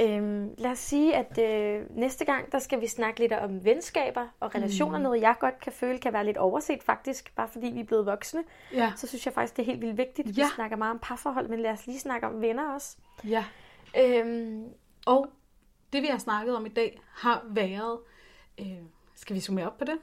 Øh, 0.00 0.46
lad 0.58 0.70
os 0.70 0.78
sige, 0.78 1.16
at 1.16 1.38
øh, 1.38 1.86
næste 1.90 2.24
gang, 2.24 2.52
der 2.52 2.58
skal 2.58 2.80
vi 2.80 2.86
snakke 2.86 3.20
lidt 3.20 3.32
om 3.32 3.64
venskaber 3.64 4.28
og 4.40 4.54
relationer. 4.54 4.98
Mm. 4.98 5.02
Noget, 5.02 5.20
jeg 5.20 5.34
godt 5.40 5.60
kan 5.60 5.72
føle 5.72 5.98
kan 5.98 6.12
være 6.12 6.24
lidt 6.24 6.36
overset 6.36 6.82
faktisk, 6.82 7.34
bare 7.36 7.48
fordi 7.48 7.66
vi 7.66 7.80
er 7.80 7.84
blevet 7.84 8.06
voksne. 8.06 8.44
Ja. 8.72 8.92
Så 8.96 9.06
synes 9.06 9.26
jeg 9.26 9.34
faktisk, 9.34 9.56
det 9.56 9.62
er 9.62 9.66
helt 9.66 9.80
vildt 9.80 9.96
vigtigt. 9.96 10.38
Ja. 10.38 10.44
Vi 10.44 10.50
snakker 10.54 10.76
meget 10.76 10.90
om 10.90 10.98
parforhold, 11.02 11.48
men 11.48 11.60
lad 11.60 11.70
os 11.70 11.86
lige 11.86 12.00
snakke 12.00 12.26
om 12.26 12.40
venner 12.40 12.74
også. 12.74 12.96
Ja. 13.24 13.44
Øhm, 13.98 14.64
og 15.06 15.26
det, 15.92 16.02
vi 16.02 16.06
har 16.06 16.18
snakket 16.18 16.56
om 16.56 16.66
i 16.66 16.68
dag, 16.68 17.00
har 17.12 17.42
været... 17.48 17.98
Øh, 18.60 18.66
skal 19.14 19.36
vi 19.36 19.40
summere 19.40 19.66
op 19.66 19.78
på 19.78 19.84
det? 19.84 19.98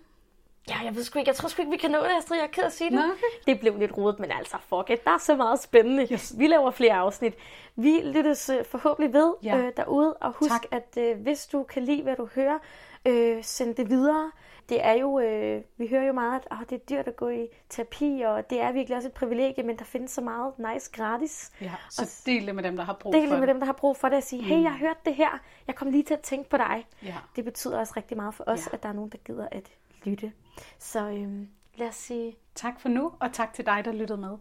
Ja, 0.70 0.80
jeg 0.84 0.96
ved 0.96 1.04
sgu 1.04 1.20
ikke. 1.20 1.30
Jeg 1.30 1.36
tror 1.36 1.50
sgu 1.50 1.62
ikke, 1.62 1.72
vi 1.72 1.78
kan 1.78 1.92
nå 1.92 1.98
det, 1.98 2.12
Astrid. 2.18 2.38
Jeg 2.38 2.44
er 2.44 2.52
ked 2.52 2.64
at 2.64 2.74
sige 2.74 2.90
det. 2.90 3.00
Nå, 3.00 3.02
okay. 3.02 3.52
Det 3.52 3.60
blev 3.60 3.78
lidt 3.78 3.98
rodet, 3.98 4.20
men 4.20 4.32
altså, 4.32 4.58
fuck 4.70 4.90
it. 4.90 5.06
Der 5.06 5.12
er 5.12 5.18
så 5.18 5.36
meget 5.36 5.60
spændende. 5.60 6.08
Yes. 6.12 6.34
Vi 6.38 6.48
laver 6.48 6.72
flere 6.72 6.94
afsnit. 6.94 7.34
Vi 7.76 8.02
lyttes 8.04 8.50
øh, 8.50 8.66
forhåbentlig 8.66 9.14
ved 9.14 9.34
ja. 9.44 9.58
øh, 9.58 9.72
derude. 9.78 10.14
Og 10.14 10.32
husk, 10.32 10.52
tak. 10.52 10.66
at 10.72 10.98
øh, 10.98 11.22
hvis 11.22 11.48
du 11.48 11.64
kan 11.64 11.84
lide, 11.84 12.04
hvad 12.04 12.16
du 12.16 12.28
hører, 12.36 12.60
øh, 13.06 13.44
send 13.44 13.76
det 13.76 13.90
videre. 13.90 14.32
Det 14.70 14.86
er 14.86 14.94
jo, 14.94 15.20
øh, 15.20 15.62
vi 15.78 15.88
hører 15.88 16.04
jo 16.04 16.14
meget, 16.14 16.36
at 16.36 16.48
oh, 16.52 16.60
det 16.70 16.72
er 16.72 16.86
dyrt 16.90 17.08
at 17.08 17.16
gå 17.16 17.30
i 17.30 17.48
terapi, 17.70 18.22
og 18.26 18.50
det 18.50 18.62
er 18.62 18.72
virkelig 18.72 18.98
også 18.98 19.08
et 19.08 19.14
privilegie, 19.14 19.64
men 19.64 19.78
der 19.78 19.86
findes 19.86 20.12
så 20.12 20.22
meget 20.22 20.54
nice 20.60 20.92
gratis. 20.94 21.52
Ja, 21.62 21.72
så 21.90 22.02
og 22.02 22.08
del 22.26 22.48
det 22.48 22.56
med 22.56 22.64
dem, 22.64 22.78
der 22.78 22.84
har 22.84 22.94
brug 22.94 23.14
del 23.14 23.28
for 23.28 23.36
det. 23.36 23.40
med 23.40 23.48
dem, 23.48 23.60
der 23.60 23.66
har 23.66 23.74
brug 23.74 23.98
for 23.98 24.10
det, 24.10 24.18
og 24.18 24.24
sige, 24.24 24.44
hey, 24.44 24.62
jeg 24.62 24.72
har 24.72 24.78
hørt 24.78 25.06
det 25.06 25.16
her, 25.16 25.40
jeg 25.68 25.76
kom 25.76 25.90
lige 25.90 26.04
til 26.04 26.14
at 26.14 26.20
tænke 26.20 26.50
på 26.50 26.58
dig. 26.58 26.86
Ja. 27.04 27.16
Det 27.36 27.46
betyder 27.46 27.80
også 27.80 27.94
rigtig 27.98 28.18
meget 28.18 28.34
for 28.34 28.44
os, 28.48 28.68
ja. 28.68 28.70
at 28.74 28.84
der 28.84 28.90
er 28.90 28.94
nogen, 28.94 29.10
der 29.10 29.18
gider 29.18 29.48
at 29.52 29.70
lytte. 30.06 30.32
Så 30.80 31.10
øhm, 31.10 31.50
lad 31.76 31.88
os 31.88 31.96
sige... 31.96 32.36
Tak 32.56 32.80
for 32.80 32.90
nu, 32.90 33.12
og 33.20 33.34
tak 33.34 33.54
til 33.54 33.66
dig, 33.66 33.82
der 33.86 33.92
lyttede 33.92 34.18
med. 34.18 34.32